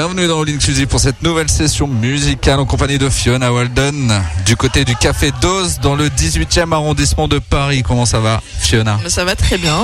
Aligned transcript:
Ja, 0.00 0.08
Bienvenue 0.20 0.36
dans 0.36 0.42
All 0.42 0.54
Inclusive 0.54 0.86
pour 0.86 1.00
cette 1.00 1.22
nouvelle 1.22 1.48
session 1.48 1.86
musicale 1.86 2.60
en 2.60 2.66
compagnie 2.66 2.98
de 2.98 3.08
Fiona 3.08 3.50
Walden 3.50 4.12
du 4.44 4.54
côté 4.54 4.84
du 4.84 4.94
Café 4.94 5.32
Dose 5.40 5.78
dans 5.80 5.94
le 5.94 6.08
18e 6.10 6.74
arrondissement 6.74 7.26
de 7.26 7.38
Paris. 7.38 7.82
Comment 7.82 8.04
ça 8.04 8.20
va, 8.20 8.42
Fiona? 8.58 9.00
Ça 9.08 9.24
va 9.24 9.34
très 9.34 9.56
bien. 9.56 9.78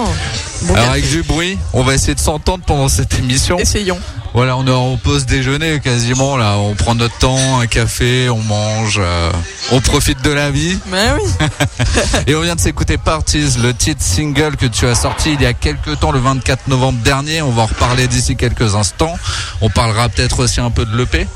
Bon 0.63 0.75
Alors 0.75 0.91
avec 0.91 1.09
du 1.09 1.23
bruit, 1.23 1.57
on 1.73 1.83
va 1.83 1.95
essayer 1.95 2.15
de 2.15 2.21
s'entendre 2.21 2.65
pendant 2.67 2.89
cette 2.89 3.19
émission. 3.19 3.59
Essayons. 3.59 3.99
Voilà, 4.35 4.59
on 4.59 4.67
est 4.67 4.71
en 4.71 4.99
pause 4.99 5.25
déjeuner 5.25 5.81
quasiment 5.81 6.37
là. 6.37 6.59
On 6.59 6.75
prend 6.75 6.95
notre 6.95 7.17
temps, 7.17 7.59
un 7.59 7.67
café, 7.67 8.29
on 8.29 8.43
mange, 8.43 9.01
euh, 9.03 9.33
on 9.73 9.81
profite 9.81 10.21
de 10.23 10.31
la 10.31 10.51
vie. 10.51 10.79
Mais 10.89 11.09
oui. 11.19 11.47
Et 12.27 12.35
on 12.35 12.43
vient 12.43 12.55
de 12.55 12.61
s'écouter 12.61 12.99
Parties, 12.99 13.57
le 13.63 13.73
titre 13.73 14.03
single 14.03 14.57
que 14.57 14.67
tu 14.67 14.87
as 14.87 14.95
sorti 14.95 15.33
il 15.33 15.41
y 15.41 15.47
a 15.47 15.55
quelques 15.55 16.01
temps, 16.01 16.13
le 16.13 16.19
24 16.19 16.69
novembre 16.69 16.99
dernier. 17.03 17.41
On 17.41 17.51
va 17.51 17.63
en 17.63 17.67
reparler 17.67 18.09
d'ici 18.09 18.37
quelques 18.37 18.75
instants. 18.75 19.15
On 19.63 19.71
parlera 19.71 20.11
peut-être 20.11 20.26
aussi 20.41 20.61
un 20.61 20.71
peu 20.71 20.85
de 20.85 20.97
l'EP. 20.97 21.27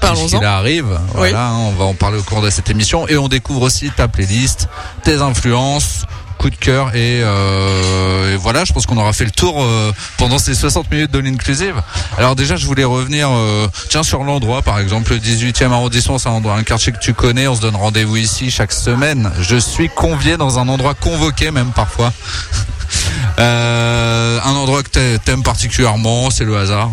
Parlons-en. 0.00 0.26
Puisqu'il 0.28 0.44
arrive. 0.44 0.98
Voilà, 1.14 1.52
on 1.54 1.72
va 1.72 1.84
en 1.86 1.94
parler 1.94 2.18
au 2.18 2.22
cours 2.22 2.42
de 2.42 2.50
cette 2.50 2.68
émission. 2.70 3.08
Et 3.08 3.16
on 3.16 3.28
découvre 3.28 3.62
aussi 3.62 3.90
ta 3.90 4.08
playlist, 4.08 4.68
tes 5.04 5.22
influences, 5.22 6.02
coup 6.38 6.50
de 6.50 6.54
cœur. 6.56 6.88
Et, 6.94 7.22
euh, 7.22 8.34
et 8.34 8.36
voilà, 8.36 8.64
je 8.66 8.74
pense 8.74 8.84
qu'on 8.84 8.98
aura 8.98 9.14
fait 9.14 9.24
le 9.24 9.30
tour 9.30 9.54
euh, 9.62 9.90
pendant 10.18 10.38
ces 10.38 10.54
60 10.54 10.90
minutes 10.90 11.10
de 11.10 11.18
l'inclusive. 11.18 11.76
Alors 12.18 12.36
déjà, 12.36 12.56
je 12.56 12.66
voulais 12.66 12.84
revenir 12.84 13.28
euh, 13.30 13.66
tiens 13.88 14.02
sur 14.02 14.22
l'endroit, 14.22 14.60
par 14.60 14.78
exemple, 14.80 15.12
le 15.14 15.18
18e 15.18 15.72
arrondissement, 15.72 16.18
c'est 16.18 16.28
un, 16.28 16.32
endroit- 16.32 16.56
un 16.56 16.62
quartier 16.62 16.92
que 16.92 16.98
tu 16.98 17.14
connais. 17.14 17.48
On 17.48 17.56
se 17.56 17.62
donne 17.62 17.76
rendez-vous 17.76 18.16
ici 18.18 18.50
chaque 18.50 18.72
semaine. 18.72 19.32
Je 19.40 19.56
suis 19.56 19.88
convié 19.88 20.36
dans 20.36 20.58
un 20.58 20.68
endroit 20.68 20.92
convoqué 20.92 21.50
même 21.50 21.70
parfois. 21.74 22.12
Un 23.38 24.54
endroit 24.54 24.82
que 24.82 24.88
t'a- 24.90 25.18
t'aimes 25.18 25.42
particulièrement, 25.42 26.30
c'est 26.30 26.44
le 26.44 26.56
hasard. 26.56 26.90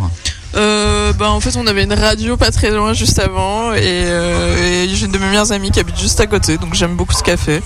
Euh, 0.55 1.13
ben, 1.13 1.27
en 1.29 1.39
fait, 1.39 1.55
on 1.57 1.65
avait 1.67 1.83
une 1.83 1.93
radio 1.93 2.37
pas 2.37 2.51
très 2.51 2.69
loin 2.71 2.93
juste 2.93 3.17
avant 3.19 3.73
et, 3.73 3.79
euh, 3.83 4.83
et 4.85 4.89
j'ai 4.89 5.05
une 5.05 5.11
de 5.11 5.17
mes 5.17 5.25
meilleures 5.27 5.51
amies 5.51 5.71
qui 5.71 5.79
habite 5.79 5.99
juste 5.99 6.19
à 6.19 6.27
côté, 6.27 6.57
donc 6.57 6.73
j'aime 6.75 6.95
beaucoup 6.95 7.13
ce 7.13 7.23
café. 7.23 7.61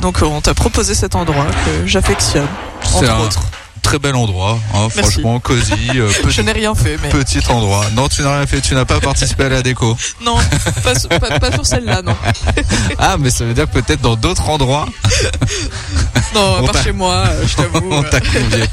Donc 0.00 0.22
euh, 0.22 0.26
on 0.26 0.40
t'a 0.40 0.54
proposé 0.54 0.94
cet 0.94 1.14
endroit 1.16 1.46
que 1.64 1.86
j'affectionne, 1.86 2.46
C'est 2.84 2.96
entre 2.98 3.10
un 3.10 3.20
autres. 3.20 3.40
très 3.82 3.98
bel 3.98 4.14
endroit, 4.14 4.58
hein, 4.74 4.88
franchement 4.90 5.40
cosy, 5.40 5.72
euh, 5.96 6.08
Je 6.14 6.20
petit, 6.22 6.44
n'ai 6.44 6.52
rien 6.52 6.74
fait, 6.74 6.96
mais 7.02 7.08
petit 7.08 7.40
endroit. 7.50 7.84
Non, 7.96 8.08
tu 8.08 8.22
n'as 8.22 8.36
rien 8.38 8.46
fait, 8.46 8.60
tu 8.60 8.74
n'as 8.74 8.84
pas 8.84 9.00
participé 9.00 9.44
à 9.44 9.48
la 9.48 9.62
déco. 9.62 9.96
non, 10.24 10.36
pas, 10.84 10.98
sur- 10.98 11.08
pas- 11.08 11.38
pas 11.40 11.52
sur 11.52 11.66
celle-là, 11.66 12.02
non. 12.02 12.14
Ah, 12.98 13.16
mais 13.18 13.30
ça 13.30 13.44
veut 13.44 13.54
dire 13.54 13.66
que 13.68 13.80
peut-être 13.80 14.00
dans 14.02 14.14
d'autres 14.16 14.48
endroits, 14.48 14.86
Non, 16.34 16.58
On 16.62 16.66
t'a- 16.68 16.82
chez 16.82 16.92
moi, 16.92 17.24
je 17.44 17.56
t'avoue. 17.56 17.88
on 17.92 18.02
t'a 18.04 18.20
convié. 18.20 18.64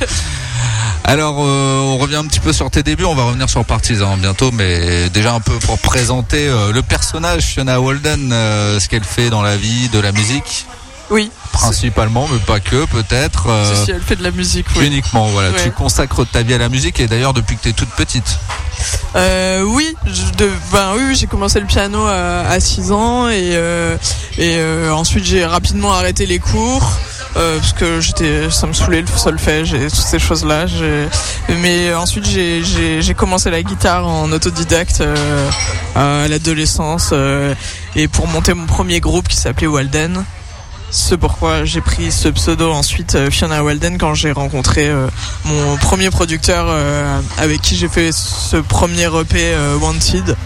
Alors, 1.03 1.37
euh, 1.39 1.79
on 1.81 1.97
revient 1.97 2.15
un 2.17 2.25
petit 2.25 2.39
peu 2.39 2.51
sur 2.53 2.69
tes 2.69 2.83
débuts. 2.83 3.05
On 3.05 3.15
va 3.15 3.23
revenir 3.23 3.49
sur 3.49 3.63
Partisan 3.65 4.17
bientôt, 4.17 4.51
mais 4.51 5.09
déjà 5.09 5.33
un 5.33 5.39
peu 5.39 5.53
pour 5.59 5.79
présenter 5.79 6.47
euh, 6.47 6.71
le 6.71 6.81
personnage 6.81 7.43
Fiona 7.43 7.79
Walden, 7.79 8.31
euh, 8.33 8.79
ce 8.79 8.87
qu'elle 8.89 9.03
fait 9.03 9.29
dans 9.29 9.41
la 9.41 9.55
vie, 9.57 9.89
de 9.89 9.99
la 9.99 10.11
musique. 10.11 10.65
Oui. 11.09 11.31
Principalement, 11.53 12.27
mais 12.31 12.39
pas 12.39 12.59
que, 12.59 12.85
peut-être. 12.85 13.47
Si, 13.73 13.85
si, 13.85 13.91
elle 13.91 14.01
fait 14.01 14.17
de 14.17 14.23
la 14.23 14.31
musique, 14.31 14.65
oui. 14.75 14.87
Uniquement, 14.87 15.27
voilà. 15.27 15.51
Ouais. 15.51 15.63
Tu 15.63 15.71
consacres 15.71 16.25
ta 16.29 16.41
vie 16.43 16.53
à 16.53 16.57
la 16.57 16.67
musique 16.67 16.99
et 16.99 17.07
d'ailleurs 17.07 17.33
depuis 17.33 17.55
que 17.55 17.61
tu 17.63 17.69
es 17.69 17.73
toute 17.73 17.89
petite. 17.91 18.37
Euh, 19.15 19.61
oui, 19.63 19.95
je- 20.05 20.33
de, 20.37 20.51
ben 20.73 20.91
oui, 20.97 21.15
j'ai 21.15 21.25
commencé 21.27 21.59
le 21.61 21.65
piano 21.65 22.05
à, 22.05 22.41
à 22.49 22.59
6 22.59 22.91
ans 22.91 23.29
et, 23.29 23.57
et 24.37 24.59
ensuite 24.91 25.23
j'ai 25.23 25.45
rapidement 25.45 25.93
arrêté 25.93 26.25
les 26.25 26.39
cours. 26.39 26.91
Euh, 27.37 27.59
parce 27.59 27.73
que 27.73 28.01
j'étais, 28.01 28.49
ça 28.49 28.65
me 28.65 28.73
saoulait 28.73 29.01
le 29.01 29.07
solfège 29.07 29.73
et 29.73 29.83
toutes 29.87 29.93
ces 29.93 30.19
choses-là. 30.19 30.65
Mais 31.61 31.93
ensuite 31.93 32.25
j'ai, 32.25 33.13
commencé 33.15 33.49
la 33.49 33.61
guitare 33.61 34.07
en 34.07 34.31
autodidacte 34.31 35.01
euh, 35.01 35.49
à 35.95 36.27
l'adolescence 36.27 37.09
euh, 37.13 37.53
et 37.95 38.07
pour 38.07 38.27
monter 38.27 38.53
mon 38.53 38.65
premier 38.65 38.99
groupe 38.99 39.27
qui 39.27 39.35
s'appelait 39.35 39.67
Walden. 39.67 40.23
C'est 40.89 41.17
pourquoi 41.17 41.65
j'ai 41.65 41.81
pris 41.81 42.11
ce 42.11 42.29
pseudo 42.29 42.71
ensuite 42.71 43.29
Fiona 43.29 43.61
Walden 43.63 43.97
quand 43.97 44.13
j'ai 44.13 44.31
rencontré 44.31 44.89
mon 45.43 45.75
premier 45.75 46.09
producteur 46.09 46.73
avec 47.37 47.61
qui 47.61 47.75
j'ai 47.75 47.89
fait 47.89 48.13
ce 48.13 48.55
premier 48.55 49.09
EP 49.19 49.53
Wanted 49.81 50.37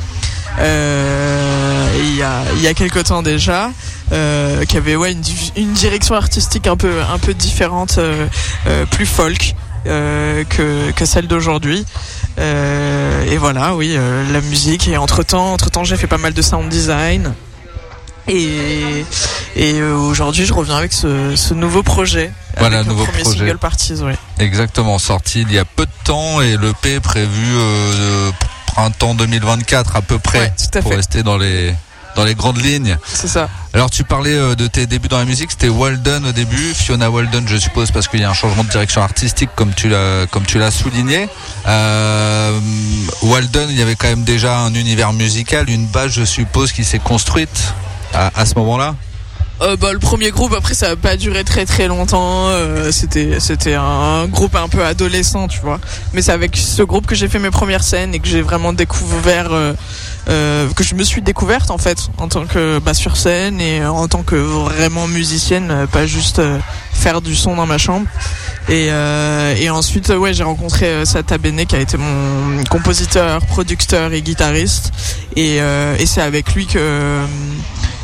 il 0.59 2.15
y 2.15 2.21
a 2.24 2.44
il 2.56 2.62
y 2.62 2.68
a 2.68 2.74
quelque 2.74 3.00
temps 3.00 3.21
déjà 3.24 3.71
euh, 4.12 4.63
qui 4.65 4.77
avait 4.77 4.95
ouais 4.95 5.12
une, 5.13 5.21
di- 5.21 5.53
une 5.56 5.74
direction 5.74 6.15
artistique 6.15 6.68
un 6.68 6.77
peu 6.77 7.01
un 7.01 7.18
peu 7.18 7.33
différente 7.33 7.98
euh, 7.98 8.27
euh, 8.68 8.86
plus 8.86 9.06
folk 9.06 9.56
euh, 9.88 10.44
que 10.50 10.92
que 10.92 11.06
celle 11.06 11.27
d'aujourd'hui 11.27 11.86
Euh, 12.39 13.25
et 13.30 13.38
voilà 13.38 13.75
oui 13.75 13.94
euh, 13.98 14.24
la 14.31 14.39
musique 14.42 14.88
et 14.88 14.95
entre 14.98 15.21
temps 15.24 15.51
entre 15.53 15.69
temps 15.69 15.83
j'ai 15.83 15.98
fait 15.98 16.07
pas 16.07 16.18
mal 16.18 16.33
de 16.33 16.42
sound 16.42 16.69
design 16.69 17.33
et, 18.27 19.03
et 19.56 19.74
euh, 19.81 19.95
aujourd'hui, 19.98 20.45
je 20.45 20.53
reviens 20.53 20.77
avec 20.77 20.94
ce, 20.94 21.36
ce 21.36 21.53
nouveau 21.56 21.81
projet. 21.81 22.31
Voilà, 22.59 22.77
avec 22.77 22.88
nouveau 22.89 23.03
premier 23.06 23.24
projet. 23.24 23.39
single 23.39 23.57
Parties, 23.57 23.94
ouais. 23.95 24.15
Exactement, 24.39 25.00
sorti 25.00 25.42
il 25.42 25.51
y 25.51 25.57
a 25.57 25.65
peu 25.65 25.86
de 25.88 25.92
temps 26.06 26.39
et 26.39 26.56
le 26.56 26.71
P 26.81 26.94
est 26.94 27.00
prévu 27.00 27.45
euh, 27.57 28.31
printemps 28.73 29.15
2024 29.15 29.95
à 29.95 30.01
peu 30.01 30.18
près 30.19 30.39
Ouais, 30.39 30.53
tout 30.57 30.77
à 30.77 30.81
pour 30.81 30.91
fait. 30.91 30.97
rester 30.97 31.23
dans 31.23 31.38
les 31.38 31.73
dans 32.15 32.25
les 32.25 32.35
grandes 32.35 32.62
lignes. 32.62 32.97
C'est 33.06 33.29
ça. 33.29 33.47
Alors 33.73 33.89
tu 33.89 34.03
parlais 34.03 34.33
euh, 34.35 34.53
de 34.56 34.68
tes 34.68 34.85
débuts 34.85 35.07
dans 35.07 35.18
la 35.18 35.23
musique, 35.25 35.51
c'était 35.51 35.69
Walden 35.69 36.25
au 36.25 36.31
début, 36.33 36.73
Fiona 36.73 37.09
Walden 37.09 37.45
je 37.47 37.56
suppose 37.56 37.89
parce 37.91 38.09
qu'il 38.09 38.19
y 38.19 38.23
a 38.25 38.29
un 38.29 38.33
changement 38.33 38.65
de 38.65 38.69
direction 38.69 39.01
artistique 39.01 39.50
comme 39.56 39.73
tu 39.73 39.88
l'as 39.88 40.25
comme 40.29 40.44
tu 40.45 40.57
l'as 40.59 40.71
souligné. 40.71 41.29
Euh, 41.68 42.59
Walden, 43.21 43.68
il 43.69 43.77
y 43.77 43.81
avait 43.81 43.95
quand 43.95 44.07
même 44.09 44.23
déjà 44.25 44.57
un 44.59 44.74
univers 44.74 45.13
musical, 45.13 45.69
une 45.69 45.85
base 45.88 46.12
je 46.12 46.25
suppose 46.25 46.71
qui 46.74 46.83
s'est 46.83 47.00
construite 47.00 47.74
à, 48.13 48.31
à 48.35 48.45
ce 48.45 48.56
moment-là. 48.56 48.95
Euh, 49.62 49.75
bah, 49.75 49.94
le 49.94 50.00
premier 50.00 50.31
groupe, 50.31 50.54
après, 50.58 50.74
ça 50.74 50.90
a 50.90 50.96
pas 50.96 51.18
duré 51.18 51.44
très 51.44 51.66
très 51.66 51.88
longtemps. 51.88 52.48
Euh, 52.48 52.92
c'était 52.92 53.40
c'était 53.40 53.75
un 53.75 54.25
groupe 54.25 54.56
un 54.56 54.68
peu 54.68 54.84
adolescent, 54.84 55.48
tu 55.48 55.60
vois. 55.60 55.80
Mais 56.13 56.24
c'est 56.24 56.31
avec 56.31 56.58
ce 56.58 56.81
groupe 56.81 57.06
que 57.06 57.13
j'ai 57.13 57.28
fait 57.28 57.38
mes 57.38 57.52
premières 57.52 57.84
scènes 57.84 58.16
et 58.16 58.19
que 58.19 58.28
j'ai 58.28 58.42
vraiment 58.42 58.74
découvert, 58.74 59.50
euh, 59.52 59.74
euh, 60.30 60.68
que 60.75 60.84
je 60.84 60.96
me 60.96 61.04
suis 61.04 61.22
découverte 61.22 61.69
en 61.69 61.78
fait 61.78 62.10
en 62.18 62.28
tant 62.28 62.46
que 62.46 62.80
bah, 62.80 62.96
sur 62.96 63.18
scène 63.18 63.62
et 63.62 63.86
en 63.86 64.08
tant 64.08 64.24
que 64.24 64.36
vraiment 64.36 65.08
musicienne, 65.08 65.69
euh, 65.69 65.86
pas 65.86 66.08
juste 66.08 66.40
euh, 66.40 66.58
faire 66.92 67.22
du 67.22 67.36
son 67.36 67.56
dans 67.56 67.68
ma 67.68 67.78
chambre. 67.78 68.08
Et, 68.68 68.88
euh, 68.90 69.56
et 69.60 69.69
ensuite, 69.69 70.10
euh, 70.10 70.18
ouais, 70.18 70.34
j'ai 70.34 70.44
rencontré 70.44 70.88
euh, 70.88 71.06
Sata 71.06 71.38
Bene 71.38 71.66
qui 71.68 71.75
a 71.75 71.80
été 71.80 71.98
mon 71.98 72.63
compositeur, 72.69 73.46
producteur 73.46 74.12
et 74.13 74.24
guitariste. 74.24 74.92
Et, 75.36 75.58
euh, 75.62 75.96
et 76.00 76.08
c'est 76.08 76.22
avec 76.22 76.56
lui 76.56 76.66
que 76.66 77.19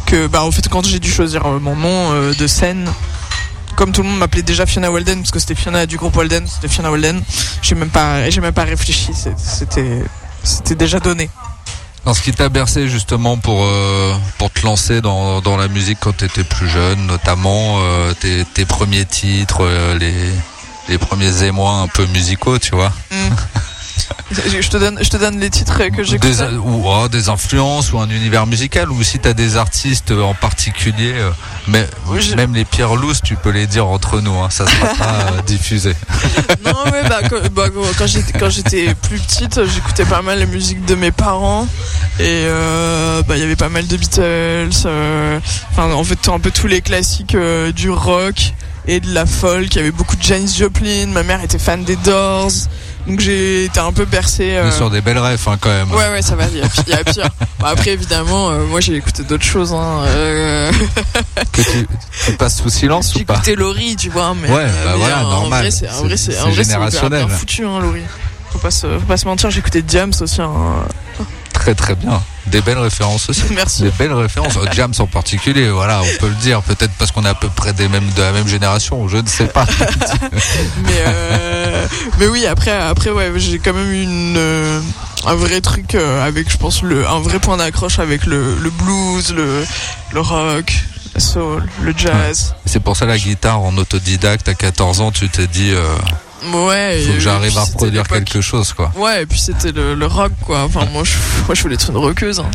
que 0.08 0.28
bah 0.28 0.44
en 0.44 0.52
fait 0.52 0.68
quand 0.70 0.86
j'ai 0.86 1.00
dû 1.00 1.12
choisir 1.12 1.46
euh, 1.46 1.60
mon 1.60 1.76
nom 1.76 2.12
euh, 2.14 2.34
de 2.34 2.48
scène 2.48 2.90
comme 3.76 3.92
tout 3.92 4.02
le 4.02 4.10
monde 4.10 4.18
m'appelait 4.18 4.42
déjà 4.42 4.66
Fiona 4.66 4.90
Walden 4.90 5.20
parce 5.20 5.32
que 5.32 5.40
c'était 5.40 5.54
Fiona 5.54 5.86
du 5.86 5.98
groupe 5.98 6.16
Walden 6.16 6.48
c'était 6.48 6.68
Fiona 6.68 6.90
Walden 6.90 7.22
j'ai 7.62 7.76
même 7.76 7.90
pas 7.90 8.30
j'ai 8.30 8.42
même 8.42 8.54
pas 8.54 8.64
réfléchi 8.64 9.10
c'était 9.38 10.02
c'était 10.44 10.76
déjà 10.76 11.00
donné 11.00 11.30
Dans 12.06 12.14
ce 12.14 12.22
qui 12.22 12.32
t'a 12.32 12.48
bercé 12.48 12.88
justement 12.88 13.38
pour 13.38 13.60
euh, 13.66 14.16
pour 14.38 14.50
te 14.50 14.66
lancer 14.66 15.02
dans, 15.02 15.42
dans 15.42 15.58
la 15.58 15.68
musique 15.68 15.98
quand 16.00 16.16
tu 16.16 16.24
étais 16.26 16.46
plus 16.46 16.70
jeune, 16.70 17.06
notamment 17.06 17.80
euh, 17.80 18.14
tes, 18.14 18.46
tes 18.46 18.66
premiers 18.66 19.04
titres, 19.06 19.60
euh, 19.62 19.98
les 20.00 20.14
les 20.88 20.98
premiers 20.98 21.44
émois 21.44 21.74
un 21.84 21.90
peu 21.90 22.06
musicaux, 22.08 22.60
tu 22.60 22.74
vois? 22.76 22.94
Je 24.32 24.62
je 24.62 24.70
te 24.70 24.78
donne 24.78 25.00
je 25.02 25.10
te 25.10 25.18
donne 25.18 25.40
les 25.40 25.50
titres 25.50 25.82
que 25.96 26.04
j'ai 26.04 26.18
des, 26.20 26.42
ou 26.58 26.84
oh, 26.86 27.08
des 27.08 27.30
influences 27.30 27.94
ou 27.94 28.00
un 28.00 28.10
univers 28.10 28.46
musical 28.46 28.92
ou 28.92 29.02
si 29.04 29.20
tu 29.20 29.28
as 29.28 29.34
des 29.34 29.56
artistes 29.58 30.12
en 30.12 30.34
particulier 30.34 31.14
euh, 31.16 31.30
mais 31.68 31.88
Oui, 32.08 32.34
même 32.36 32.54
les 32.54 32.66
pierres 32.66 32.96
lousses 32.96 33.22
tu 33.24 33.36
peux 33.36 33.52
les 33.52 33.68
dire 33.68 33.88
entre 33.88 34.20
nous 34.22 34.36
hein, 34.36 34.50
ça 34.50 34.66
sera 34.68 34.88
pas 34.96 35.20
euh, 35.38 35.42
diffusé. 35.44 35.94
Non 36.66 36.92
ouais 36.92 37.04
bah, 37.08 37.20
quand, 37.30 37.50
bah, 37.54 37.66
quand- 37.98 38.08
j'étais 38.08 38.38
quand 38.38 38.50
j'étais 38.50 38.94
plus 38.96 39.20
petite 39.20 39.60
j'écoutais 39.66 40.06
pas 40.06 40.22
mal 40.22 40.40
la 40.40 40.46
musique 40.46 40.84
de 40.86 40.96
mes 40.96 41.12
parents. 41.12 41.68
Et 42.20 42.24
euh, 42.48 43.22
bah 43.24 43.38
il 43.38 43.42
y 43.42 43.44
avait 43.44 43.56
pas 43.56 43.70
mal 43.70 43.86
de 43.88 43.96
Beatles 43.96 44.70
euh, 44.86 45.40
enfin 45.72 45.92
en 45.94 46.04
fait 46.04 46.28
un 46.30 46.40
peu 46.40 46.52
tous 46.52 46.68
les 46.68 46.82
classiques 46.82 47.36
euh, 47.36 47.72
du 47.72 47.90
rock 47.92 48.54
et 48.88 49.00
de 49.00 49.14
la 49.14 49.26
folk. 49.26 49.68
Il 49.74 49.78
y 49.78 49.80
avait 49.80 49.92
beaucoup 49.92 50.16
de 50.16 50.24
Janis 50.24 50.56
Joplin. 50.58 51.08
Ma 51.08 51.24
mère 51.24 51.44
était 51.44 51.60
fan 51.60 51.84
des 51.84 51.96
Doors 51.98 52.52
donc 53.08 53.20
j'ai 53.22 53.66
été 53.66 53.80
un 53.80 53.94
peu 53.94 54.06
bercé 54.06 54.58
euh, 54.58 54.72
sur 54.72 54.90
des 54.90 55.02
belles 55.02 55.18
rêves 55.18 55.42
hein, 55.48 55.58
quand 55.60 55.70
même 55.70 55.90
Ouais, 55.92 56.10
ouais, 56.12 56.22
ça 56.22 56.36
va, 56.36 56.46
il 56.48 56.58
y 56.58 56.62
a, 56.62 57.02
y 57.02 57.04
pire. 57.04 57.30
Bah, 57.60 57.70
après, 57.72 57.92
évidemment, 57.92 58.52
euh, 58.52 58.66
moi 58.66 58.82
j'ai 58.82 58.96
écouté 58.96 59.24
d'autres 59.24 59.44
choses. 59.46 59.74
Hein. 59.74 60.04
Euh, 60.06 60.72
que 61.52 61.62
tu, 61.62 61.88
tu 62.26 62.32
passes 62.34 62.58
sous 62.62 62.70
silence 62.70 63.14
j'ai 63.16 63.22
ou 63.22 63.26
pas 63.26 63.36
écouté 63.36 63.56
Laurie, 63.56 63.96
tu 63.96 64.10
vois. 64.10 64.36
Mais, 64.40 64.48
Ouais, 64.48 64.66
bah 64.66 64.92
mais 64.92 64.98
voilà, 64.98 65.26
en 65.26 65.30
normal. 65.30 65.62
Vrai, 65.62 65.72
c'est, 65.72 65.90
en 65.90 66.04
vrai, 66.04 66.18
c'est, 66.18 66.40
en 66.40 66.50
vrai, 66.50 66.64
générationnel. 66.64 67.20
bien, 67.20 67.28
bien 67.28 67.36
foutu, 67.36 67.66
hein, 67.66 67.80
Laurie. 67.80 68.04
Faut 68.52 68.60
pas, 68.60 68.70
se, 68.72 68.88
faut 69.00 69.06
pas 69.08 69.18
se 69.18 69.26
mentir, 69.26 69.50
j'ai 69.50 69.60
écouté 69.60 69.82
Diams 69.82 70.14
aussi. 70.22 70.42
Hein. 70.42 70.52
Très 71.60 71.76
très 71.76 71.96
bien. 71.96 72.22
Des 72.48 72.62
belles 72.62 72.78
références 72.78 73.30
aussi. 73.30 73.44
Merci. 73.52 73.84
des 73.84 73.92
belles 73.92 74.14
références. 74.14 74.58
Jams 74.72 74.94
en 75.00 75.08
particulier 75.08 75.70
voilà 75.70 76.02
on 76.02 76.20
peut 76.20 76.30
le 76.30 76.36
dire. 76.36 76.62
Peut-être 76.62 76.94
parce 76.98 77.12
qu'on 77.12 77.26
est 77.26 77.30
à 77.30 77.36
peu 77.36 77.50
près 77.50 77.74
des 77.74 77.88
mêmes 77.88 78.10
de 78.16 78.22
la 78.22 78.32
même 78.32 78.48
génération 78.48 79.08
je 79.08 79.18
ne 79.18 79.28
sais 79.28 79.48
pas. 79.48 79.66
Mais, 80.84 81.04
euh, 81.08 81.88
mais 82.20 82.28
oui, 82.28 82.46
après, 82.46 82.72
après 82.72 83.10
ouais, 83.12 83.32
j'ai 83.38 83.60
quand 83.60 83.74
même 83.74 83.92
une, 83.92 84.36
euh, 84.38 84.80
un 85.26 85.36
vrai 85.36 85.62
truc 85.62 85.96
euh, 85.96 86.26
avec, 86.26 86.52
je 86.52 86.58
pense, 86.58 86.82
le, 86.82 87.08
un 87.08 87.20
vrai 87.20 87.40
point 87.40 87.58
d'accroche 87.58 88.00
avec 88.00 88.26
le, 88.26 88.56
le 88.56 88.70
blues, 88.70 89.34
le, 89.34 89.66
le 90.14 90.20
rock, 90.20 90.74
la 91.14 91.20
soul, 91.20 91.64
le 91.82 91.94
jazz. 91.96 92.56
c'est 92.66 92.80
pour 92.80 92.96
ça 92.98 93.06
la 93.06 93.18
guitare 93.18 93.62
en 93.62 93.76
autodidacte 93.78 94.48
à 94.50 94.54
14 94.54 95.02
ans 95.02 95.12
tu 95.12 95.30
t'es 95.30 95.48
dit 95.48 95.72
euh, 95.72 95.84
Ouais. 96.54 97.04
faut 97.08 97.14
que 97.14 97.20
j'arrive 97.20 97.58
à 97.58 97.66
l'époque- 97.86 98.10
quelque 98.10 98.42
chose 98.42 98.72
quoi 98.74 98.92
Ouais, 98.96 99.24
et 99.24 99.26
puis 99.26 99.40
c'était 99.40 99.72
le, 99.72 99.96
le 99.96 100.06
rock, 100.06 100.32
quoi. 100.46 100.62
Enfin, 100.64 100.86
moi, 100.94 101.04
je, 101.04 101.14
moi, 101.48 101.56
je 101.56 101.62
voulais 101.64 101.74
être 101.74 101.90
une 101.90 101.98
rockeuse. 101.98 102.40
Hein. 102.40 102.50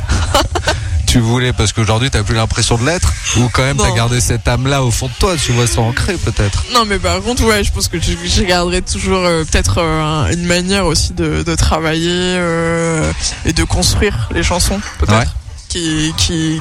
tu 1.06 1.18
voulais 1.18 1.52
parce 1.52 1.72
qu'aujourd'hui 1.74 2.08
t'as 2.08 2.22
plus 2.22 2.34
l'impression 2.34 2.78
de 2.78 2.86
l'être 2.86 3.12
ou 3.36 3.48
quand 3.52 3.62
même 3.62 3.76
t'as 3.76 3.90
gardé 3.94 4.18
cette 4.20 4.48
âme 4.48 4.66
là 4.66 4.82
au 4.82 4.90
fond 4.90 5.08
de 5.08 5.12
toi 5.18 5.34
tu 5.36 5.52
vois 5.52 5.66
ça 5.66 5.82
ancré 5.82 6.14
peut-être 6.14 6.64
Non, 6.72 6.86
mais 6.86 6.98
par 6.98 7.20
contre, 7.20 7.44
ouais, 7.44 7.62
je 7.64 7.70
pense 7.70 7.88
que 7.88 8.00
je, 8.00 8.12
je 8.24 8.42
garderai 8.44 8.80
toujours 8.80 9.18
euh, 9.18 9.44
peut-être 9.44 9.76
euh, 9.78 10.02
un- 10.02 10.30
une 10.32 10.46
manière 10.46 10.86
aussi 10.86 11.12
de, 11.12 11.42
de 11.42 11.54
travailler 11.54 12.08
euh, 12.14 13.12
et 13.44 13.52
de 13.52 13.64
construire 13.64 14.30
les 14.32 14.42
chansons, 14.42 14.80
peut-être. 15.00 15.18
Ouais. 15.18 15.26
Qui, 15.68 16.14
qui, 16.16 16.60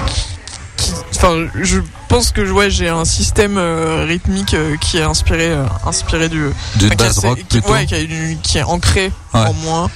qui- 0.81 0.93
enfin, 1.15 1.47
je 1.61 1.79
pense 2.09 2.31
que 2.31 2.41
ouais, 2.41 2.69
j'ai 2.69 2.89
un 2.89 3.05
système 3.05 3.57
euh, 3.57 4.05
rythmique 4.07 4.53
euh, 4.53 4.75
qui 4.77 4.97
est 4.97 5.03
inspiré, 5.03 5.47
euh, 5.51 5.63
inspiré 5.85 6.29
du, 6.29 6.47
enfin, 6.77 6.95
qui 6.95 7.03
assez- 7.05 7.27
rock 7.27 7.37
qui- 7.37 7.43
plutôt 7.45 7.71
ouais, 7.71 7.85
qui, 7.85 7.95
a 7.95 7.99
une- 7.99 8.39
qui 8.41 8.57
est 8.57 8.63
ancré 8.63 9.11
Ouais. 9.33 9.39
en 9.41 9.53
moi 9.53 9.89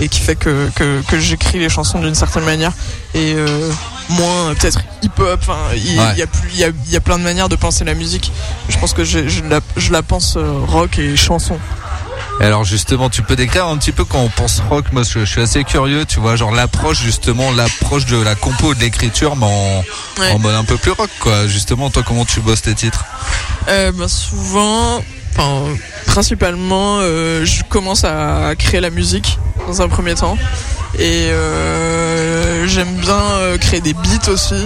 et 0.00 0.08
qui 0.08 0.20
fait 0.20 0.36
que, 0.36 0.70
que, 0.76 1.02
que 1.08 1.18
j'écris 1.18 1.58
les 1.58 1.68
chansons 1.68 1.98
d'une 2.00 2.14
certaine 2.14 2.44
manière 2.44 2.72
et 3.14 3.34
moins 4.10 4.54
peut-être 4.54 4.80
hip-hop. 5.02 5.40
Enfin, 5.42 5.56
il 5.74 5.98
Ouais. 5.98 6.16
y 6.16 6.22
a 6.22 6.26
plus, 6.26 6.48
il 6.52 6.58
y 6.60 6.64
a, 6.64 6.68
y 6.90 6.96
a 6.96 7.00
plein 7.00 7.18
de 7.18 7.24
manières 7.24 7.48
de 7.48 7.56
penser 7.56 7.84
la 7.84 7.94
musique. 7.94 8.30
Je 8.68 8.78
pense 8.78 8.92
que 8.92 9.04
je, 9.04 9.28
je, 9.28 9.42
la, 9.44 9.60
je 9.76 9.90
la 9.92 10.02
pense 10.02 10.36
rock 10.68 10.98
et 10.98 11.16
chanson. 11.16 11.58
Et 12.40 12.44
alors 12.44 12.64
justement, 12.64 13.10
tu 13.10 13.22
peux 13.22 13.34
décrire 13.34 13.66
un 13.66 13.76
petit 13.78 13.90
peu 13.92 14.04
quand 14.04 14.20
on 14.20 14.28
pense 14.28 14.60
rock, 14.68 14.92
moi 14.92 15.02
je, 15.02 15.24
suis 15.24 15.40
assez 15.40 15.64
curieux, 15.64 16.04
tu 16.04 16.20
vois, 16.20 16.36
genre 16.36 16.52
l'approche 16.52 17.02
justement, 17.02 17.50
l'approche 17.52 18.06
de 18.06 18.16
la 18.16 18.34
compo 18.36 18.74
de 18.74 18.80
l'écriture, 18.80 19.34
mais 19.34 19.46
en, 19.46 19.84
Ouais. 20.20 20.30
en 20.32 20.38
mode 20.38 20.54
un 20.54 20.64
peu 20.64 20.76
plus 20.76 20.92
rock 20.92 21.10
quoi. 21.20 21.46
Justement, 21.48 21.90
toi 21.90 22.02
comment 22.06 22.24
tu 22.24 22.40
bosses 22.40 22.62
tes 22.62 22.74
titres? 22.74 23.04
Euh, 23.68 23.90
ben, 23.92 24.08
souvent, 24.08 25.02
enfin, 25.36 25.64
principalement, 26.06 26.98
euh, 27.00 27.44
je 27.44 27.62
commence 27.64 28.04
à 28.04 28.54
créer 28.56 28.80
la 28.80 28.90
musique 28.90 29.38
dans 29.66 29.82
un 29.82 29.88
premier 29.88 30.14
temps. 30.14 30.38
Et 30.98 31.28
euh, 31.30 32.66
j'aime 32.66 32.94
bien 32.96 33.58
créer 33.60 33.80
des 33.80 33.92
beats 33.94 34.30
aussi. 34.30 34.64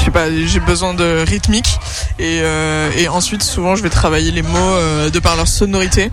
Je 0.00 0.06
sais 0.06 0.10
pas, 0.10 0.30
j'ai 0.30 0.60
besoin 0.60 0.94
de 0.94 1.24
rythmique. 1.28 1.78
Et, 2.18 2.40
euh, 2.42 2.90
et 2.96 3.08
ensuite, 3.08 3.42
souvent, 3.42 3.76
je 3.76 3.82
vais 3.82 3.90
travailler 3.90 4.30
les 4.30 4.40
mots 4.40 4.56
euh, 4.56 5.10
de 5.10 5.18
par 5.18 5.36
leur 5.36 5.46
sonorité. 5.46 6.04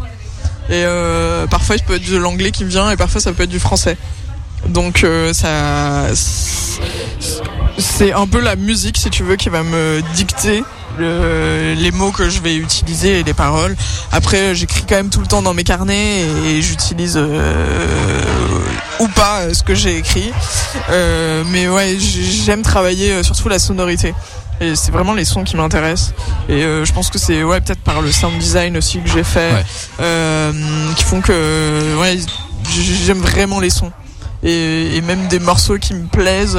Et 0.69 0.83
euh, 0.83 1.47
parfois, 1.47 1.77
il 1.77 1.83
peut 1.83 1.95
être 1.95 2.11
de 2.11 2.17
l'anglais 2.17 2.51
qui 2.51 2.65
vient, 2.65 2.91
et 2.91 2.97
parfois, 2.97 3.21
ça 3.21 3.31
peut 3.31 3.43
être 3.43 3.49
du 3.49 3.59
français. 3.59 3.97
Donc, 4.67 5.05
euh, 5.05 5.31
ça 5.31 6.07
c'est 7.77 8.11
un 8.11 8.27
peu 8.27 8.41
la 8.41 8.55
musique, 8.55 8.97
si 8.97 9.09
tu 9.09 9.23
veux, 9.23 9.35
qui 9.35 9.49
va 9.49 9.63
me 9.63 10.01
dicter 10.15 10.63
le- 10.97 11.73
les 11.77 11.91
mots 11.91 12.11
que 12.11 12.29
je 12.29 12.39
vais 12.41 12.55
utiliser 12.55 13.19
et 13.19 13.23
les 13.23 13.33
paroles. 13.33 13.75
Après, 14.11 14.55
j'écris 14.55 14.83
quand 14.87 14.95
même 14.95 15.09
tout 15.09 15.21
le 15.21 15.27
temps 15.27 15.41
dans 15.41 15.53
mes 15.53 15.63
carnets 15.63 16.21
et 16.45 16.61
j'utilise 16.61 17.17
euh, 17.17 18.21
ou 18.99 19.07
pas 19.09 19.41
euh, 19.41 19.53
ce 19.53 19.63
que 19.63 19.75
j'ai 19.75 19.97
écrit. 19.97 20.31
Euh, 20.89 21.43
mais 21.47 21.67
ouais, 21.67 21.97
j'aime 21.99 22.61
travailler 22.61 23.11
euh, 23.11 23.23
surtout 23.23 23.49
la 23.49 23.59
sonorité. 23.59 24.13
Et 24.59 24.75
c'est 24.75 24.91
vraiment 24.91 25.13
les 25.13 25.25
sons 25.25 25.43
qui 25.43 25.55
m'intéressent. 25.55 26.13
Et 26.49 26.63
euh, 26.63 26.83
je 26.83 26.91
pense 26.91 27.09
que 27.11 27.19
c'est 27.19 27.43
ouais 27.43 27.61
peut-être 27.61 27.81
par 27.81 28.01
le 28.01 28.11
sound 28.11 28.37
design 28.39 28.75
aussi 28.77 28.99
que 28.99 29.09
j'ai 29.09 29.23
fait, 29.23 29.51
Ouais. 29.53 29.65
euh, 30.01 30.51
qui 30.95 31.03
font 31.03 31.21
que 31.21 31.95
ouais 32.01 32.17
j'aime 33.05 33.19
vraiment 33.21 33.59
les 33.59 33.69
sons. 33.69 33.91
Et, 34.43 34.95
et 34.97 35.01
même 35.01 35.27
des 35.27 35.39
morceaux 35.39 35.77
qui 35.77 35.93
me 35.93 36.07
plaisent. 36.07 36.57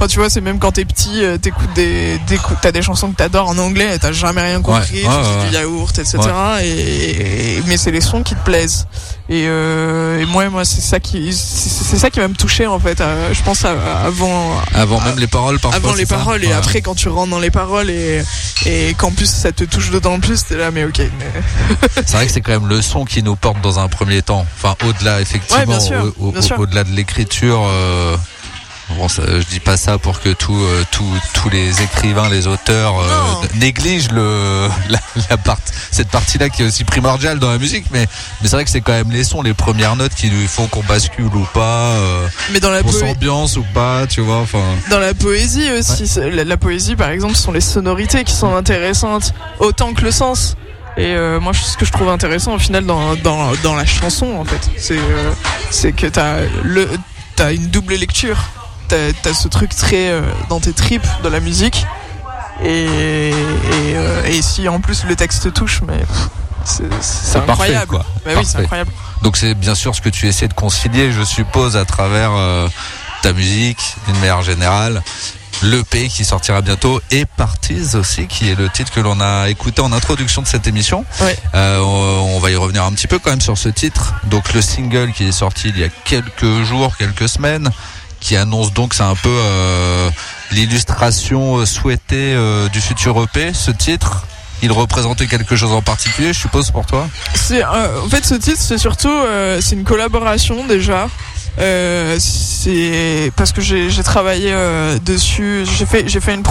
Enfin, 0.00 0.08
tu 0.08 0.18
vois, 0.18 0.30
c'est 0.30 0.40
même 0.40 0.58
quand 0.58 0.72
t'es 0.72 0.86
petit, 0.86 1.22
euh, 1.22 1.36
t'écoutes 1.36 1.74
des, 1.74 2.18
t'écoutes- 2.26 2.56
t'as 2.62 2.72
des 2.72 2.80
chansons 2.80 3.10
que 3.10 3.16
t'adores 3.16 3.50
en 3.50 3.58
anglais, 3.58 3.94
et 3.94 3.98
t'as 3.98 4.12
jamais 4.12 4.40
rien 4.40 4.62
compris, 4.62 5.02
Ouais, 5.02 5.02
tu 5.02 5.06
ouais. 5.06 5.48
du 5.50 5.54
yaourt, 5.54 5.98
etc. 5.98 6.18
Et, 6.62 7.58
et- 7.58 7.62
mais 7.66 7.76
c'est 7.76 7.90
les 7.90 8.00
sons 8.00 8.22
qui 8.22 8.34
te 8.34 8.42
plaisent. 8.42 8.86
Et, 9.28 9.44
euh, 9.46 10.18
et 10.18 10.24
moi, 10.24 10.48
moi, 10.48 10.64
c'est 10.64 10.80
ça 10.80 11.00
qui, 11.00 11.34
c'est 11.34 11.98
ça 11.98 12.08
qui 12.08 12.18
va 12.18 12.28
me 12.28 12.34
toucher 12.34 12.66
en 12.66 12.80
fait. 12.80 13.00
euh, 13.02 13.28
je 13.34 13.42
pense 13.42 13.62
à- 13.66 13.74
avant, 14.06 14.54
Avant 14.74 15.00
même 15.02 15.18
les 15.18 15.26
paroles, 15.26 15.58
parfois. 15.60 15.76
avant 15.76 15.94
les 15.94 16.06
ça 16.06 16.16
paroles 16.16 16.42
et 16.44 16.52
après 16.52 16.80
quand 16.80 16.94
tu 16.94 17.08
rentres 17.10 17.30
dans 17.30 17.38
les 17.38 17.50
paroles 17.50 17.90
et 17.90 18.22
et 18.66 18.94
qu'en 18.94 19.10
plus 19.12 19.30
ça 19.30 19.52
te 19.52 19.64
touche 19.64 19.90
d'autant 19.90 20.18
plus, 20.18 20.44
t'es 20.46 20.56
là, 20.56 20.70
mais 20.70 20.84
ok. 20.84 20.98
mais- 20.98 21.42
C'est 22.06 22.12
vrai 22.16 22.26
que 22.26 22.32
c'est 22.32 22.40
quand 22.40 22.52
même 22.52 22.68
le 22.68 22.80
son 22.80 23.04
qui 23.04 23.22
nous 23.22 23.36
porte 23.36 23.60
dans 23.60 23.78
un 23.78 23.88
premier 23.88 24.22
temps. 24.22 24.46
Enfin, 24.56 24.74
au-delà, 24.88 25.20
effectivement, 25.20 25.78
au- 26.18 26.28
au- 26.30 26.34
au-delà 26.62 26.84
de 26.84 26.90
l'écriture. 26.92 27.62
euh, 27.66 28.16
Bon, 28.96 29.08
ça, 29.08 29.22
je 29.26 29.46
dis 29.46 29.60
pas 29.60 29.76
ça 29.76 29.98
pour 29.98 30.20
que 30.20 30.30
tout, 30.30 30.54
euh, 30.56 30.84
tout- 30.90 31.04
tous 31.32 31.48
les 31.48 31.80
écrivains, 31.80 32.28
les 32.28 32.46
auteurs 32.46 32.98
euh, 33.00 33.46
négligent 33.54 34.10
le, 34.12 34.68
la, 34.90 34.98
la 35.30 35.36
part, 35.36 35.58
cette 35.90 36.08
partie-là 36.08 36.48
qui 36.50 36.62
est 36.62 36.66
aussi 36.66 36.84
primordiale 36.84 37.38
dans 37.38 37.50
la 37.50 37.58
musique, 37.58 37.86
mais, 37.92 38.06
mais 38.42 38.48
c'est 38.48 38.56
vrai 38.56 38.64
que 38.64 38.70
c'est 38.70 38.80
quand 38.80 38.92
même 38.92 39.10
les 39.10 39.24
sons, 39.24 39.42
les 39.42 39.54
premières 39.54 39.96
notes 39.96 40.14
qui 40.14 40.28
nous 40.30 40.46
font 40.48 40.66
qu'on 40.66 40.82
bascule 40.82 41.26
ou 41.34 41.46
pas, 41.54 41.92
euh, 41.94 42.26
Mais 42.52 42.60
dans 42.60 42.70
la 42.70 42.82
s'ambiance 43.00 43.56
ou 43.56 43.64
pas, 43.72 44.06
tu 44.08 44.20
vois. 44.20 44.38
Enfin, 44.38 44.62
Dans 44.90 44.98
la 45.00 45.14
poésie 45.14 45.70
aussi, 45.70 46.04
la, 46.20 46.44
la 46.44 46.56
poésie 46.56 46.96
par 46.96 47.10
exemple, 47.10 47.36
ce 47.36 47.42
sont 47.42 47.52
les 47.52 47.60
sonorités 47.60 48.24
qui 48.24 48.34
sont 48.34 48.54
intéressantes 48.54 49.32
autant 49.60 49.94
que 49.94 50.02
le 50.02 50.10
sens. 50.10 50.56
Et 50.96 51.14
euh, 51.14 51.38
moi, 51.40 51.52
ce 51.54 51.76
que 51.76 51.84
je 51.86 51.92
trouve 51.92 52.08
intéressant 52.08 52.54
au 52.54 52.58
final 52.58 52.84
dans, 52.84 53.14
dans, 53.14 53.52
dans 53.62 53.76
la 53.76 53.86
chanson, 53.86 54.26
en 54.38 54.44
fait, 54.44 54.60
c'est 54.76 54.98
euh, 54.98 55.30
c'est 55.70 55.92
que 55.92 56.08
t'as 56.08 56.40
le 56.64 56.88
t'as 57.36 57.52
une 57.54 57.68
double 57.68 57.94
lecture. 57.94 58.36
T'as 58.90 59.30
as 59.30 59.34
ce 59.34 59.48
truc 59.48 59.74
très 59.74 60.10
euh, 60.10 60.20
dans 60.48 60.60
tes 60.60 60.72
tripes 60.72 61.06
de 61.22 61.28
la 61.28 61.40
musique. 61.40 61.86
Et, 62.62 62.84
et, 63.30 63.32
euh, 63.94 64.24
et 64.26 64.42
si 64.42 64.68
en 64.68 64.80
plus 64.80 65.04
le 65.04 65.16
texte 65.16 65.52
touche, 65.54 65.80
mais 65.86 66.00
c'est- 66.64 66.82
parfait, 67.46 67.52
incroyable. 67.52 67.86
quoi. 67.86 68.04
Bah 68.24 68.32
oui, 68.36 68.44
c'est 68.44 68.58
incroyable. 68.58 68.90
Donc 69.22 69.36
c'est 69.36 69.54
bien 69.54 69.74
sûr 69.74 69.94
ce 69.94 70.00
que 70.00 70.08
tu 70.10 70.26
essaies 70.28 70.48
de 70.48 70.52
concilier, 70.54 71.10
je 71.12 71.22
suppose, 71.22 71.76
à 71.76 71.84
travers 71.86 72.30
euh, 72.34 72.68
ta 73.22 73.32
musique, 73.32 73.96
d'une 74.06 74.16
manière 74.18 74.42
générale, 74.42 75.02
l'EP 75.62 76.08
qui 76.08 76.24
sortira 76.24 76.60
bientôt 76.60 77.00
et 77.10 77.24
Parties 77.24 77.94
aussi, 77.96 78.26
qui 78.26 78.50
est 78.50 78.54
le 78.54 78.68
titre 78.68 78.92
que 78.92 79.00
l'on 79.00 79.20
a 79.20 79.48
écouté 79.48 79.80
en 79.82 79.92
introduction 79.92 80.42
de 80.42 80.46
cette 80.46 80.66
émission. 80.66 81.04
Euh, 81.54 81.78
on 81.80 82.38
va 82.40 82.50
y 82.50 82.56
revenir 82.56 82.84
un 82.84 82.92
petit 82.92 83.06
peu 83.06 83.18
quand 83.18 83.30
même 83.30 83.40
sur 83.40 83.56
ce 83.56 83.68
titre. 83.70 84.14
Donc 84.24 84.52
le 84.52 84.60
single 84.62 85.12
qui 85.12 85.28
est 85.28 85.32
sorti 85.32 85.68
il 85.70 85.78
y 85.78 85.84
a 85.84 85.88
quelques 86.04 86.62
jours, 86.64 86.96
quelques 86.98 87.28
semaines, 87.28 87.70
qui 88.20 88.36
annonce 88.36 88.72
donc 88.72 88.94
c'est 88.94 89.02
un 89.02 89.14
peu 89.14 89.28
euh, 89.28 90.10
l'illustration 90.52 91.56
euh, 91.56 91.66
souhaitée 91.66 92.34
euh, 92.34 92.68
du 92.68 92.80
futur 92.80 93.20
EP. 93.22 93.52
Ce 93.54 93.70
titre, 93.70 94.24
il 94.62 94.70
représentait 94.70 95.26
quelque 95.26 95.56
chose 95.56 95.72
en 95.72 95.82
particulier, 95.82 96.32
je 96.32 96.38
suppose, 96.38 96.70
pour 96.70 96.86
toi? 96.86 97.08
En 97.50 98.08
fait 98.08 98.24
ce 98.24 98.34
titre 98.34 98.58
c'est 98.58 98.78
surtout 98.78 99.10
c'est 99.60 99.74
une 99.74 99.84
collaboration 99.84 100.66
déjà. 100.66 101.08
Parce 101.56 103.52
que 103.52 103.60
j'ai 103.60 104.02
travaillé 104.02 104.54
dessus. 105.04 105.64
J'ai 105.64 105.86
fait 105.86 106.08
fait 106.08 106.34
une 106.34 106.44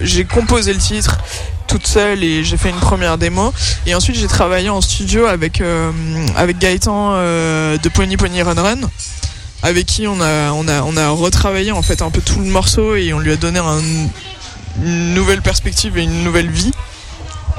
j'ai 0.00 0.24
composé 0.24 0.72
le 0.72 0.78
titre 0.78 1.18
toute 1.66 1.86
seule 1.86 2.22
et 2.22 2.44
j'ai 2.44 2.58
fait 2.58 2.68
une 2.68 2.76
première 2.76 3.16
démo 3.16 3.52
et 3.86 3.94
ensuite 3.94 4.16
j'ai 4.16 4.28
travaillé 4.28 4.68
en 4.68 4.82
studio 4.82 5.24
avec 5.24 5.62
avec 6.36 6.58
Gaëtan 6.58 7.12
de 7.14 7.88
Pony 7.88 8.18
Pony 8.18 8.42
Run 8.42 8.62
Run 8.62 8.80
avec 9.64 9.86
qui 9.86 10.06
on 10.06 10.20
a 10.20 10.52
on 10.52 10.68
a 10.68 10.82
on 10.82 10.96
a 10.96 11.08
retravaillé 11.08 11.72
en 11.72 11.82
fait 11.82 12.02
un 12.02 12.10
peu 12.10 12.20
tout 12.20 12.38
le 12.38 12.44
morceau 12.46 12.94
et 12.94 13.12
on 13.12 13.18
lui 13.18 13.32
a 13.32 13.36
donné 13.36 13.58
un- 13.58 13.80
une 14.84 15.14
nouvelle 15.14 15.42
perspective 15.42 15.98
et 15.98 16.02
une 16.02 16.22
nouvelle 16.22 16.50
vie. 16.50 16.70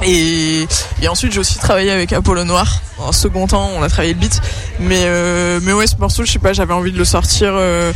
Et, 0.04 0.66
et 1.00 1.08
ensuite 1.08 1.32
j'ai 1.32 1.40
aussi 1.40 1.58
travaillé 1.58 1.90
avec 1.90 2.12
Apollo 2.12 2.44
Noir. 2.44 2.80
En 2.98 3.12
second 3.12 3.46
temps, 3.46 3.70
on 3.76 3.82
a 3.82 3.88
travaillé 3.88 4.12
le 4.14 4.20
beat. 4.20 4.40
Mais 4.80 5.02
euh, 5.04 5.58
mais 5.62 5.72
ouais, 5.72 5.86
ce 5.86 5.96
morceau, 5.96 6.24
je 6.24 6.32
sais 6.32 6.38
pas, 6.38 6.52
j'avais 6.52 6.74
envie 6.74 6.92
de 6.92 6.98
le 6.98 7.04
sortir 7.06 7.52
euh, 7.54 7.92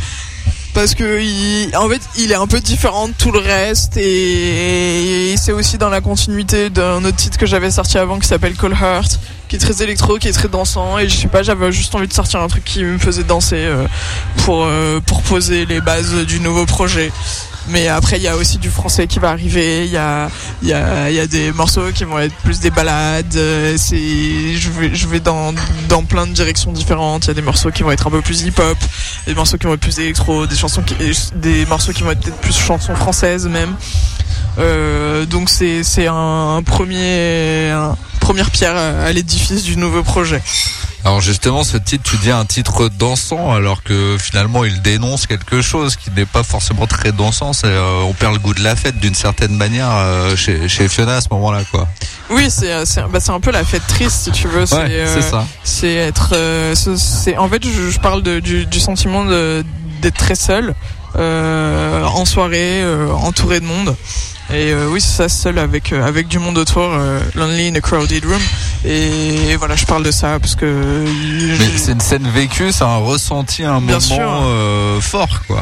parce 0.73 0.95
que 0.95 1.21
il, 1.21 1.69
en 1.77 1.87
fait, 1.87 2.01
il 2.17 2.31
est 2.31 2.35
un 2.35 2.47
peu 2.47 2.59
différent 2.59 3.07
de 3.07 3.13
tout 3.17 3.31
le 3.31 3.37
reste 3.39 3.97
et, 3.97 5.31
et 5.33 5.37
c'est 5.37 5.51
aussi 5.51 5.77
dans 5.77 5.89
la 5.89 6.01
continuité 6.01 6.69
d'un 6.71 7.03
autre 7.05 7.17
titre 7.17 7.37
que 7.37 7.45
j'avais 7.45 7.69
sorti 7.71 7.97
avant 7.99 8.17
qui 8.19 8.27
s'appelle 8.27 8.55
Call 8.55 8.73
Heart, 8.73 9.19
qui 9.51 9.57
est 9.57 9.59
très 9.59 9.83
électro, 9.83 10.17
qui 10.17 10.29
est 10.29 10.31
très 10.31 10.47
dansant. 10.47 10.97
Et 10.97 11.09
je 11.09 11.17
sais 11.17 11.27
pas, 11.27 11.43
j'avais 11.43 11.73
juste 11.73 11.93
envie 11.93 12.07
de 12.07 12.13
sortir 12.13 12.39
un 12.39 12.47
truc 12.47 12.63
qui 12.63 12.85
me 12.85 12.97
faisait 12.97 13.25
danser 13.25 13.57
euh, 13.57 13.85
pour 14.45 14.63
euh, 14.63 15.01
pour 15.05 15.21
poser 15.23 15.65
les 15.65 15.81
bases 15.81 16.15
du 16.25 16.39
nouveau 16.39 16.65
projet. 16.65 17.11
Mais 17.67 17.89
après, 17.89 18.15
il 18.15 18.23
y 18.23 18.29
a 18.29 18.37
aussi 18.37 18.59
du 18.59 18.69
français 18.69 19.07
qui 19.07 19.19
va 19.19 19.29
arriver. 19.29 19.85
Il 19.85 19.91
y 19.91 19.97
a, 19.97 20.29
y 20.63 20.71
a, 20.71 21.27
des 21.27 21.51
morceaux 21.51 21.91
qui 21.93 22.05
vont 22.05 22.17
être 22.17 22.33
plus 22.45 22.61
des 22.61 22.69
balades. 22.69 23.35
euh, 23.35 23.75
C'est, 23.77 24.55
je 24.55 24.69
vais, 24.69 24.95
je 24.95 25.05
vais 25.09 25.19
dans, 25.19 25.53
dans 25.89 26.03
plein 26.05 26.27
de 26.27 26.31
directions 26.31 26.71
différentes. 26.71 27.25
Il 27.25 27.27
y 27.27 27.31
a 27.31 27.33
des 27.33 27.41
morceaux 27.41 27.71
qui 27.71 27.83
vont 27.83 27.91
être 27.91 28.07
un 28.07 28.11
peu 28.11 28.21
plus 28.21 28.43
hip-hop, 28.43 28.77
des 29.27 29.35
morceaux 29.35 29.57
qui 29.57 29.67
vont 29.67 29.73
être 29.73 29.81
plus 29.81 29.99
électro, 29.99 30.47
des 30.47 30.55
chansons 30.55 30.81
qui, 30.81 30.95
des 31.35 31.65
morceaux 31.65 31.91
qui 31.91 32.03
vont 32.03 32.11
être 32.11 32.21
peut-être 32.21 32.39
plus 32.39 32.57
chansons 32.57 32.95
françaises 32.95 33.47
même. 33.47 33.75
Donc 35.27 35.49
c'est, 35.49 35.83
c'est 35.83 36.07
un 36.07 36.63
premier, 36.65 37.73
première 38.31 38.49
pierre 38.51 38.77
à 38.77 39.11
l'édifice 39.11 39.63
du 39.63 39.75
nouveau 39.75 40.03
projet. 40.03 40.41
Alors 41.03 41.19
justement, 41.19 41.65
ce 41.65 41.75
titre, 41.75 42.09
tu 42.09 42.15
dis 42.17 42.31
un 42.31 42.45
titre 42.45 42.87
dansant, 42.87 43.51
alors 43.51 43.83
que 43.83 44.15
finalement, 44.17 44.63
il 44.63 44.81
dénonce 44.81 45.27
quelque 45.27 45.61
chose 45.61 45.97
qui 45.97 46.09
n'est 46.11 46.25
pas 46.25 46.41
forcément 46.43 46.87
très 46.87 47.11
dansant. 47.11 47.51
C'est, 47.51 47.65
euh, 47.67 48.03
on 48.07 48.13
perd 48.13 48.31
le 48.31 48.39
goût 48.39 48.53
de 48.53 48.63
la 48.63 48.77
fête 48.77 48.97
d'une 48.99 49.15
certaine 49.15 49.53
manière 49.57 49.89
euh, 49.91 50.37
chez, 50.37 50.69
chez 50.69 50.87
Fiona 50.87 51.17
à 51.17 51.21
ce 51.21 51.27
moment-là, 51.31 51.63
quoi. 51.71 51.89
Oui, 52.29 52.47
c'est, 52.49 52.71
euh, 52.71 52.85
c'est, 52.85 53.01
bah, 53.11 53.19
c'est 53.19 53.31
un 53.33 53.41
peu 53.41 53.51
la 53.51 53.65
fête 53.65 53.85
triste 53.87 54.23
si 54.23 54.31
tu 54.31 54.47
veux. 54.47 54.65
C'est, 54.65 54.75
Ouais, 54.77 54.87
euh, 54.91 55.13
c'est 55.21 55.29
ça. 55.29 55.45
c'est 55.65 55.93
être 55.95 56.29
ce- 56.75 56.95
c'est 56.95 57.35
en 57.37 57.49
fait 57.49 57.61
je, 57.65 57.89
je 57.89 57.99
parle 57.99 58.23
de, 58.23 58.39
du, 58.39 58.65
du 58.65 58.79
sentiment 58.79 59.25
de, 59.25 59.65
d'être 60.01 60.15
très 60.17 60.35
seul 60.35 60.73
en 61.15 62.23
soirée 62.23 62.81
entouré 63.13 63.59
de 63.59 63.65
monde 63.65 63.93
et 64.53 64.71
euh, 64.71 64.89
oui 64.89 64.99
c'est 64.99 65.15
ça 65.15 65.29
seul 65.29 65.57
avec 65.59 65.93
euh, 65.93 66.05
avec 66.05 66.27
du 66.27 66.37
monde 66.37 66.57
autour 66.57 66.83
euh, 66.83 67.19
lonely 67.35 67.69
in 67.69 67.75
a 67.75 67.81
crowded 67.81 68.25
room 68.25 68.41
et, 68.83 69.55
voilà 69.57 69.75
je 69.75 69.85
parle 69.85 70.03
de 70.03 70.11
ça 70.11 70.39
parce 70.39 70.55
que 70.55 70.65
Mais 70.65 71.77
c'est 71.77 71.91
une 71.93 72.01
scène 72.01 72.27
vécue, 72.27 72.71
c'est 72.71 72.83
un 72.83 72.97
ressenti, 72.97 73.63
un 73.63 73.79
Bien 73.79 73.99
moment 73.99 74.99
fort, 74.99 75.43
quoi. 75.47 75.59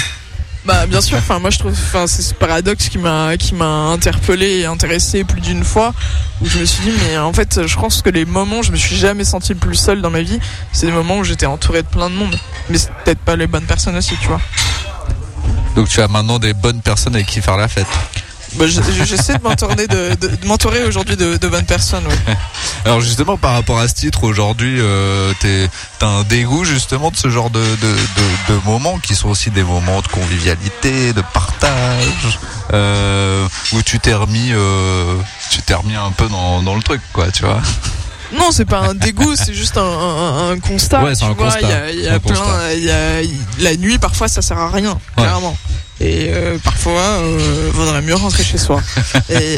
Bah 0.65 0.85
bien 0.87 1.01
sûr, 1.01 1.17
enfin 1.17 1.39
moi 1.39 1.49
je 1.49 1.59
trouve 1.59 1.71
enfin 1.71 2.05
c'est 2.07 2.21
ce 2.21 2.33
paradoxe 2.33 2.89
qui 2.89 2.97
m'a 2.97 3.37
qui 3.37 3.55
m'a 3.55 3.65
interpellé 3.65 4.59
et 4.59 4.65
intéressé 4.65 5.23
plus 5.23 5.41
d'une 5.41 5.63
fois 5.63 5.93
où 6.41 6.45
je 6.45 6.59
me 6.59 6.65
suis 6.65 6.83
dit 6.83 6.97
mais 7.07 7.17
en 7.17 7.33
fait 7.33 7.65
je 7.65 7.75
pense 7.75 8.01
que 8.01 8.09
les 8.09 8.25
moments 8.25 8.59
où 8.59 8.63
je 8.63 8.71
me 8.71 8.77
suis 8.77 8.95
jamais 8.95 9.23
senti 9.23 9.53
le 9.53 9.59
plus 9.59 9.75
seul 9.75 10.01
dans 10.01 10.09
ma 10.09 10.21
vie, 10.21 10.39
c'est 10.71 10.85
des 10.85 10.91
moments 10.91 11.17
où 11.17 11.23
j'étais 11.23 11.45
entouré 11.45 11.81
de 11.81 11.87
plein 11.87 12.09
de 12.09 12.15
monde. 12.15 12.37
Mais 12.69 12.77
c'est 12.77 12.91
peut-être 13.03 13.19
pas 13.19 13.35
les 13.35 13.47
bonnes 13.47 13.65
personnes 13.65 13.95
aussi, 13.95 14.15
tu 14.21 14.27
vois. 14.27 14.41
Donc 15.75 15.87
tu 15.87 16.01
as 16.01 16.07
maintenant 16.07 16.39
des 16.39 16.53
bonnes 16.53 16.81
personnes 16.81 17.15
avec 17.15 17.27
qui 17.27 17.41
faire 17.41 17.57
la 17.57 17.67
fête. 17.67 17.87
Bah, 18.55 18.65
je- 18.67 18.81
je- 18.81 19.03
j'essaie 19.05 19.37
de 19.37 19.43
m'entourer 19.43 19.87
de, 19.87 20.15
de, 20.15 20.87
aujourd'hui 20.87 21.15
de, 21.15 21.37
de 21.37 21.47
bonnes 21.47 21.65
personnes, 21.65 22.05
ouais. 22.07 22.35
Alors 22.85 22.99
justement, 23.01 23.37
par 23.37 23.53
rapport 23.53 23.79
à 23.79 23.87
ce 23.87 23.93
titre, 23.93 24.23
aujourd'hui, 24.23 24.77
euh, 24.79 25.31
t'as 25.99 26.07
un 26.07 26.23
dégoût 26.23 26.65
justement 26.65 27.11
de 27.11 27.17
ce 27.17 27.29
genre 27.29 27.49
de 27.49 27.65
moments 28.65 28.97
qui 28.99 29.15
sont 29.15 29.29
aussi 29.29 29.51
des 29.51 29.63
moments 29.63 30.01
de 30.01 30.07
convivialité, 30.07 31.13
de 31.13 31.21
partage, 31.33 32.39
euh, 32.73 33.47
où 33.73 33.81
tu 33.83 33.99
t'es 33.99 34.13
remis, 34.13 34.49
euh, 34.51 35.15
tu 35.51 35.61
t'es 35.61 35.73
remis 35.73 35.95
un 35.95 36.11
peu 36.11 36.27
dans, 36.27 36.61
dans 36.61 36.75
le 36.75 36.81
truc, 36.83 37.01
quoi, 37.13 37.31
tu 37.31 37.43
vois. 37.45 37.61
Non, 38.33 38.51
c'est 38.51 38.65
pas 38.65 38.79
un 38.79 38.93
dégoût, 38.93 39.35
c'est 39.35 39.53
juste 39.53 39.77
un, 39.77 39.81
un, 39.81 40.51
un 40.51 40.59
constat. 40.59 41.03
Ouais, 41.03 41.15
c'est 41.15 41.21
tu 41.25 41.31
un 41.31 41.33
vois, 41.33 41.45
constat. 41.51 41.91
Il 41.91 41.99
y 41.99 42.07
a, 42.07 42.11
y 42.11 42.15
a 42.15 42.19
plein, 42.19 42.71
y 42.73 42.89
a, 42.89 43.21
la 43.59 43.75
nuit 43.75 43.97
parfois 43.97 44.27
ça 44.27 44.41
sert 44.41 44.57
à 44.57 44.69
rien, 44.69 44.91
Ouais. 45.17 45.23
clairement. 45.23 45.57
Et 46.01 46.27
euh, 46.29 46.57
parfois, 46.63 47.01
euh, 47.01 47.69
vaudrait 47.73 48.01
mieux 48.01 48.15
rentrer 48.15 48.43
chez 48.43 48.57
soi. 48.57 48.81
et 49.29 49.57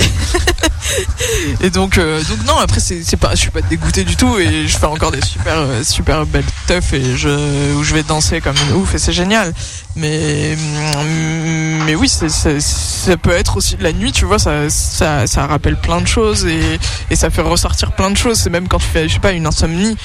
et 1.62 1.70
donc, 1.70 1.98
euh, 1.98 2.22
donc 2.24 2.46
non, 2.46 2.58
après, 2.58 2.80
c'est 2.80 3.18
pas, 3.18 3.32
je 3.32 3.42
suis 3.42 3.52
pas 3.52 3.62
dégoûté 3.62 4.04
du 4.04 4.16
tout 4.16 4.38
et 4.38 4.68
je 4.68 4.78
fais 4.78 4.86
encore 4.86 5.12
des 5.12 5.22
super, 5.22 5.58
euh, 5.58 5.84
super 5.84 6.26
belles 6.26 6.44
teufs 6.68 6.94
et 6.94 7.16
je, 7.16 7.74
où 7.76 7.84
je 7.84 7.94
vais 7.94 8.04
danser 8.04 8.42
comme 8.42 8.56
une 8.70 8.76
ouf 8.76 8.96
et 8.96 9.00
c'est 9.00 9.14
génial. 9.14 9.54
Mais, 9.96 10.56
mm, 10.56 11.84
mais 11.86 11.96
oui, 11.96 12.10
ça 12.10 13.18
peut 13.18 13.32
être 13.32 13.58
aussi 13.58 13.78
la 13.80 13.94
nuit, 13.94 14.12
tu 14.12 14.26
vois, 14.26 14.40
ça, 14.40 14.70
ça, 14.70 15.28
ça 15.28 15.48
rappelle 15.48 15.78
plein 15.78 16.02
de 16.02 16.08
choses 16.08 16.46
et, 16.46 16.80
et 17.10 17.16
ça 17.16 17.30
fait 17.30 17.42
ressortir 17.42 17.92
plein 17.92 18.12
de 18.12 18.18
choses. 18.18 18.40
C'est 18.40 18.50
même 18.50 18.68
quand 18.68 18.80
tu 18.80 18.88
fais, 18.88 19.08
je 19.08 19.14
sais 19.14 19.20
pas, 19.20 19.32
une 19.32 19.48
insomnie, 19.48 19.98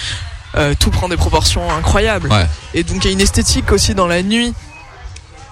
euh, 0.56 0.74
tout 0.78 0.90
prend 0.90 1.08
des 1.08 1.16
proportions 1.16 1.70
incroyables. 1.72 2.30
Ouais. 2.30 2.46
Et 2.74 2.82
donc 2.82 3.04
il 3.04 3.08
y 3.08 3.10
a 3.10 3.12
une 3.12 3.20
esthétique 3.20 3.72
aussi 3.72 3.94
dans 3.94 4.06
la 4.06 4.22
nuit 4.22 4.54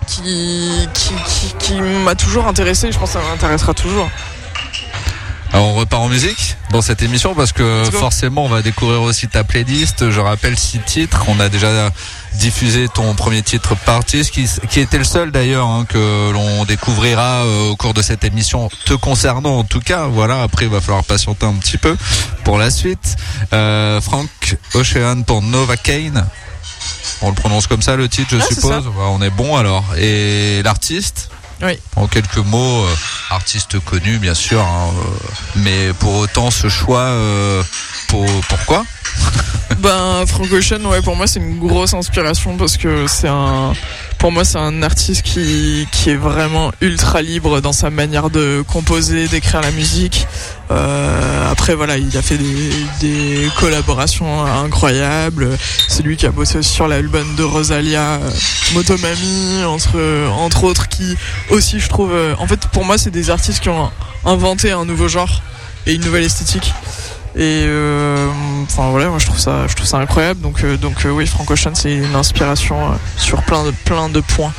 qui, 0.06 0.88
qui, 0.94 1.14
qui, 1.26 1.54
qui 1.58 1.80
m'a 1.80 2.14
toujours 2.14 2.46
intéressé. 2.46 2.90
Je 2.92 2.98
pense 2.98 3.12
que 3.12 3.18
ça 3.18 3.24
m'intéressera 3.28 3.74
toujours. 3.74 4.08
Alors 5.54 5.68
on 5.68 5.74
repart 5.74 6.02
en 6.02 6.08
musique 6.08 6.56
dans 6.72 6.82
cette 6.82 7.00
émission 7.02 7.32
parce 7.36 7.52
que 7.52 7.84
forcément 7.92 8.44
on 8.44 8.48
va 8.48 8.60
découvrir 8.60 9.02
aussi 9.02 9.28
ta 9.28 9.44
playlist. 9.44 10.10
Je 10.10 10.18
rappelle 10.20 10.58
six 10.58 10.80
titres. 10.80 11.26
On 11.28 11.38
a 11.38 11.48
déjà 11.48 11.90
diffusé 12.40 12.88
ton 12.92 13.14
premier 13.14 13.40
titre 13.42 13.76
Parties 13.76 14.28
qui, 14.32 14.48
qui 14.68 14.80
était 14.80 14.98
le 14.98 15.04
seul 15.04 15.30
d'ailleurs 15.30 15.68
hein, 15.68 15.86
que 15.88 16.32
l'on 16.32 16.64
découvrira 16.64 17.44
euh, 17.44 17.70
au 17.70 17.76
cours 17.76 17.94
de 17.94 18.02
cette 18.02 18.24
émission 18.24 18.68
te 18.84 18.94
concernant 18.94 19.58
en 19.58 19.62
tout 19.64 19.78
cas. 19.80 20.06
Voilà, 20.08 20.42
après 20.42 20.64
il 20.64 20.72
va 20.72 20.80
falloir 20.80 21.04
patienter 21.04 21.46
un 21.46 21.54
petit 21.54 21.78
peu 21.78 21.96
pour 22.42 22.58
la 22.58 22.72
suite. 22.72 23.14
Euh, 23.52 24.00
Frank 24.00 24.28
Ocean 24.74 25.22
pour 25.24 25.40
Nova 25.40 25.76
Kane. 25.76 26.26
On 27.22 27.28
le 27.28 27.34
prononce 27.36 27.68
comme 27.68 27.80
ça 27.80 27.94
le 27.94 28.08
titre 28.08 28.30
je 28.32 28.38
Ah, 28.42 28.46
suppose. 28.52 28.90
On 28.98 29.22
est 29.22 29.30
bon 29.30 29.56
alors. 29.56 29.84
Et 29.96 30.62
l'artiste? 30.64 31.30
Oui. 31.64 31.78
en 31.96 32.06
quelques 32.06 32.36
mots, 32.38 32.84
euh, 32.84 32.94
artiste 33.30 33.78
connu 33.80 34.18
bien 34.18 34.34
sûr, 34.34 34.60
hein, 34.60 34.90
euh, 34.92 35.28
mais 35.56 35.92
pour 35.98 36.14
autant 36.16 36.50
ce 36.50 36.68
choix, 36.68 37.00
euh, 37.00 37.62
pour, 38.08 38.26
pourquoi 38.48 38.84
Ben 39.78 40.26
Frank 40.26 40.52
Ocean, 40.52 40.84
ouais, 40.86 41.00
pour 41.00 41.16
moi 41.16 41.26
c'est 41.26 41.40
une 41.40 41.58
grosse 41.58 41.94
inspiration 41.94 42.56
parce 42.56 42.76
que 42.76 43.06
c'est 43.06 43.28
un, 43.28 43.72
pour 44.24 44.32
moi 44.32 44.46
c'est 44.46 44.56
un 44.56 44.82
artiste 44.82 45.20
qui 45.20 45.86
qui 45.92 46.08
est 46.08 46.16
vraiment 46.16 46.72
ultra 46.80 47.20
libre 47.20 47.60
dans 47.60 47.74
sa 47.74 47.90
manière 47.90 48.30
de 48.30 48.64
composer, 48.66 49.28
d'écrire 49.28 49.60
la 49.60 49.70
musique. 49.70 50.26
Euh, 50.70 51.52
après 51.52 51.74
voilà, 51.74 51.98
il 51.98 52.16
a 52.16 52.22
fait 52.22 52.38
des, 52.38 52.70
des 53.02 53.50
collaborations 53.60 54.42
incroyables. 54.46 55.50
C'est 55.88 56.02
lui 56.02 56.16
qui 56.16 56.24
a 56.24 56.30
bossé 56.30 56.62
sur 56.62 56.88
l'album 56.88 57.34
de 57.36 57.42
Rosalia, 57.42 58.14
euh, 58.14 58.30
Motomami, 58.72 59.62
entre 59.66 59.98
entre 60.30 60.64
autres, 60.64 60.88
qui 60.88 61.18
aussi 61.50 61.78
je 61.78 61.90
trouve, 61.90 62.14
euh, 62.14 62.34
en 62.38 62.46
fait 62.46 62.60
pour 62.68 62.86
moi 62.86 62.96
c'est 62.96 63.10
des 63.10 63.28
artistes 63.28 63.60
qui 63.60 63.68
ont 63.68 63.90
inventé 64.24 64.70
un 64.70 64.86
nouveau 64.86 65.06
genre 65.06 65.42
et 65.86 65.92
une 65.92 66.02
nouvelle 66.02 66.24
esthétique. 66.24 66.72
Et 67.36 67.64
euh, 67.66 68.28
enfin 68.62 68.90
voilà, 68.90 69.08
moi 69.08 69.18
je 69.18 69.26
trouve 69.26 69.38
ça, 69.38 69.66
je 69.66 69.74
trouve 69.74 69.86
ça 69.86 69.98
incroyable. 69.98 70.40
Donc 70.40 70.62
euh, 70.62 70.76
donc 70.76 71.04
euh, 71.04 71.10
oui, 71.10 71.26
Frank 71.26 71.50
Ocean 71.50 71.74
c'est 71.74 71.94
une 71.94 72.14
inspiration 72.14 72.76
sur 73.16 73.42
plein 73.42 73.64
de 73.64 73.72
plein 73.84 74.08
de 74.08 74.20
points. 74.20 74.52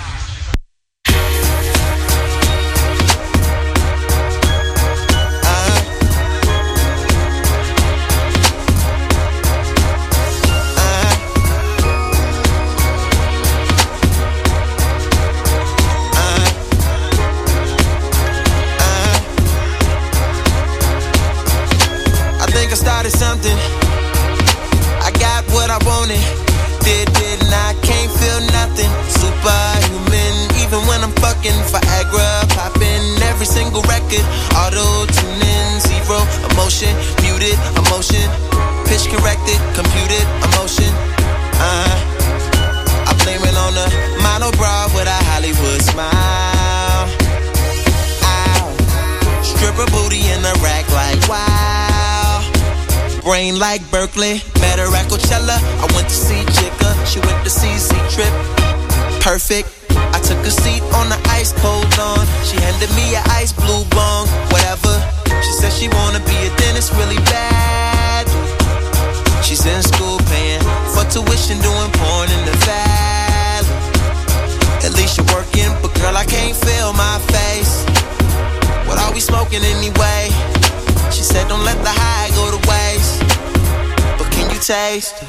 taste. 84.95 85.24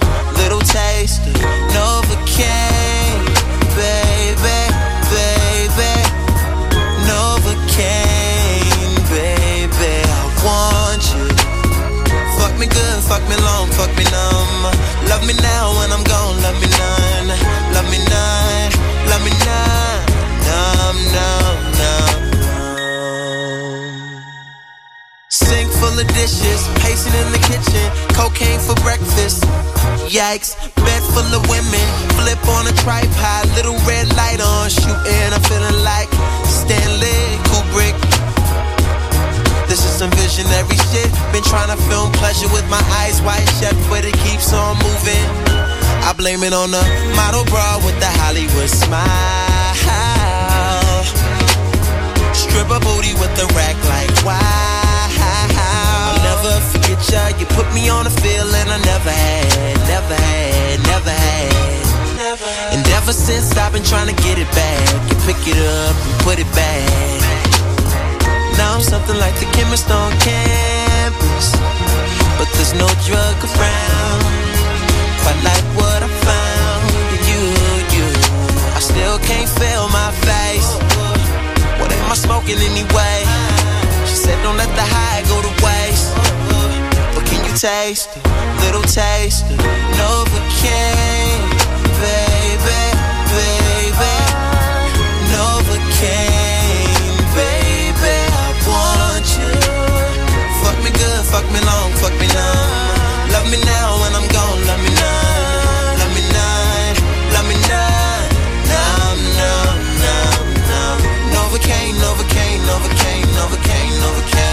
Trying 41.47 41.71
to 41.71 41.79
film 41.87 42.11
pleasure 42.19 42.49
with 42.51 42.67
my 42.71 42.83
eyes 43.03 43.23
wide 43.23 43.47
shut, 43.59 43.75
but 43.89 44.05
it 44.05 44.15
keeps 44.27 44.53
on 44.53 44.77
moving. 44.83 45.27
I 46.03 46.13
blame 46.17 46.43
it 46.43 46.53
on 46.53 46.71
the 46.71 46.83
model 47.15 47.45
bra 47.47 47.79
with 47.87 47.99
the 47.99 48.11
Hollywood 48.23 48.71
smile. 48.71 49.07
Stripper 52.35 52.81
booty 52.83 53.15
with 53.19 53.33
the 53.39 53.47
rack 53.55 53.79
like 53.91 54.11
wow. 54.27 55.07
I'll 56.07 56.23
never 56.23 56.55
forget 56.71 56.99
ya. 57.11 57.23
You 57.39 57.47
put 57.55 57.67
me 57.75 57.89
on 57.89 58.07
a 58.07 58.15
feeling 58.23 58.67
I 58.67 58.79
never 58.83 59.11
had, 59.11 59.79
never 59.87 60.15
had, 60.15 60.79
never 60.87 61.11
had. 61.11 61.77
And 62.75 62.87
ever 62.99 63.13
since 63.13 63.57
I've 63.57 63.73
been 63.73 63.85
trying 63.85 64.15
to 64.15 64.17
get 64.23 64.39
it 64.39 64.51
back, 64.51 64.89
you 65.09 65.17
pick 65.27 65.41
it 65.47 65.59
up 65.59 65.95
and 65.95 66.17
put 66.27 66.39
it 66.39 66.51
back. 66.55 67.23
Now 68.59 68.75
I'm 68.75 68.83
something 68.83 69.17
like 69.19 69.35
the 69.39 69.47
chemist 69.53 69.91
on 69.91 70.13
campus, 71.07 71.53
but 72.39 72.49
there's 72.55 72.75
no 72.75 72.89
drug 73.07 73.39
around. 73.47 74.23
Quite 75.23 75.41
like 75.47 75.67
what 75.79 76.01
I 76.03 76.11
found 76.27 76.85
in 77.15 77.23
you, 77.31 77.43
you. 77.95 78.09
I 78.75 78.81
still 78.81 79.19
can't 79.29 79.51
feel 79.61 79.87
my 79.89 80.11
face. 80.27 80.71
What 81.79 81.93
am 81.93 82.11
I 82.11 82.15
smoking 82.15 82.59
anyway? 82.59 83.19
She 84.09 84.17
said, 84.25 84.37
don't 84.43 84.57
let 84.57 84.71
the 84.75 84.87
high 84.97 85.23
go 85.31 85.37
to 85.47 85.53
waste. 85.63 86.11
But 87.15 87.25
can 87.29 87.41
you 87.47 87.55
taste 87.55 88.11
a 88.17 88.61
little 88.65 88.83
taste 88.83 89.47
of 89.47 89.59
Novocaine, 89.99 91.43
baby, 92.03 92.83
baby? 93.37 94.17
Novocaine, 95.35 96.46
fuck 102.07 102.21
me 102.21 102.29
numb. 102.29 103.31
Love 103.35 103.47
me 103.51 103.59
now 103.65 103.99
when 104.01 104.13
I'm 104.15 104.29
gone, 104.31 104.61
love 104.69 104.81
me 104.85 104.91
none, 105.03 105.99
love 106.01 106.13
me 106.15 106.23
none, 106.37 106.97
love 107.35 107.47
me 107.51 107.57
none. 107.71 108.27
Numb, 108.71 109.21
numb, 109.41 109.79
numb, 110.05 110.49
numb. 110.71 111.01
Novocaine, 111.35 111.97
Novocaine, 112.05 112.61
Novocaine, 112.71 113.29
Novocaine, 113.39 113.95
Novocaine. 114.03 114.46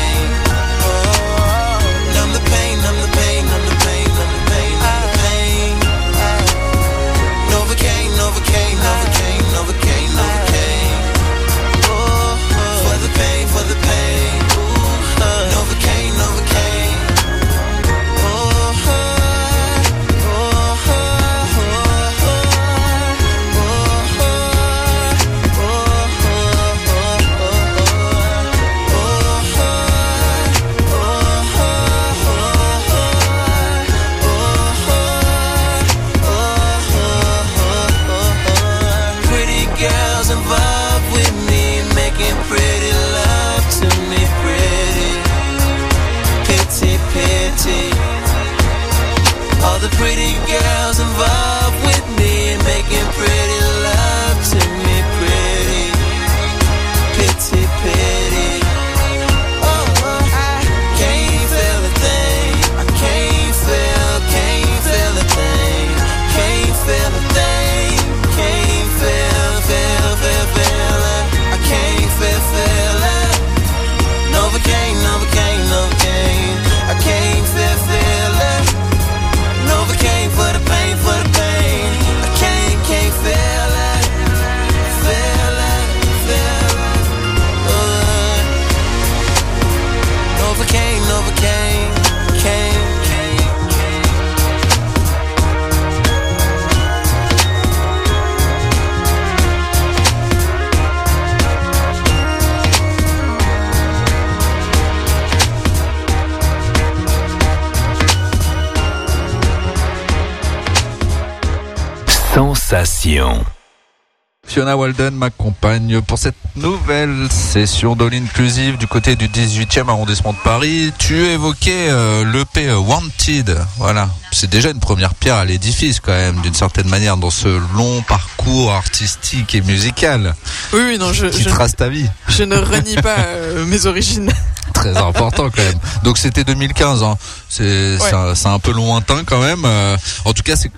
Fiona 114.53 114.77
Walden 114.77 115.15
m'accompagne 115.15 115.99
pour 116.01 116.19
cette 116.19 116.35
nouvelle 116.55 117.27
session 117.31 117.95
d'All 117.95 118.13
Inclusive 118.13 118.77
du 118.77 118.85
côté 118.85 119.15
du 119.15 119.27
18e 119.27 119.89
arrondissement 119.89 120.31
de 120.31 120.37
Paris. 120.43 120.93
Tu 120.99 121.15
évoquais 121.25 121.89
euh, 121.89 122.23
l'EP 122.23 122.71
Wanted. 122.71 123.57
Voilà. 123.79 124.09
C'est 124.31 124.51
déjà 124.51 124.69
une 124.69 124.79
première 124.79 125.15
pierre 125.15 125.37
à 125.37 125.45
l'édifice 125.45 125.99
quand 125.99 126.11
même, 126.11 126.39
d'une 126.41 126.53
certaine 126.53 126.87
manière, 126.87 127.17
dans 127.17 127.31
ce 127.31 127.47
long 127.75 128.03
parcours 128.03 128.71
artistique 128.71 129.55
et 129.55 129.61
musical 129.61 130.35
Oui, 130.71 130.81
oui, 130.85 130.97
non, 130.99 131.13
je, 131.13 131.25
qui 131.25 131.41
je, 131.41 131.49
trace 131.49 131.75
ta 131.75 131.89
vie. 131.89 132.07
je 132.27 132.43
ne 132.43 132.57
renie 132.57 132.97
pas 132.97 133.17
euh, 133.17 133.65
mes 133.69 133.87
origines. 133.87 134.31
Très 134.75 134.95
important 134.95 135.49
quand 135.49 135.63
même. 135.63 135.79
Donc 136.03 136.19
c'était 136.19 136.43
2015. 136.43 137.01
Hein. 137.01 137.17
C'est 137.49 137.97
c'est 137.97 138.13
un, 138.13 138.35
c'est 138.35 138.49
un 138.49 138.59
peu 138.59 138.71
lointain 138.71 139.23
quand 139.25 139.41
même. 139.41 139.63
Euh, 139.65 139.97
en 140.25 140.33
tout 140.33 140.43
cas, 140.43 140.55
c'est 140.55 140.71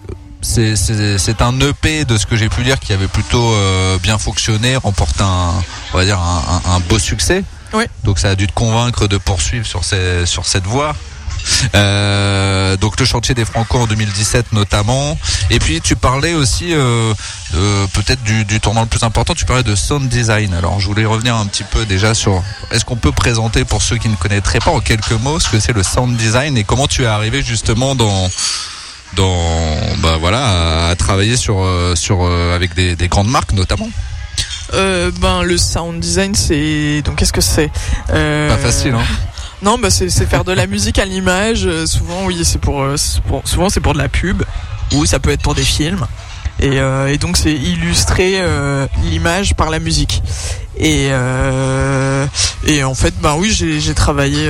c'est- 0.45 1.41
un 1.41 1.59
EP 1.59 2.05
de 2.05 2.17
ce 2.17 2.25
que 2.25 2.35
j'ai 2.35 2.49
pu 2.49 2.61
lire 2.63 2.79
qui 2.79 2.93
avait 2.93 3.07
plutôt 3.07 3.51
euh, 3.53 3.97
bien 3.99 4.17
fonctionné, 4.17 4.75
remporté 4.75 5.23
un, 5.23 5.53
on 5.93 5.97
va 5.97 6.05
dire 6.05 6.19
un, 6.19 6.61
un- 6.65 6.75
un 6.75 6.79
beau 6.81 6.99
succès. 6.99 7.43
Oui. 7.73 7.83
Donc 8.03 8.19
ça 8.19 8.29
a 8.29 8.35
dû 8.35 8.47
te 8.47 8.53
convaincre 8.53 9.07
de 9.07 9.17
poursuivre 9.17 9.65
sur, 9.65 9.83
ces, 9.83 10.25
sur 10.25 10.45
cette 10.45 10.65
voie. 10.65 10.95
Euh, 11.75 12.75
donc 12.77 12.99
le 12.99 13.05
chantier 13.05 13.35
des 13.35 13.45
Franco 13.45 13.77
en 13.79 13.87
2017 13.87 14.53
notamment. 14.53 15.17
Et 15.49 15.59
puis 15.59 15.81
tu 15.81 15.95
parlais 15.95 16.33
aussi 16.33 16.73
euh, 16.73 17.13
peut-être 17.93 18.23
du, 18.23 18.45
du 18.45 18.59
tournant 18.59 18.81
le 18.81 18.87
plus 18.87 19.03
important. 19.03 19.33
Tu 19.33 19.45
parlais 19.45 19.63
de 19.63 19.75
sound 19.75 20.07
design. 20.09 20.53
Alors 20.53 20.79
je 20.79 20.87
voulais 20.87 21.05
revenir 21.05 21.35
un 21.35 21.45
petit 21.45 21.63
peu 21.63 21.85
déjà 21.85 22.13
sur. 22.13 22.41
Est-ce 22.71 22.85
qu'on 22.85 22.95
peut 22.95 23.11
présenter 23.11 23.65
pour 23.65 23.81
ceux 23.81 23.97
qui 23.97 24.09
ne 24.09 24.15
connaîtraient 24.15 24.59
pas 24.59 24.71
en 24.71 24.79
quelques 24.79 25.11
mots 25.11 25.39
ce 25.39 25.49
que 25.49 25.59
c'est 25.59 25.73
le 25.73 25.83
sound 25.83 26.15
design 26.17 26.57
et 26.57 26.63
comment 26.63 26.87
tu 26.87 27.03
es 27.03 27.07
arrivé 27.07 27.43
justement 27.43 27.95
dans 27.95 28.29
dans 29.15 29.77
bah 29.99 30.17
voilà 30.19 30.87
à, 30.87 30.89
à 30.89 30.95
travailler 30.95 31.37
sur 31.37 31.59
euh, 31.63 31.95
sur 31.95 32.23
euh, 32.23 32.55
avec 32.55 32.73
des, 32.75 32.95
des 32.95 33.07
grandes 33.07 33.29
marques 33.29 33.53
notamment. 33.53 33.89
Euh, 34.73 35.11
ben, 35.21 35.43
le 35.43 35.57
sound 35.57 35.99
design, 35.99 36.33
c'est. 36.33 37.01
Donc, 37.03 37.17
qu'est-ce 37.17 37.31
que 37.33 37.39
c'est? 37.41 37.69
Euh, 38.09 38.49
Pas 38.49 38.57
facile 38.57 38.95
hein. 38.95 39.03
Non, 39.61 39.77
bah 39.77 39.89
c'est 39.89 40.09
faire 40.09 40.43
de 40.43 40.51
la 40.51 40.65
musique 40.75 40.97
à 40.99 41.05
l'image. 41.05 41.65
Euh, 41.65 41.85
souvent, 41.85 42.25
oui, 42.25 42.41
c'est 42.43 42.59
pour, 42.59 42.83
c'est 42.97 43.21
pour- 43.21 43.41
souvent 43.47 43.69
c'est 43.69 43.79
pour 43.79 43.93
de 43.93 43.99
la 43.99 44.09
pub 44.09 44.43
ou 44.93 45.05
ça 45.05 45.19
peut 45.19 45.29
être 45.29 45.41
pour 45.41 45.55
des 45.55 45.63
films. 45.63 46.05
Et, 46.59 46.79
euh, 46.79 47.07
et 47.07 47.17
donc 47.17 47.35
c'est 47.37 47.53
illustrer 47.53 48.35
euh, 48.35 48.87
l'image 49.03 49.55
par 49.55 49.69
la 49.69 49.79
musique. 49.79 50.21
Et 50.77 51.07
euh, 51.11 52.25
et 52.65 52.83
en 52.83 52.95
fait, 52.95 53.13
ben 53.21 53.35
oui, 53.37 53.51
j'ai 53.51 53.93
travaillé 53.93 54.49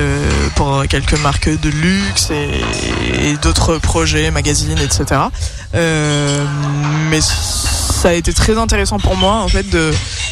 pour 0.54 0.84
quelques 0.88 1.18
marques 1.20 1.48
de 1.48 1.68
luxe 1.68 2.30
et, 2.30 3.36
d'autres 3.42 3.78
projets, 3.78 4.30
magazines, 4.30 4.78
etc. 4.78 5.20
Mais 5.72 7.20
ça 7.20 8.08
a 8.08 8.12
été 8.12 8.32
très 8.32 8.58
intéressant 8.58 8.98
pour 8.98 9.16
moi 9.16 9.34
en 9.34 9.48
fait 9.48 9.66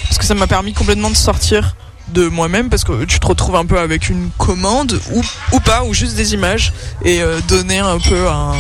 parce 0.05 0.19
que 0.19 0.25
ça 0.25 0.35
m'a 0.35 0.47
permis 0.47 0.73
complètement 0.73 1.11
de 1.11 1.17
sortir 1.17 1.77
de 2.09 2.27
moi-même 2.29 2.71
parce 2.71 2.85
que 2.85 3.05
tu 3.05 3.21
te 3.21 3.27
retrouves 3.27 3.57
un 3.57 3.67
peu 3.67 3.79
avec 3.79 4.09
une 4.09 4.31
commande 4.37 4.99
ou, 5.53 5.61
pas 5.61 5.85
ou 5.85 5.95
juste 5.95 6.17
des 6.17 6.35
images 6.35 6.73
et 7.05 7.23
donner 7.47 7.79
un 7.79 7.99
peu 7.99 8.29
un 8.29 8.55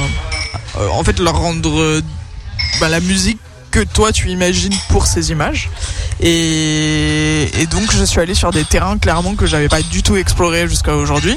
en 0.78 1.02
fait 1.02 1.18
leur 1.18 1.36
rendre 1.36 2.00
bah, 2.80 2.88
la 2.88 3.00
musique 3.00 3.38
que 3.74 3.80
toi 3.80 4.12
tu 4.12 4.28
imagines 4.28 4.74
pour 4.88 5.06
ces 5.06 5.32
images. 5.32 5.68
Et, 6.20 7.48
donc 7.72 7.92
je 7.92 8.04
suis 8.04 8.20
allé 8.20 8.34
sur 8.34 8.52
des 8.52 8.64
terrains 8.64 8.98
clairement 8.98 9.34
que 9.34 9.46
j'avais 9.46 9.68
pas 9.68 9.82
du 9.82 10.02
tout 10.04 10.16
exploré 10.16 10.68
jusqu'à 10.68 10.94
aujourd'hui. 10.94 11.36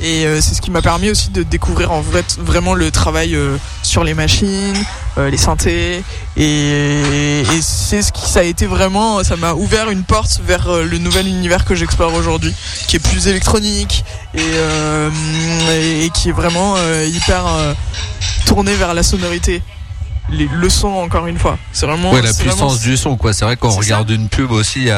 Et 0.00 0.26
euh, 0.26 0.40
c'est 0.40 0.54
ce 0.54 0.60
qui 0.60 0.70
m'a 0.70 0.82
permis 0.82 1.10
aussi 1.10 1.30
de 1.30 1.42
découvrir 1.42 1.90
en 1.92 2.00
vrai 2.00 2.24
vraiment 2.38 2.74
le 2.74 2.90
travail 2.90 3.34
euh, 3.34 3.56
sur 3.82 4.04
les 4.04 4.14
machines, 4.14 4.76
euh, 5.18 5.30
les 5.30 5.36
synthés. 5.36 6.02
Et, 6.36 7.42
c'est 7.60 8.02
ce 8.02 8.12
qui 8.12 8.28
ça 8.28 8.40
a 8.40 8.44
été 8.44 8.66
vraiment 8.66 9.22
ça 9.22 9.36
m'a 9.36 9.54
ouvert 9.54 9.90
une 9.90 10.02
porte 10.02 10.40
vers 10.44 10.72
le 10.72 10.98
nouvel 10.98 11.26
univers 11.26 11.64
que 11.64 11.74
j'explore 11.74 12.14
aujourd'hui 12.14 12.54
qui 12.86 12.96
est 12.96 13.00
plus 13.00 13.26
électronique 13.28 14.04
et, 14.34 16.10
qui 16.12 16.28
est 16.28 16.32
vraiment 16.32 16.76
hyper 17.04 17.44
tourné 18.46 18.74
vers 18.74 18.94
la 18.94 19.02
sonorité 19.02 19.62
les, 20.30 20.48
le 20.52 20.68
son 20.68 20.88
encore 20.88 21.26
une 21.26 21.38
fois 21.38 21.58
c'est 21.72 21.86
vraiment 21.86 22.10
Ouais, 22.12 22.22
la 22.22 22.32
puissance 22.32 22.54
vraiment- 22.58 22.74
du 22.76 22.96
son, 22.96 23.16
quoi. 23.16 23.32
C'est 23.32 23.44
vrai 23.44 23.56
quand 23.56 23.68
on 23.68 23.72
C'est 23.72 23.78
regarde 23.80 24.10
une 24.10 24.28
pub 24.28 24.50
aussi, 24.50 24.88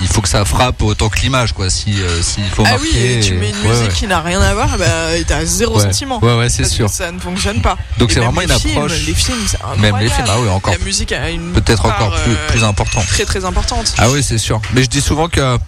il 0.00 0.06
faut 0.08 0.20
que 0.20 0.28
ça 0.28 0.44
frappe 0.44 0.82
autant 0.82 1.08
que 1.08 1.20
l'image, 1.20 1.52
quoi. 1.52 1.70
Si 1.70 2.00
euh, 2.00 2.22
s'il 2.22 2.44
faut 2.44 2.62
ah 2.66 2.70
marquer. 2.72 2.86
oui 2.92 2.98
et 2.98 3.20
tu 3.20 3.34
mets 3.34 3.50
une 3.50 3.56
Ouais, 3.62 3.68
musique 3.68 3.88
ouais. 3.88 3.94
qui 3.94 4.06
n'a 4.06 4.20
rien 4.20 4.40
à 4.40 4.54
voir 4.54 4.68
bah 4.78 4.84
t'as 5.26 5.44
zéro 5.44 5.78
sentiment 5.80 6.18
Ouais, 6.22 6.36
ouais, 6.36 6.48
c'est 6.48 6.62
que 6.64 6.68
sûr. 6.68 6.88
ça 6.88 7.10
ne 7.12 7.18
fonctionne 7.18 7.60
pas 7.60 7.76
Donc 7.98 8.10
c'est 8.12 8.20
vraiment 8.20 8.40
les 8.40 8.46
une 8.52 8.58
films, 8.58 8.76
approche. 8.78 9.06
les 9.06 9.14
films 9.14 9.36
Même 9.78 9.96
les 9.98 10.08
films, 10.08 10.26
ah 10.28 10.40
oui, 10.40 10.48
encore. 10.48 10.72
la 10.72 10.84
musique 10.84 11.12
a 11.12 11.30
une 11.30 11.52
Peut-être 11.52 11.84
encore 11.86 12.14
plus, 12.22 12.32
euh, 12.32 12.46
plus 12.48 12.64
important. 12.64 13.02
très 13.08 13.24
très 13.24 13.44
importante 13.44 13.94
Ah 13.98 14.10
oui, 14.10 14.22
c'est 14.22 14.38
sûr. 14.38 14.60
Mais 14.74 14.82
je 14.82 14.88
dis 14.88 15.00
souvent 15.00 15.28
que 15.28 15.58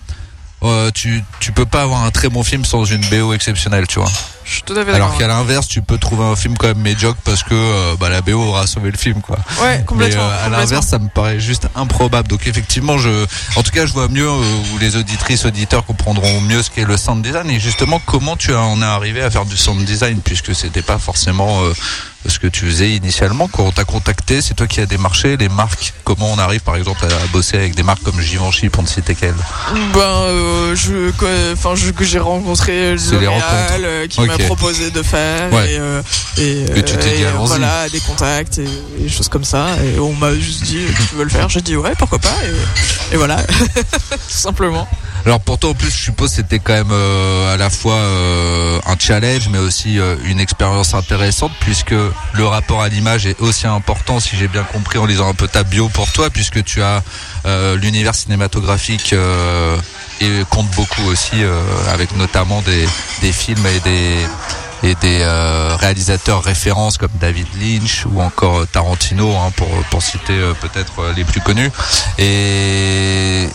euh, 0.64 0.90
tu 0.94 1.24
tu 1.40 1.52
peux 1.52 1.66
pas 1.66 1.82
avoir 1.82 2.04
un 2.04 2.10
très 2.10 2.28
bon 2.28 2.42
film 2.42 2.64
sans 2.64 2.84
une 2.84 3.04
BO 3.06 3.32
exceptionnelle, 3.32 3.86
tu 3.86 3.98
vois. 3.98 4.10
je 4.44 4.52
suis 4.52 4.62
tout 4.62 4.74
à 4.74 4.84
fait 4.84 4.92
Alors 4.92 5.16
qu'à 5.18 5.26
l'inverse, 5.26 5.66
tu 5.66 5.82
peux 5.82 5.98
trouver 5.98 6.24
un 6.24 6.36
film 6.36 6.56
quand 6.56 6.68
même 6.68 6.78
médiocre 6.78 7.18
parce 7.24 7.42
que 7.42 7.54
euh, 7.54 7.96
bah, 7.98 8.08
la 8.08 8.20
BO 8.20 8.34
aura 8.34 8.66
sauvé 8.66 8.90
le 8.90 8.96
film, 8.96 9.20
quoi. 9.20 9.36
ouais 9.62 9.78
Mais 9.78 9.84
complètement, 9.84 10.22
euh, 10.22 10.46
à 10.46 10.48
l'inverse, 10.48 10.86
ça 10.86 10.98
me 10.98 11.08
paraît 11.08 11.40
juste 11.40 11.68
improbable. 11.74 12.28
Donc 12.28 12.46
effectivement, 12.46 12.98
je, 12.98 13.26
en 13.56 13.62
tout 13.62 13.72
cas, 13.72 13.86
je 13.86 13.92
vois 13.92 14.08
mieux 14.08 14.28
euh, 14.28 14.74
où 14.74 14.78
les 14.78 14.96
auditrices, 14.96 15.44
auditeurs 15.44 15.84
comprendront 15.84 16.40
mieux 16.42 16.62
ce 16.62 16.70
qu'est 16.70 16.84
le 16.84 16.96
sound 16.96 17.22
design 17.22 17.50
et 17.50 17.58
justement 17.58 18.00
comment 18.06 18.36
tu 18.36 18.54
en 18.54 18.80
es 18.82 18.84
arrivé 18.84 19.22
à 19.22 19.30
faire 19.30 19.44
du 19.44 19.56
sound 19.56 19.84
design 19.84 20.20
puisque 20.22 20.54
c'était 20.54 20.82
pas 20.82 20.98
forcément 20.98 21.62
euh, 21.64 21.72
ce 22.26 22.38
que 22.38 22.46
tu 22.46 22.66
faisais 22.66 22.90
initialement 22.90 23.48
quand 23.48 23.64
on 23.64 23.72
t'a 23.72 23.84
contacté. 23.84 24.40
C'est 24.42 24.54
toi 24.54 24.66
qui 24.66 24.80
as 24.80 24.86
démarché 24.86 25.36
les 25.36 25.48
marques. 25.48 25.92
Comment 26.04 26.32
on 26.32 26.38
arrive, 26.38 26.60
par 26.60 26.76
exemple, 26.76 27.04
à 27.04 27.26
bosser 27.32 27.56
avec 27.56 27.74
des 27.74 27.82
marques 27.82 28.02
comme 28.02 28.20
Givenchy 28.20 28.68
pour 28.68 28.82
ne 28.82 28.88
citer 28.88 29.14
qu'elle. 29.14 29.34
Ben, 29.94 30.00
euh, 30.00 30.76
je, 30.76 31.10
que- 31.12 31.52
enfin, 31.52 31.74
je, 31.74 31.90
que 31.90 32.04
j'ai 32.04 32.18
rencontré. 32.18 32.94
L'Oréal 32.96 33.42
euh, 33.84 34.06
qui 34.06 34.20
m'a 34.20 34.38
proposé 34.38 34.90
de 34.90 35.02
faire 35.02 35.52
Ouais. 35.52 35.72
et, 35.72 35.78
euh, 35.78 36.02
et, 36.38 36.62
Et 36.78 36.82
tu 36.84 36.96
t'es 36.96 37.16
dit, 37.16 37.22
et, 37.22 37.26
allons-y. 37.26 37.46
voilà, 37.48 37.88
des 37.88 38.00
contacts 38.00 38.58
et, 38.58 38.68
des 38.98 39.08
choses 39.08 39.28
comme 39.28 39.44
ça. 39.44 39.66
Et 39.84 39.98
on 39.98 40.12
m'a 40.14 40.34
juste 40.34 40.62
dit, 40.64 40.78
tu 41.10 41.16
veux 41.16 41.24
le 41.24 41.30
faire? 41.30 41.48
J'ai 41.48 41.60
dit, 41.60 41.76
ouais, 41.76 41.92
pourquoi 41.98 42.18
pas. 42.18 42.34
Et, 43.10 43.14
et 43.14 43.16
voilà, 43.16 43.36
tout 44.10 44.18
simplement. 44.28 44.88
Alors 45.24 45.38
pour 45.38 45.58
toi 45.58 45.70
en 45.70 45.74
plus 45.74 45.90
je 45.90 46.04
suppose 46.04 46.30
c'était 46.32 46.58
quand 46.58 46.72
même 46.72 46.90
euh, 46.90 47.54
à 47.54 47.56
la 47.56 47.70
fois 47.70 47.94
euh, 47.94 48.80
un 48.86 48.96
challenge 48.98 49.48
mais 49.50 49.58
aussi 49.58 50.00
euh, 50.00 50.16
une 50.24 50.40
expérience 50.40 50.94
intéressante 50.94 51.52
puisque 51.60 51.92
le 51.92 52.46
rapport 52.46 52.82
à 52.82 52.88
l'image 52.88 53.26
est 53.26 53.40
aussi 53.40 53.68
important 53.68 54.18
si 54.18 54.36
j'ai 54.36 54.48
bien 54.48 54.64
compris 54.64 54.98
en 54.98 55.06
lisant 55.06 55.28
un 55.28 55.34
peu 55.34 55.46
ta 55.46 55.62
bio 55.62 55.88
pour 55.88 56.10
toi 56.10 56.28
puisque 56.28 56.64
tu 56.64 56.82
as 56.82 57.04
euh, 57.46 57.76
l'univers 57.76 58.16
cinématographique 58.16 59.12
euh, 59.12 59.76
et 60.20 60.42
compte 60.50 60.68
beaucoup 60.72 61.04
aussi 61.04 61.44
euh, 61.44 61.62
avec 61.92 62.16
notamment 62.16 62.60
des, 62.62 62.84
des 63.20 63.32
films 63.32 63.64
et 63.66 63.80
des 63.80 64.16
et 64.84 64.96
des 64.96 65.20
euh, 65.20 65.76
réalisateurs 65.78 66.42
références 66.42 66.98
comme 66.98 67.12
David 67.20 67.46
Lynch 67.60 68.04
ou 68.06 68.20
encore 68.20 68.66
Tarantino 68.66 69.30
hein, 69.36 69.52
pour 69.56 69.68
pour 69.90 70.02
citer 70.02 70.32
euh, 70.32 70.54
peut-être 70.54 71.12
les 71.14 71.22
plus 71.22 71.40
connus. 71.40 71.70
Et 72.18 73.46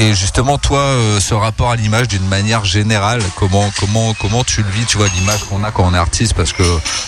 et 0.00 0.14
justement, 0.14 0.58
toi, 0.58 0.80
euh, 0.80 1.20
ce 1.20 1.34
rapport 1.34 1.70
à 1.70 1.76
l'image 1.76 2.08
d'une 2.08 2.26
manière 2.26 2.64
générale, 2.64 3.22
comment 3.36 3.70
comment 3.78 4.14
comment 4.14 4.42
tu 4.44 4.62
le 4.62 4.68
vis, 4.70 4.86
tu 4.86 4.96
vois, 4.96 5.08
l'image 5.08 5.40
qu'on 5.44 5.62
a 5.64 5.70
quand 5.70 5.84
on 5.84 5.94
est 5.94 5.98
artiste, 5.98 6.34
parce 6.34 6.52
que 6.52 6.62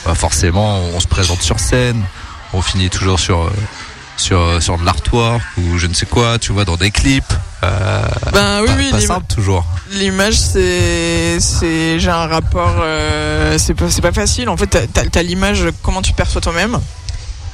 bah, 0.04 0.14
forcément, 0.14 0.78
on 0.94 1.00
se 1.00 1.06
présente 1.08 1.42
sur 1.42 1.58
scène, 1.58 2.02
on 2.52 2.60
finit 2.62 2.90
toujours 2.90 3.18
sur 3.18 3.42
euh, 3.42 3.50
sur 4.16 4.62
sur 4.62 4.78
de 4.78 4.84
l'artwork 4.84 5.40
ou 5.56 5.78
je 5.78 5.86
ne 5.86 5.94
sais 5.94 6.06
quoi, 6.06 6.38
tu 6.38 6.52
vois, 6.52 6.64
dans 6.64 6.76
des 6.76 6.90
clips. 6.90 7.32
Euh, 7.64 8.02
Ben 8.32 8.60
oui, 8.60 8.66
pas, 8.66 8.74
oui, 8.76 8.90
pas 8.90 9.00
simple 9.00 9.26
toujours. 9.32 9.64
L'image, 9.92 10.34
c'est, 10.34 11.38
c'est, 11.40 11.98
j'ai 12.00 12.10
un 12.10 12.26
rapport, 12.26 12.74
euh, 12.80 13.56
c'est 13.58 13.74
pas, 13.74 13.88
c'est 13.88 14.02
pas 14.02 14.12
facile. 14.12 14.48
En 14.48 14.56
fait, 14.56 14.66
t'as, 14.66 14.86
t'as- 14.86 15.06
t'as 15.06 15.22
l'image 15.22 15.66
comment 15.82 16.02
tu 16.02 16.12
perçois 16.12 16.40
toi-même, 16.40 16.78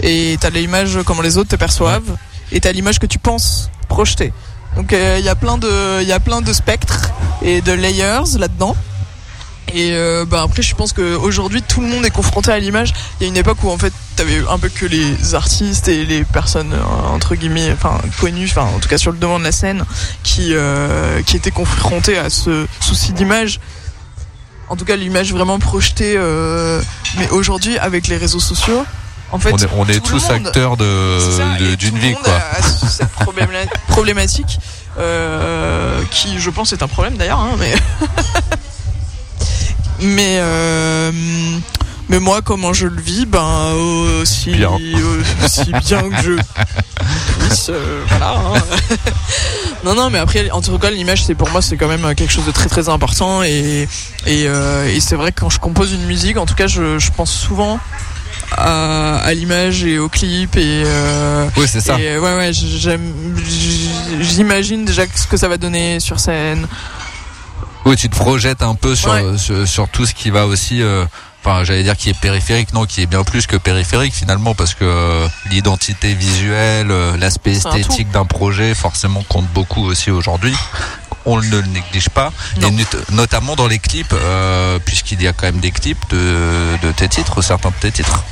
et 0.00 0.36
t'as 0.40 0.50
l'image 0.50 0.98
comment 1.04 1.22
les 1.22 1.36
autres 1.38 1.50
te 1.50 1.56
perçoivent, 1.56 2.16
et 2.52 2.60
t'as 2.60 2.72
l'image 2.72 2.98
que 2.98 3.06
tu 3.06 3.18
penses 3.18 3.70
projeter. 3.88 4.32
Donc 4.76 4.92
il 4.92 5.24
y 5.24 5.28
a 5.28 5.34
plein 5.34 5.58
de, 5.58 6.02
il 6.02 6.08
y 6.08 6.12
a 6.12 6.20
plein 6.20 6.40
de 6.40 6.52
spectres 6.52 7.10
et 7.42 7.60
de 7.60 7.72
layers 7.72 8.38
là-dedans. 8.38 8.76
Et 9.74 9.92
euh, 9.92 10.24
bah 10.24 10.42
après, 10.42 10.62
je 10.62 10.74
pense 10.74 10.92
qu'aujourd'hui, 10.94 11.62
tout 11.62 11.80
le 11.82 11.88
monde 11.88 12.04
est 12.06 12.10
confronté 12.10 12.50
à 12.50 12.58
l'image. 12.58 12.94
Il 13.20 13.24
y 13.24 13.26
a 13.26 13.28
une 13.28 13.36
époque 13.36 13.62
où 13.62 13.70
en 13.70 13.76
fait, 13.76 13.92
t'avais 14.16 14.40
un 14.48 14.58
peu 14.58 14.70
que 14.70 14.86
les 14.86 15.34
artistes 15.34 15.88
et 15.88 16.06
les 16.06 16.24
personnes 16.24 16.72
euh, 16.72 17.14
entre 17.14 17.34
guillemets, 17.34 17.70
enfin 17.72 17.98
connues, 18.18 18.46
enfin 18.50 18.62
en 18.74 18.78
tout 18.78 18.88
cas 18.88 18.96
sur 18.96 19.12
le 19.12 19.18
devant 19.18 19.38
de 19.38 19.44
la 19.44 19.52
scène, 19.52 19.84
qui 20.22 20.54
euh, 20.54 21.22
qui 21.22 21.36
étaient 21.36 21.50
confrontés 21.50 22.16
à 22.16 22.30
ce 22.30 22.66
souci 22.80 23.12
d'image. 23.12 23.60
En 24.70 24.76
tout 24.76 24.84
cas, 24.84 24.96
l'image 24.96 25.32
vraiment 25.32 25.58
projetée. 25.58 26.14
euh, 26.16 26.80
mais 27.18 27.28
aujourd'hui, 27.30 27.78
avec 27.78 28.06
les 28.08 28.16
réseaux 28.16 28.40
sociaux, 28.40 28.84
en 29.32 29.38
fait, 29.38 29.52
on 29.52 29.56
est, 29.58 29.68
on 29.76 29.86
est 29.86 30.00
tous 30.04 30.22
monde- 30.30 30.46
acteurs 30.46 30.76
de, 30.76 31.74
d'une 31.76 31.98
vie, 31.98 32.14
quoi. 32.14 32.32
a 32.34 32.62
cette 32.62 33.08
probléma- 33.14 33.68
problématique, 33.88 34.58
euh, 34.98 36.00
qui, 36.10 36.38
je 36.38 36.50
pense, 36.50 36.72
est 36.72 36.82
un 36.82 36.88
problème 36.88 37.16
d'ailleurs, 37.16 37.40
hein, 37.40 37.56
mais. 37.58 37.74
mais. 40.00 40.38
euh, 40.40 41.12
Mais 42.10 42.20
moi, 42.20 42.40
comment 42.40 42.72
je 42.72 42.86
le 42.86 43.00
vis, 43.00 43.26
ben 43.26 43.72
aussi 44.22 44.52
Bien. 44.52 44.70
aussi 45.44 45.70
bien 45.86 46.08
que 46.08 46.22
je 46.22 46.32
puisse, 47.40 47.66
euh, 47.68 48.02
voilà. 48.08 48.30
hein. 48.38 48.62
non, 49.84 49.94
non, 49.94 50.08
mais 50.08 50.18
après, 50.18 50.50
en 50.50 50.62
tout 50.62 50.78
cas, 50.78 50.88
l'image, 50.90 51.24
c'est 51.24 51.34
pour 51.34 51.50
moi, 51.50 51.60
c'est 51.60 51.76
quand 51.76 51.86
même 51.88 52.14
quelque 52.14 52.32
chose 52.32 52.46
de 52.46 52.50
très 52.50 52.68
très 52.70 52.88
important 52.88 53.42
et 53.42 53.86
et, 54.26 54.44
euh, 54.46 54.88
et 54.88 55.00
c'est 55.00 55.16
vrai 55.16 55.32
que 55.32 55.40
quand 55.40 55.50
je 55.50 55.60
compose 55.60 55.92
une 55.92 56.06
musique, 56.06 56.38
en 56.38 56.46
tout 56.46 56.54
cas, 56.54 56.66
je, 56.66 56.98
je 56.98 57.10
pense 57.10 57.30
souvent 57.30 57.78
à, 58.52 59.16
à 59.18 59.34
l'image 59.34 59.84
et 59.84 59.98
au 59.98 60.08
clip 60.08 60.56
et 60.56 60.82
euh, 60.86 61.48
Oui, 61.56 61.66
c'est 61.68 61.80
ça. 61.80 61.98
et, 62.00 62.18
ouais, 62.18 62.34
ouais, 62.36 62.50
j'imagine 64.20 64.84
déjà 64.84 65.02
ce 65.14 65.26
que 65.26 65.36
ça 65.36 65.48
va 65.48 65.56
donner 65.56 66.00
sur 66.00 66.18
scène. 66.20 66.66
Oui, 67.84 67.96
tu 67.96 68.08
te 68.08 68.16
projettes 68.16 68.62
un 68.62 68.74
peu 68.74 68.94
sur, 68.94 69.10
Ouais. 69.12 69.38
sur, 69.38 69.66
sur 69.66 69.88
tout 69.88 70.04
ce 70.06 70.14
qui 70.14 70.30
va 70.30 70.46
aussi. 70.46 70.82
euh, 70.82 71.04
Enfin, 71.44 71.62
j'allais 71.62 71.84
dire 71.84 71.96
qui 71.96 72.10
est 72.10 72.18
périphérique, 72.20 72.72
non, 72.74 72.84
qui 72.84 73.00
est 73.00 73.06
bien 73.06 73.22
plus 73.22 73.46
que 73.46 73.56
périphérique 73.56 74.12
finalement, 74.12 74.54
parce 74.56 74.74
que 74.74 74.84
euh, 74.84 75.28
l'identité 75.50 76.12
visuelle, 76.12 76.90
euh, 76.90 77.16
l'aspect 77.16 77.52
esthétique 77.52 78.10
d'un 78.10 78.24
projet, 78.24 78.74
forcément, 78.74 79.22
compte 79.28 79.46
beaucoup 79.54 79.84
aussi 79.84 80.10
aujourd'hui. 80.10 80.52
On 81.30 81.36
ne 81.36 81.48
le 81.50 81.60
néglige 81.62 82.08
pas, 82.08 82.32
Non. 82.60 82.68
et 82.68 82.70
not- 82.70 83.04
notamment 83.10 83.54
dans 83.54 83.66
les 83.68 83.78
clips, 83.78 84.14
euh, 84.14 84.78
puisqu'il 84.82 85.20
y 85.22 85.28
a 85.28 85.34
quand 85.34 85.44
même 85.46 85.60
des 85.60 85.70
clips 85.72 86.08
de, 86.08 86.78
de 86.82 86.90
tes 86.92 87.06
titres, 87.08 87.42
certains 87.42 87.68
de 87.68 87.74
tes 87.80 87.92
titres. 87.92 88.24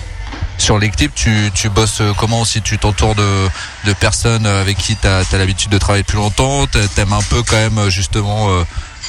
Sur 0.57 0.79
les 0.79 0.89
clips, 0.89 1.15
tu, 1.15 1.51
tu 1.55 1.69
bosses 1.69 2.01
euh, 2.01 2.13
comment 2.17 2.47
si 2.47 2.63
tu 2.63 2.79
t'entoures 2.79 3.15
de, 3.15 3.49
de 3.85 3.93
personnes 3.93 4.47
avec 4.47 4.79
qui 4.79 4.97
tu 4.97 5.07
as, 5.07 5.25
l'habitude 5.37 5.71
de 5.71 5.77
travailler 5.77 6.05
depuis 6.05 6.17
longtemps, 6.17 6.67
t'a- 6.67 6.89
t'aimes 6.95 7.13
un 7.13 7.21
peu 7.23 7.43
quand 7.43 7.57
même 7.57 7.77
euh, 7.77 7.91
justement 7.91 8.49
euh, 8.49 8.65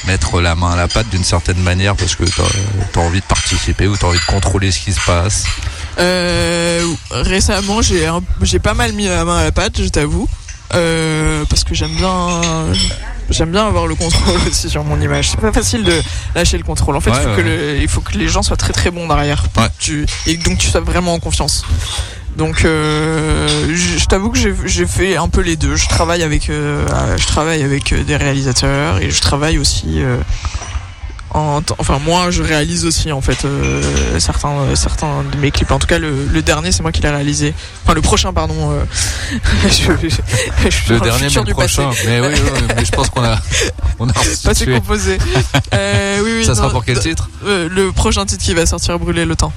mettre 0.06 0.42
la 0.42 0.54
main 0.54 0.72
à 0.72 0.76
la 0.76 0.88
pâte 0.88 1.08
d'une 1.08 1.24
certaine 1.24 1.58
manière 1.62 1.96
parce 1.96 2.14
que 2.14 2.24
tu 2.24 2.42
as, 2.42 3.00
envie 3.00 3.20
de 3.20 3.24
participer 3.24 3.86
ou 3.88 3.96
tu 3.96 4.04
as 4.04 4.08
envie 4.08 4.18
de 4.20 4.24
contrôler 4.26 4.70
ce 4.70 4.80
qui 4.80 4.92
se 4.92 5.00
passe? 5.00 5.44
Euh, 5.98 6.86
récemment, 7.10 7.80
j'ai 7.80 8.58
pas 8.58 8.74
mal 8.74 8.92
mis 8.92 9.06
la 9.06 9.24
main 9.24 9.38
à 9.38 9.44
la 9.44 9.52
pâte, 9.52 9.80
je 9.82 9.88
t'avoue, 9.88 10.28
euh, 10.74 11.46
parce 11.48 11.64
que 11.64 11.74
j'aime 11.74 11.94
bien 11.96 12.42
j'aime 13.30 13.50
bien 13.50 13.66
avoir 13.66 13.86
le 13.86 13.94
contrôle 13.94 14.40
aussi 14.48 14.68
sur 14.70 14.84
mon 14.84 15.00
image. 15.00 15.30
C'est 15.30 15.40
pas 15.40 15.52
facile 15.52 15.84
de 15.84 15.92
lâcher 16.34 16.58
le 16.58 16.64
contrôle. 16.64 16.96
En 16.96 17.00
fait, 17.00 17.10
Ouais, 17.10 17.16
il, 17.18 17.22
faut 17.22 17.28
ouais, 17.30 17.36
que 17.36 17.40
le- 17.42 17.78
il 17.82 17.88
faut 17.88 18.00
que 18.00 18.16
les 18.18 18.28
gens 18.28 18.42
soient 18.42 18.56
très 18.56 18.72
très 18.72 18.90
bons 18.90 19.06
derrière, 19.08 19.44
Ouais. 19.56 19.64
tu, 19.78 20.06
et 20.26 20.36
donc 20.36 20.58
tu 20.58 20.68
sois 20.68 20.80
vraiment 20.80 21.14
en 21.14 21.18
confiance. 21.18 21.64
Donc, 22.36 22.64
euh, 22.64 23.48
je 23.74 23.98
je 23.98 24.06
t'avoue 24.06 24.30
que 24.30 24.38
j'ai- 24.38 24.86
fait 24.86 25.16
un 25.16 25.28
peu 25.28 25.40
les 25.40 25.56
deux. 25.56 25.74
Je 25.74 25.88
travaille 25.88 26.22
avec, 26.22 26.50
euh, 26.50 26.86
je 27.16 27.26
travaille 27.26 27.62
avec 27.64 27.92
euh, 27.92 28.04
des 28.04 28.16
réalisateurs 28.16 28.98
et 29.02 29.10
je 29.10 29.20
travaille 29.20 29.58
aussi. 29.58 30.02
En 31.30 31.60
enfin 31.78 31.98
moi 32.04 32.30
je 32.30 32.42
réalise 32.42 32.86
aussi 32.86 33.12
en 33.12 33.20
fait 33.20 33.44
euh, 33.44 34.18
certains 34.18 34.48
euh, 34.60 34.74
certains 34.74 35.22
de 35.30 35.36
mes 35.38 35.50
clips 35.50 35.70
en 35.70 35.78
tout 35.78 35.86
cas 35.86 35.98
le, 35.98 36.24
le 36.26 36.42
dernier 36.42 36.72
c'est 36.72 36.82
moi 36.82 36.90
qui 36.90 37.02
l'ai 37.02 37.10
réalisé 37.10 37.52
enfin 37.84 37.92
le 37.94 38.00
prochain 38.00 38.32
pardon 38.32 38.72
euh, 38.72 38.84
je, 39.68 40.08
je- 40.08 40.70
je 40.70 40.92
Le 40.94 41.00
dernier, 41.00 41.24
mais 41.28 41.34
le 41.34 41.44
du 41.44 41.54
passé. 41.54 41.82
prochain. 41.82 41.90
Mais 42.06 42.20
oui, 42.20 42.28
oui, 42.32 42.40
oui, 42.54 42.62
mais 42.76 42.84
je 42.84 42.90
pense 42.92 43.10
qu'on 43.10 43.22
a, 43.24 43.38
on 43.98 44.08
a 44.08 44.12
passé 44.44 44.66
composé 44.66 45.18
oui, 45.72 46.30
oui, 46.38 46.44
Ça 46.46 46.54
sera 46.54 46.70
pour 46.70 46.84
quel 46.84 46.98
titre 46.98 47.28
le 47.44 47.90
prochain 47.92 48.24
titre 48.24 48.42
qui 48.42 48.54
va 48.54 48.64
sortir 48.64 48.98
brûler 48.98 49.24
le 49.26 49.36
temps 49.36 49.52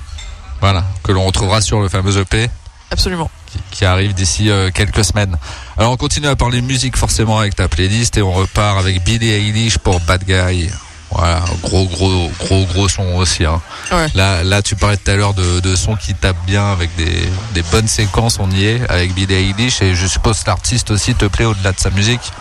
Voilà, 0.59 0.83
que 1.03 1.11
l'on 1.13 1.25
retrouvera 1.25 1.61
sur 1.61 1.79
le 1.79 1.87
fameux 1.89 2.17
EP. 2.17 2.49
absolument 2.91 3.29
qui, 3.47 3.59
qui 3.71 3.85
arrive 3.85 4.13
d'ici 4.13 4.49
quelques 4.73 5.03
semaines. 5.05 5.37
Alors 5.77 5.91
on 5.91 5.97
continue 5.97 6.27
à 6.27 6.35
parler 6.35 6.61
musique 6.61 6.95
forcément 6.97 7.39
avec 7.39 7.55
ta 7.55 7.67
playlist 7.67 8.17
et 8.17 8.21
on 8.21 8.31
repart 8.33 8.77
avec 8.79 9.03
Billie 9.03 9.29
Eilish 9.29 9.77
pour 9.77 9.99
Bad 10.01 10.23
Guy. 10.25 10.69
Voilà, 11.11 11.41
gros 11.61 11.85
gros 11.85 12.31
gros 12.39 12.65
gros 12.65 12.87
son 12.87 13.03
aussi. 13.15 13.45
Hein. 13.45 13.61
Ouais. 13.91 14.07
Là 14.15 14.43
là 14.43 14.61
tu 14.61 14.75
parlais 14.75 14.97
tout 14.97 15.11
à 15.11 15.15
l'heure 15.15 15.33
de, 15.33 15.59
de 15.59 15.75
sons 15.75 15.95
qui 15.95 16.13
tapent 16.13 16.45
bien 16.45 16.71
avec 16.71 16.95
des, 16.95 17.29
des 17.53 17.63
bonnes 17.63 17.87
séquences, 17.87 18.39
on 18.39 18.49
y 18.51 18.65
est 18.65 18.89
avec 18.89 19.13
Billie 19.13 19.33
Eilish 19.33 19.81
et 19.81 19.93
je 19.93 20.07
suppose 20.07 20.39
que 20.43 20.47
l'artiste 20.47 20.89
aussi 20.91 21.13
te 21.13 21.25
plaît 21.25 21.45
au-delà 21.45 21.73
de 21.73 21.79
sa 21.79 21.89
musique. 21.89 22.31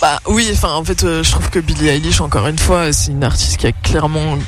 Bah 0.00 0.20
oui, 0.26 0.48
enfin 0.52 0.70
en 0.74 0.84
fait, 0.84 1.04
euh, 1.04 1.22
je 1.22 1.30
trouve 1.30 1.50
que 1.50 1.58
Billie 1.58 1.88
Eilish, 1.88 2.20
encore 2.20 2.46
une 2.46 2.58
fois, 2.58 2.92
c'est 2.92 3.10
une 3.10 3.24
artiste 3.24 3.56
qui 3.56 3.66
a 3.66 3.72
clairement, 3.72 4.38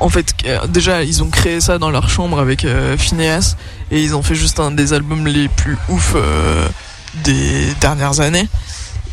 en 0.00 0.08
fait, 0.08 0.34
déjà 0.68 1.02
ils 1.02 1.22
ont 1.22 1.30
créé 1.30 1.60
ça 1.60 1.78
dans 1.78 1.90
leur 1.90 2.08
chambre 2.08 2.38
avec 2.38 2.64
euh, 2.64 2.96
Phineas 2.96 3.56
et 3.90 4.00
ils 4.00 4.14
ont 4.14 4.22
fait 4.22 4.34
juste 4.34 4.60
un 4.60 4.70
des 4.70 4.92
albums 4.92 5.26
les 5.26 5.48
plus 5.48 5.76
ouf 5.88 6.12
euh, 6.14 6.68
des 7.24 7.74
dernières 7.80 8.20
années. 8.20 8.48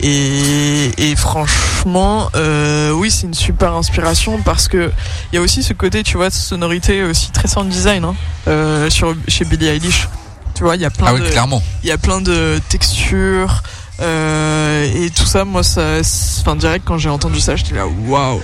Et, 0.01 0.91
et 0.97 1.15
franchement, 1.15 2.29
euh, 2.35 2.91
oui, 2.91 3.09
c'est 3.09 3.27
une 3.27 3.33
super 3.33 3.73
inspiration 3.73 4.39
parce 4.43 4.67
que 4.67 4.91
il 5.31 5.35
y 5.35 5.39
a 5.39 5.41
aussi 5.41 5.63
ce 5.63 5.73
côté, 5.73 6.03
tu 6.03 6.17
vois, 6.17 6.29
de 6.29 6.33
sonorité 6.33 7.03
aussi 7.03 7.31
très 7.31 7.47
sound 7.47 7.69
design 7.69 8.03
hein, 8.03 8.15
euh, 8.47 8.89
sur 8.89 9.15
chez 9.27 9.45
Billie 9.45 9.67
Eilish. 9.67 10.07
Tu 10.53 10.63
vois, 10.63 10.75
il 10.75 10.81
y 10.81 10.85
a 10.85 10.89
plein 10.89 11.07
Ah 11.09 11.13
oui, 11.13 11.21
de 11.21 11.27
clairement. 11.29 11.61
il 11.83 11.89
y 11.89 11.91
a 11.91 11.97
plein 11.97 12.21
de 12.21 12.59
textures 12.69 13.63
euh, 14.01 14.91
et 15.05 15.09
tout 15.09 15.25
ça 15.25 15.45
moi 15.45 15.63
ça 15.63 15.99
enfin 16.41 16.55
direct 16.57 16.83
quand 16.85 16.97
j'ai 16.97 17.07
entendu 17.09 17.39
ça 17.39 17.55
j'étais 17.55 17.75
là 17.75 17.85
waouh 17.87 18.41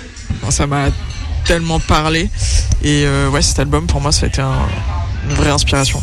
ça 0.48 0.66
m'a 0.66 0.86
tellement 1.44 1.78
parlé 1.78 2.30
et 2.82 3.04
euh, 3.04 3.28
ouais 3.28 3.42
cet 3.42 3.58
album 3.58 3.86
pour 3.86 4.00
moi 4.00 4.12
ça 4.12 4.24
a 4.24 4.28
été 4.30 4.40
un- 4.40 4.66
une 5.28 5.34
vraie 5.34 5.50
inspiration 5.50 6.02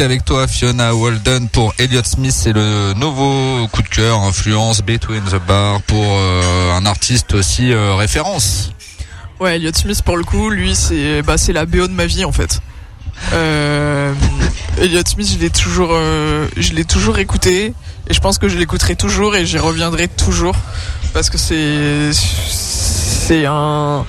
avec 0.00 0.24
toi 0.24 0.46
Fiona 0.46 0.94
Walden 0.94 1.48
pour 1.48 1.74
Elliott 1.78 2.06
Smith, 2.06 2.32
c'est 2.34 2.52
le 2.52 2.94
nouveau 2.94 3.66
coup 3.68 3.82
de 3.82 3.88
cœur, 3.88 4.20
influence 4.20 4.82
Between 4.82 5.22
the 5.24 5.36
Bar 5.46 5.82
pour 5.82 6.04
euh, 6.04 6.72
un 6.74 6.86
artiste 6.86 7.34
aussi 7.34 7.72
euh, 7.72 7.94
référence. 7.94 8.72
Ouais, 9.40 9.56
Elliot 9.56 9.72
Smith 9.74 10.02
pour 10.02 10.16
le 10.16 10.24
coup, 10.24 10.50
lui 10.50 10.74
c'est 10.74 11.22
bah 11.22 11.36
c'est 11.36 11.52
la 11.52 11.66
BO 11.66 11.86
de 11.86 11.92
ma 11.92 12.06
vie 12.06 12.24
en 12.24 12.32
fait. 12.32 12.60
Euh, 13.32 14.14
Elliot 14.78 15.02
Smith, 15.06 15.28
je 15.34 15.38
l'ai 15.38 15.50
toujours, 15.50 15.90
euh, 15.92 16.46
je 16.56 16.72
l'ai 16.72 16.84
toujours 16.84 17.18
écouté 17.18 17.74
et 18.08 18.14
je 18.14 18.20
pense 18.20 18.38
que 18.38 18.48
je 18.48 18.56
l'écouterai 18.56 18.96
toujours 18.96 19.36
et 19.36 19.44
j'y 19.44 19.58
reviendrai 19.58 20.08
toujours 20.08 20.56
parce 21.12 21.30
que 21.30 21.36
c'est 21.36 22.12
c'est 22.12 23.44
un 23.46 24.06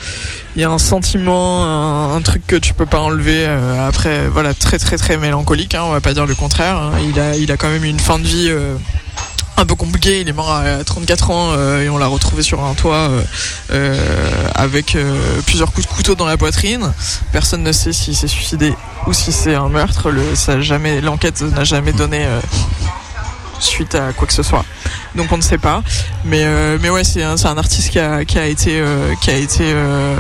il 0.56 0.62
y 0.62 0.66
a 0.66 0.70
un 0.70 0.78
sentiment, 0.78 2.14
un, 2.14 2.22
truc 2.22 2.46
que 2.46 2.56
tu 2.56 2.74
peux 2.74 2.86
pas 2.86 3.00
enlever. 3.00 3.46
euh, 3.48 3.88
après, 3.88 4.28
voilà, 4.28 4.54
très 4.54 4.78
très 4.80 4.98
très 4.98 5.18
mélancolique. 5.18 5.76
Hein, 5.76 5.84
on 5.86 5.92
va 5.92 6.02
pas 6.02 6.14
dire 6.14 6.26
le 6.26 6.36
contraire. 6.36 6.78
hein. 6.78 6.92
Il 7.10 7.20
a 7.20 7.36
il 7.36 7.52
a 7.52 7.58
quand 7.58 7.70
même 7.70 7.86
une 7.86 8.00
fin 8.00 8.20
de 8.20 8.28
vie. 8.28 8.48
euh, 8.50 8.76
un 9.58 9.66
peu 9.66 9.76
compliqué, 9.76 10.22
il 10.22 10.28
est 10.28 10.34
mort 10.34 10.52
à 10.52 10.84
34 10.84 11.30
ans 11.30 11.52
euh, 11.52 11.84
et 11.84 11.90
on 11.90 12.00
l'a 12.00 12.08
retrouvé 12.08 12.42
sur 12.42 12.64
un 12.64 12.74
toit 12.74 13.12
avec 14.56 14.98
plusieurs 15.46 15.72
coups 15.72 15.88
de 15.88 15.92
couteau 15.94 16.16
dans 16.16 16.26
la 16.26 16.36
poitrine. 16.36 16.92
Personne 17.32 17.62
ne 17.62 17.72
sait 17.72 17.94
s'il 17.94 18.16
s'est 18.16 18.28
suicidé 18.28 18.74
ou 19.06 19.14
si 19.14 19.32
c'est 19.32 19.54
un 19.54 19.70
meurtre. 19.70 20.10
Le, 20.10 21.02
l'enquête 21.02 21.42
n'a 21.42 21.64
jamais 21.64 21.94
donné 21.94 22.26
suite 23.63 23.95
à 23.95 24.13
quoi 24.13 24.28
que 24.28 24.34
ce 24.34 24.43
soit. 24.43 24.65
Donc 25.15 25.32
on 25.32 25.38
ne 25.38 25.41
sait 25.41 25.58
pas. 25.58 25.84
Mais 26.26 26.43
euh, 26.43 26.78
mais 26.82 26.89
ouais, 26.89 27.04
c'est 27.04 27.24
un, 27.24 27.36
un 27.43 27.58
artiste 27.58 27.89
qui 27.89 28.00
a 28.00 28.26
qui 28.26 28.38
a 28.38 28.45
été 28.45 28.80
euh, 28.80 29.13
qui 29.21 29.30
a 29.30 29.36
été 29.36 29.63
euh, 29.65 30.15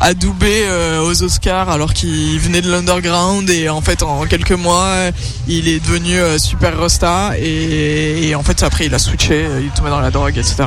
adoubé 0.00 0.64
aux 1.00 1.22
Oscars 1.22 1.70
alors 1.70 1.92
qu'il 1.92 2.38
venait 2.38 2.60
de 2.60 2.70
l'underground 2.70 3.48
et 3.50 3.68
en 3.68 3.80
fait 3.80 4.02
en 4.02 4.26
quelques 4.26 4.52
mois 4.52 5.10
il 5.46 5.68
est 5.68 5.80
devenu 5.80 6.16
super 6.38 6.78
rosta 6.78 7.32
et, 7.38 8.34
en 8.34 8.42
fait 8.42 8.62
après 8.62 8.86
il 8.86 8.94
a 8.94 8.98
switché, 8.98 9.46
il 9.60 9.70
tombé 9.70 9.90
dans 9.90 10.00
la 10.00 10.10
drogue, 10.10 10.36
etc. 10.36 10.64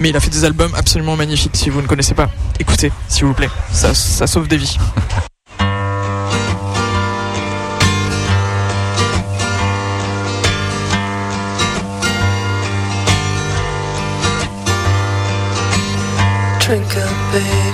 Mais 0.00 0.10
il 0.10 0.16
a 0.16 0.20
fait 0.20 0.30
des 0.30 0.44
albums 0.44 0.72
absolument 0.76 1.16
magnifiques. 1.16 1.56
Si 1.56 1.70
vous 1.70 1.80
ne 1.80 1.86
connaissez 1.86 2.14
pas, 2.14 2.28
écoutez, 2.58 2.92
s'il 3.08 3.24
vous 3.24 3.34
plaît. 3.34 3.50
Ça, 3.72 3.94
ça 3.94 4.26
sauve 4.26 4.48
des 4.48 4.58
vies. 4.58 4.76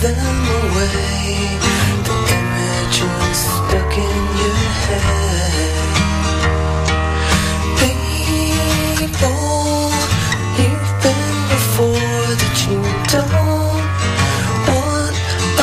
them 0.00 0.16
away. 0.16 1.60
The 2.06 2.16
images 2.38 3.36
stuck 3.36 3.94
in 3.98 4.16
your 4.40 4.62
head. 4.86 5.76
People 7.76 8.32
you've 10.56 10.92
been 11.04 11.32
before 11.52 12.24
that 12.40 12.56
you 12.64 12.80
don't 13.12 13.84
want 14.68 15.16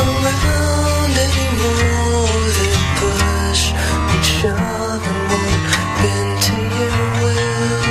around 0.06 1.14
anymore. 1.28 2.46
They 2.58 2.78
push 3.02 3.64
and 3.74 4.24
shove 4.36 5.04
and 5.12 5.22
won't 5.32 5.64
bend 6.00 6.34
to 6.46 6.56
your 6.78 6.98
will. 7.24 7.90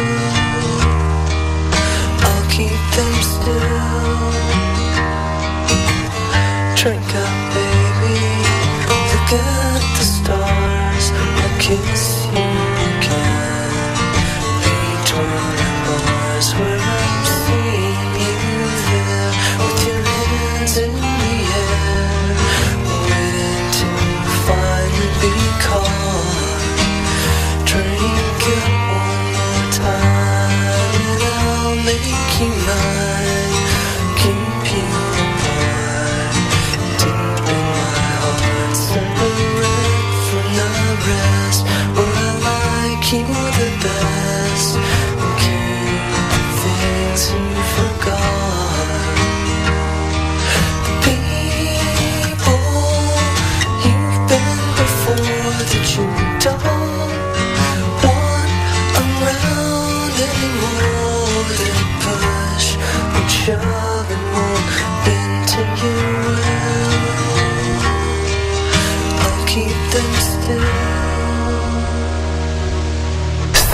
I'll 2.22 2.46
keep 2.54 2.82
them 2.94 3.14
still. 3.34 3.75
Drink 6.86 7.02
up, 7.16 7.52
baby. 7.52 8.14
Look 9.10 9.32
at 9.32 9.82
the 9.98 10.04
stars. 10.04 11.10
I'll 11.10 11.58
kiss 11.58 12.22
you 12.22 12.25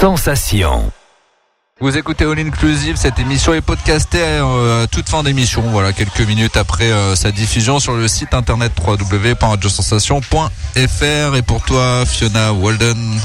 Sensation. 0.03 0.91
Vous 1.81 1.97
écoutez 1.97 2.25
All 2.25 2.41
Inclusive, 2.41 2.97
cette 2.97 3.21
émission 3.21 3.55
est 3.55 3.61
podcastée 3.61 4.19
euh, 4.21 4.83
à 4.83 4.89
toute 4.89 5.09
fin 5.09 5.23
d'émission, 5.23 5.63
voilà, 5.71 5.93
quelques 5.93 6.23
minutes 6.23 6.57
après 6.57 6.91
euh, 6.91 7.15
sa 7.15 7.31
diffusion 7.31 7.79
sur 7.79 7.93
le 7.93 8.09
site 8.09 8.35
internet 8.35 8.73
www.radiosensation.fr. 8.85 11.37
Et 11.37 11.43
pour 11.43 11.63
toi, 11.63 12.05
Fiona 12.05 12.53
Walden, 12.53 13.21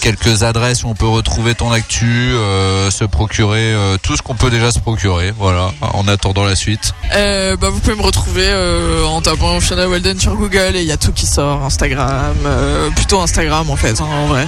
quelques 0.00 0.42
adresses 0.42 0.84
où 0.84 0.88
on 0.88 0.94
peut 0.94 1.06
retrouver 1.06 1.54
ton 1.54 1.70
actu, 1.70 2.32
euh, 2.32 2.90
se 2.90 3.04
procurer 3.04 3.74
euh, 3.74 3.98
tout 4.02 4.16
ce 4.16 4.22
qu'on 4.22 4.34
peut 4.34 4.48
déjà 4.48 4.72
se 4.72 4.80
procurer, 4.80 5.34
voilà, 5.36 5.70
en 5.82 6.08
attendant 6.08 6.44
la 6.44 6.56
suite. 6.56 6.94
Euh, 7.14 7.56
bah, 7.56 7.68
vous 7.68 7.78
pouvez 7.78 7.96
me 7.96 8.02
retrouver 8.02 8.48
euh, 8.48 9.04
en 9.04 9.20
tapant 9.20 9.60
Fiona 9.60 9.86
Walden 9.86 10.18
sur 10.18 10.34
Google 10.34 10.76
et 10.76 10.80
il 10.80 10.88
y 10.88 10.92
a 10.92 10.96
tout 10.96 11.12
qui 11.12 11.26
sort, 11.26 11.62
Instagram, 11.62 12.36
euh, 12.46 12.88
plutôt 12.90 13.20
Instagram 13.20 13.68
en 13.68 13.76
fait, 13.76 14.00
hein, 14.00 14.08
en 14.10 14.28
vrai. 14.28 14.46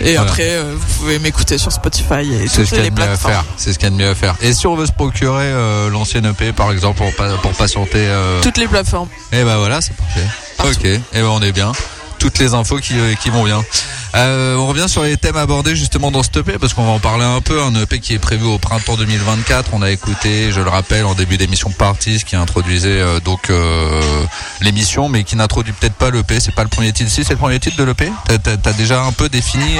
Et 0.00 0.14
Voilà. 0.14 0.22
après, 0.30 0.50
euh, 0.50 0.74
vous 0.76 0.94
pouvez 0.98 1.18
m'écouter 1.18 1.58
sur 1.58 1.72
Spotify 1.72 2.20
et 2.32 2.46
C'est 2.48 2.58
toutes 2.58 2.66
ce 2.66 2.70
qu'il 2.70 2.78
y 2.78 2.80
a 2.80 2.84
les 2.84 2.90
de 2.90 2.94
mieux 2.96 3.02
à 3.02 3.06
plateformes. 3.06 3.32
faire. 3.34 3.44
C'est 3.56 3.72
ce 3.72 3.78
qu'il 3.78 3.88
y 3.88 3.92
a 3.92 3.96
de 3.96 3.96
mieux 3.96 4.08
à 4.10 4.14
faire. 4.14 4.34
Et 4.40 4.52
si 4.52 4.66
on 4.66 4.76
veut 4.76 4.86
se 4.86 4.92
procurer 4.92 5.44
euh, 5.46 5.90
l'ancienne 5.90 6.26
EP, 6.26 6.52
par 6.52 6.70
exemple, 6.72 6.98
pour, 6.98 7.40
pour 7.42 7.52
patienter, 7.52 7.98
euh, 8.06 8.40
Toutes 8.42 8.58
les 8.58 8.68
plateformes. 8.68 9.08
Eh 9.32 9.42
ben 9.44 9.56
voilà, 9.58 9.80
c'est 9.80 9.94
parfait. 9.96 10.20
Partout. 10.56 10.72
Ok, 10.72 10.84
eh 10.84 11.00
ben 11.20 11.24
on 11.26 11.42
est 11.42 11.52
bien. 11.52 11.72
Toutes 12.18 12.38
les 12.38 12.54
infos 12.54 12.78
qui, 12.78 12.94
euh, 12.98 13.14
vont 13.32 13.44
bien. 13.44 13.62
Euh, 14.14 14.56
on 14.56 14.66
revient 14.66 14.88
sur 14.88 15.02
les 15.02 15.16
thèmes 15.16 15.36
abordés 15.36 15.76
justement 15.76 16.10
dans 16.10 16.22
ce 16.22 16.30
EP 16.38 16.58
parce 16.58 16.72
qu'on 16.72 16.84
va 16.84 16.92
en 16.92 16.98
parler 16.98 17.24
un 17.24 17.40
peu. 17.40 17.60
Un 17.62 17.74
EP 17.74 18.00
qui 18.00 18.14
est 18.14 18.18
prévu 18.18 18.44
au 18.44 18.58
printemps 18.58 18.96
2024. 18.96 19.70
On 19.74 19.82
a 19.82 19.90
écouté, 19.90 20.50
je 20.50 20.60
le 20.60 20.68
rappelle, 20.68 21.04
en 21.04 21.14
début 21.14 21.36
d'émission 21.36 21.70
Parties 21.70 22.24
qui 22.24 22.36
introduisait 22.36 23.00
euh, 23.00 23.20
donc 23.20 23.52
l'émission, 24.60 25.08
mais 25.08 25.24
qui 25.24 25.36
n'introduit 25.36 25.72
peut-être 25.72 25.94
pas 25.94 26.10
l'EP. 26.10 26.40
C'est 26.40 26.54
pas 26.54 26.62
le 26.64 26.68
premier 26.68 26.92
titre. 26.92 27.10
Si 27.10 27.24
c'est 27.24 27.34
le 27.34 27.38
premier 27.38 27.60
titre 27.60 27.76
de 27.76 27.84
l'EP. 27.84 28.10
T'as, 28.42 28.72
déjà 28.72 29.02
un 29.02 29.12
peu 29.12 29.28
défini 29.28 29.76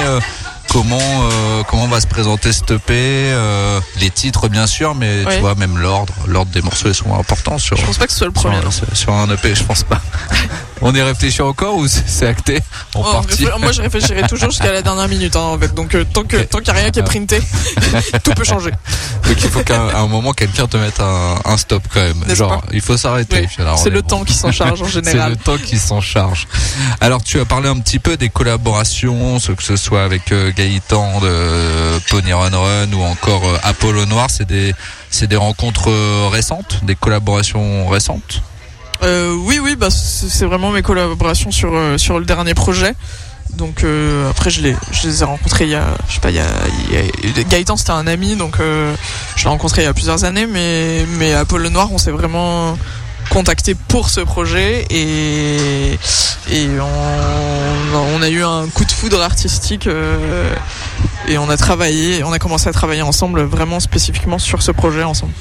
comment 0.69 0.97
euh, 1.01 1.63
comment 1.67 1.87
va 1.87 1.99
se 2.01 2.07
présenter 2.07 2.53
cet 2.53 2.71
EP, 2.71 2.93
euh, 2.93 3.79
les 3.99 4.09
titres 4.09 4.47
bien 4.49 4.67
sûr, 4.67 4.95
mais 4.95 5.23
Ouais. 5.25 5.35
tu 5.35 5.41
vois 5.41 5.55
même 5.55 5.77
l'ordre, 5.77 6.13
l'ordre 6.27 6.51
des 6.51 6.61
morceaux 6.61 6.87
ils 6.89 6.95
sont 6.95 7.13
importants 7.17 7.57
sur. 7.57 7.75
Je 7.77 7.85
pense 7.85 7.97
pas 7.97 8.05
que 8.05 8.11
ce 8.11 8.19
soit 8.19 8.27
le 8.27 8.33
premier. 8.33 8.57
sur- 8.71 8.85
sur 8.95 9.13
un 9.13 9.29
EP, 9.29 9.55
je 9.55 9.63
pense 9.63 9.83
pas. 9.83 10.01
On 10.81 10.95
y 10.95 11.01
réfléchit 11.01 11.41
encore 11.41 11.75
ou 11.75 11.87
c'est 11.89 12.07
c'est 12.07 12.25
acté 12.27 12.59
Oh, 12.95 13.03
partie 13.03 13.43
réfl- 13.45 13.59
moi, 13.59 13.73
je 13.73 13.81
réfléchirai 13.81 14.21
toujours 14.29 14.49
jusqu'à 14.49 14.71
la 14.71 14.81
dernière 14.81 15.09
minute, 15.09 15.35
hein, 15.35 15.41
en 15.41 15.59
fait. 15.59 15.73
Donc, 15.75 15.93
euh, 15.93 16.05
tant 16.13 16.23
que 16.23 16.37
tant 16.37 16.59
qu'il 16.59 16.71
n'y 16.71 16.79
a 16.79 16.81
rien 16.83 16.89
qui 16.91 16.99
est 16.99 17.03
printé, 17.03 17.41
tout 18.23 18.31
peut 18.31 18.45
changer. 18.45 18.71
Donc 18.71 19.35
il 19.43 19.49
faut 19.49 19.59
qu'à 19.61 19.97
un 19.97 20.07
moment 20.07 20.31
quelqu'un 20.31 20.67
te 20.67 20.77
mette 20.77 20.99
un, 21.01 21.35
un 21.43 21.57
stop 21.57 21.83
quand 21.93 21.99
même. 21.99 22.23
Genre 22.33 22.61
il 22.71 22.79
faut 22.81 22.95
s'arrêter. 22.95 23.41
Oui, 23.57 23.65
on 23.65 23.75
C'est 23.75 23.89
est 23.89 23.91
le 23.91 24.01
bon. 24.01 24.07
temps 24.07 24.23
qui 24.23 24.33
s'en 24.33 24.51
charge 24.53 24.81
en 24.81 24.85
C'est 24.91 25.03
général. 25.05 25.31
le 25.31 25.35
temps 25.37 25.57
qui 25.57 25.77
s'en 25.77 25.99
charge. 26.01 26.47
Alors 27.01 27.21
tu 27.23 27.39
as 27.41 27.45
parlé 27.45 27.67
un 27.67 27.77
petit 27.79 27.99
peu 27.99 28.15
des 28.15 28.29
collaborations, 28.29 29.39
ce 29.39 29.51
que 29.51 29.61
ce 29.63 29.75
soit 29.75 30.03
avec 30.03 30.31
euh, 30.31 30.51
Gaëtan 30.59 31.21
de 31.21 31.99
Pony 32.09 32.33
Run 32.33 32.49
Run 32.49 32.91
ou 32.91 33.01
encore 33.03 33.45
euh, 33.45 33.57
Apollo 33.63 34.05
Noir, 34.05 34.27
c'est 34.29 34.45
des 34.45 35.35
rencontres 35.37 35.89
euh, 35.89 36.27
récentes, 36.29 36.81
des 36.83 36.95
collaborations 36.95 37.87
récentes? 37.87 38.41
Euh, 39.01 39.33
oui, 39.45 39.59
oui, 39.63 39.77
bah, 39.77 39.87
c'est 39.89 40.45
vraiment 40.45 40.71
mes 40.71 40.81
collaborations 40.81 41.51
sur, 41.51 41.71
le 41.71 42.25
dernier 42.25 42.55
projet. 42.55 42.93
Donc 43.55 43.85
après, 44.29 44.49
je 44.49 44.61
les, 44.61 45.21
ai 45.21 45.23
rencontrés 45.23 45.63
il 45.63 45.71
y 45.71 45.75
a, 45.75 45.85
je 46.09 47.43
Gaëtan 47.43 47.77
c'était 47.77 47.91
un 47.91 48.05
ami, 48.05 48.35
donc 48.35 48.57
je 48.59 49.43
l'ai 49.43 49.49
rencontré 49.49 49.83
il 49.83 49.85
y 49.85 49.87
a 49.87 49.93
plusieurs 49.93 50.25
années, 50.25 50.45
mais, 50.45 51.05
mais 51.17 51.33
Apollo 51.33 51.69
Noir, 51.69 51.89
on 51.91 51.97
s'est 51.97 52.11
vraiment 52.11 52.77
contacté 53.29 53.75
pour 53.75 54.09
ce 54.09 54.21
projet 54.21 54.85
et, 54.89 55.93
et 56.51 56.67
on, 56.79 57.97
on 58.15 58.21
a 58.21 58.29
eu 58.29 58.43
un 58.43 58.67
coup 58.67 58.85
de 58.85 58.91
foudre 58.91 59.21
artistique 59.21 59.87
euh, 59.87 60.53
et 61.27 61.37
on 61.37 61.49
a 61.49 61.57
travaillé, 61.57 62.23
on 62.23 62.31
a 62.31 62.39
commencé 62.39 62.67
à 62.67 62.71
travailler 62.73 63.01
ensemble 63.01 63.41
vraiment 63.43 63.79
spécifiquement 63.79 64.39
sur 64.39 64.61
ce 64.61 64.71
projet 64.71 65.03
ensemble. 65.03 65.33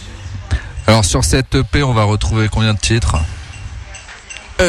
Alors 0.86 1.04
sur 1.04 1.24
cette 1.24 1.54
EP, 1.54 1.82
on 1.82 1.94
va 1.94 2.04
retrouver 2.04 2.48
combien 2.50 2.74
de 2.74 2.78
titres? 2.78 3.16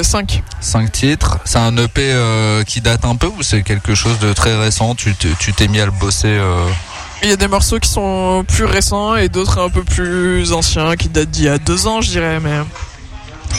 5 0.03 0.43
Cinq 0.61 0.91
titres. 0.91 1.39
C'est 1.45 1.57
un 1.57 1.75
EP 1.77 2.11
euh, 2.13 2.63
qui 2.63 2.79
date 2.79 3.05
un 3.05 3.15
peu 3.15 3.25
ou 3.25 3.41
c'est 3.41 3.63
quelque 3.63 3.95
chose 3.95 4.19
de 4.19 4.33
très 4.33 4.55
récent? 4.55 4.93
Tu 4.93 5.15
te- 5.15 5.27
tu 5.39 5.51
t'es 5.51 5.67
mis 5.67 5.79
à 5.79 5.85
le 5.85 5.91
bosser 5.91 6.27
euh, 6.27 6.67
Il 7.23 7.29
y 7.29 7.31
a 7.31 7.35
des 7.37 7.47
morceaux 7.47 7.79
qui 7.79 7.89
sont 7.89 8.45
plus 8.47 8.65
récents 8.65 9.15
et 9.15 9.29
d'autres 9.29 9.57
un 9.59 9.69
peu 9.69 9.83
plus 9.83 10.53
anciens 10.53 10.95
qui 10.95 11.09
datent 11.09 11.31
d'il 11.31 11.45
y 11.45 11.49
a 11.49 11.57
deux 11.57 11.87
ans, 11.87 12.01
je 12.01 12.11
dirais, 12.11 12.39
mais 12.39 12.59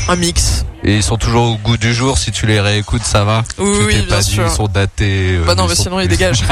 un 0.09 0.16
mix. 0.16 0.64
et 0.84 0.97
ils 0.97 1.03
sont 1.03 1.16
toujours 1.16 1.45
au 1.53 1.57
goût 1.57 1.76
du 1.76 1.93
jour. 1.95 2.18
Si 2.18 2.32
tu 2.32 2.47
les 2.47 2.61
réécoutes, 2.61 3.05
ça 3.05 3.24
va. 3.24 3.43
Oui, 3.59 3.68
oui, 3.86 3.95
bien 4.03 4.16
pas 4.16 4.22
dit, 4.22 4.30
sûr. 4.30 4.45
Ils 4.47 4.51
sont 4.55 4.68
datés. 4.68 5.36
euh, 5.36 5.45
Bah 5.47 5.55
non, 5.55 5.64
ils 5.66 5.70
mais 5.70 5.74
sont- 5.74 5.82
sinon 5.84 6.01
il 6.01 6.09
dégage. 6.09 6.43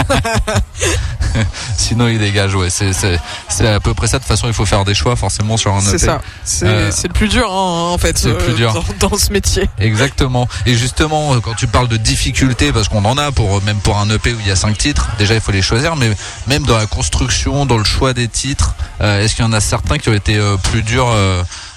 Sinon, 1.76 2.08
ils 2.08 2.18
dégagent. 2.18 2.54
Ouais, 2.54 2.70
c'est 2.70 2.92
c'est 2.92 3.18
c'est 3.48 3.68
à 3.68 3.80
peu 3.80 3.94
près 3.94 4.08
ça. 4.08 4.18
De 4.18 4.22
toute 4.22 4.28
façon, 4.28 4.46
il 4.48 4.52
faut 4.52 4.64
faire 4.64 4.84
des 4.84 4.94
choix 4.94 5.14
forcément 5.14 5.56
sur 5.56 5.72
un 5.72 5.80
EP. 5.80 5.88
C'est 5.90 5.98
ça. 5.98 6.20
C'est 6.44 6.66
Euh, 6.66 6.90
c'est 6.90 7.06
le 7.08 7.12
plus 7.14 7.28
dur 7.28 7.46
hein, 7.50 7.92
en 7.92 7.98
fait 7.98 8.18
c'est 8.18 8.28
le 8.30 8.38
plus 8.38 8.52
euh, 8.52 8.56
dur. 8.56 8.72
Dans, 8.98 9.08
dans 9.10 9.16
ce 9.16 9.30
métier. 9.32 9.68
Exactement. 9.78 10.48
Et 10.66 10.74
justement, 10.74 11.38
quand 11.40 11.54
tu 11.54 11.66
parles 11.66 11.88
de 11.88 11.96
difficultés, 11.96 12.72
parce 12.72 12.88
qu'on 12.88 13.04
en 13.04 13.16
a 13.18 13.30
pour 13.30 13.62
même 13.62 13.78
pour 13.78 13.98
un 13.98 14.08
EP 14.10 14.32
où 14.32 14.40
il 14.40 14.48
y 14.48 14.50
a 14.50 14.56
cinq 14.56 14.76
titres, 14.78 15.08
déjà 15.18 15.34
il 15.34 15.40
faut 15.40 15.52
les 15.52 15.62
choisir, 15.62 15.96
mais 15.96 16.10
même 16.48 16.64
dans 16.64 16.76
la 16.76 16.86
construction, 16.86 17.66
dans 17.66 17.78
le 17.78 17.84
choix 17.84 18.12
des 18.14 18.28
titres, 18.28 18.74
est-ce 19.00 19.34
qu'il 19.36 19.44
y 19.44 19.48
en 19.48 19.52
a 19.52 19.60
certains 19.60 19.98
qui 19.98 20.08
ont 20.08 20.14
été 20.14 20.38
plus 20.64 20.82
durs 20.82 21.08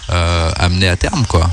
euh, 0.09 0.51
euh, 0.59 0.91
à 0.91 0.95
terme, 0.95 1.25
quoi 1.27 1.49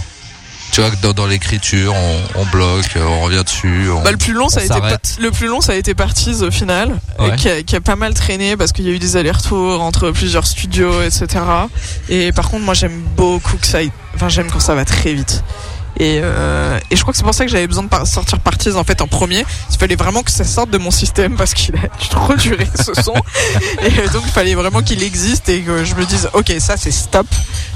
Tu 0.73 0.81
vois 0.81 0.91
que 0.91 0.97
dans, 1.03 1.13
dans 1.13 1.27
l'écriture, 1.27 1.95
on, 1.95 2.41
on 2.41 2.47
bloque, 2.47 2.97
euh, 2.97 3.05
on 3.05 3.23
revient 3.23 3.43
dessus. 3.45 3.89
On... 3.91 4.03
Bah, 4.03 4.11
le 4.11 4.17
plus 4.17 4.33
long, 4.33 4.49
ça 4.49 4.61
a 4.61 4.65
été 4.65 4.75
le 5.21 5.31
plus 5.31 5.47
long, 5.47 5.61
ça 5.61 5.73
a 5.73 5.75
été 5.77 5.95
Parties 5.95 6.43
au 6.43 6.51
final, 6.51 6.99
Ouais. 7.19 7.37
qui, 7.37 7.49
a, 7.49 7.63
qui 7.63 7.77
a 7.77 7.81
pas 7.81 7.97
mal 7.97 8.15
traîné 8.15 8.57
parce 8.57 8.73
qu'il 8.73 8.85
y 8.87 8.89
a 8.89 8.93
eu 8.93 8.99
des 8.99 9.17
allers-retours 9.17 9.81
entre 9.83 10.11
plusieurs 10.11 10.47
studios, 10.47 11.03
etc. 11.03 11.27
Et 12.09 12.33
par 12.33 12.49
contre, 12.51 12.65
moi, 12.65 12.75
j'aime 12.75 13.01
beaucoup 13.17 13.57
que 13.57 13.67
ça, 13.67 13.79
enfin, 14.15 14.29
j'aime 14.29 14.51
quand 14.51 14.61
ça 14.61 14.75
va 14.75 14.85
très 14.85 15.13
vite. 15.15 15.43
Et, 15.99 16.21
euh, 16.23 16.79
et 16.91 16.97
je 16.97 17.03
crois 17.03 17.13
que 17.13 17.19
c'est 17.19 17.25
pour 17.25 17.35
ça 17.35 17.45
que 17.45 17.51
j'avais 17.51 17.67
besoin 17.67 17.85
de 17.85 18.07
sortir 18.07 18.39
Parties 18.41 18.73
en 18.73 18.85
fait 18.85 19.01
en 19.01 19.09
premier. 19.09 19.45
Il 19.71 19.79
fallait 19.79 19.97
vraiment 19.97 20.23
que 20.23 20.31
ça 20.31 20.45
sorte 20.45 20.71
de 20.71 20.79
mon 20.79 20.91
système 20.91 21.37
parce 21.37 21.55
qu'il 21.55 21.75
a 21.77 21.89
trop 22.11 22.35
duré 22.35 22.67
ce 22.75 22.95
son. 23.03 23.15
et 23.83 24.09
donc 24.09 24.23
il 24.25 24.33
fallait 24.33 24.55
vraiment 24.55 24.83
qu'il 24.83 25.03
existe 25.03 25.49
et 25.49 25.61
que 25.63 25.85
je 25.85 25.95
me 25.95 26.05
dise 26.05 26.29
ok 26.35 26.53
ça 26.59 26.77
c'est 26.77 26.91
stop, 26.91 27.27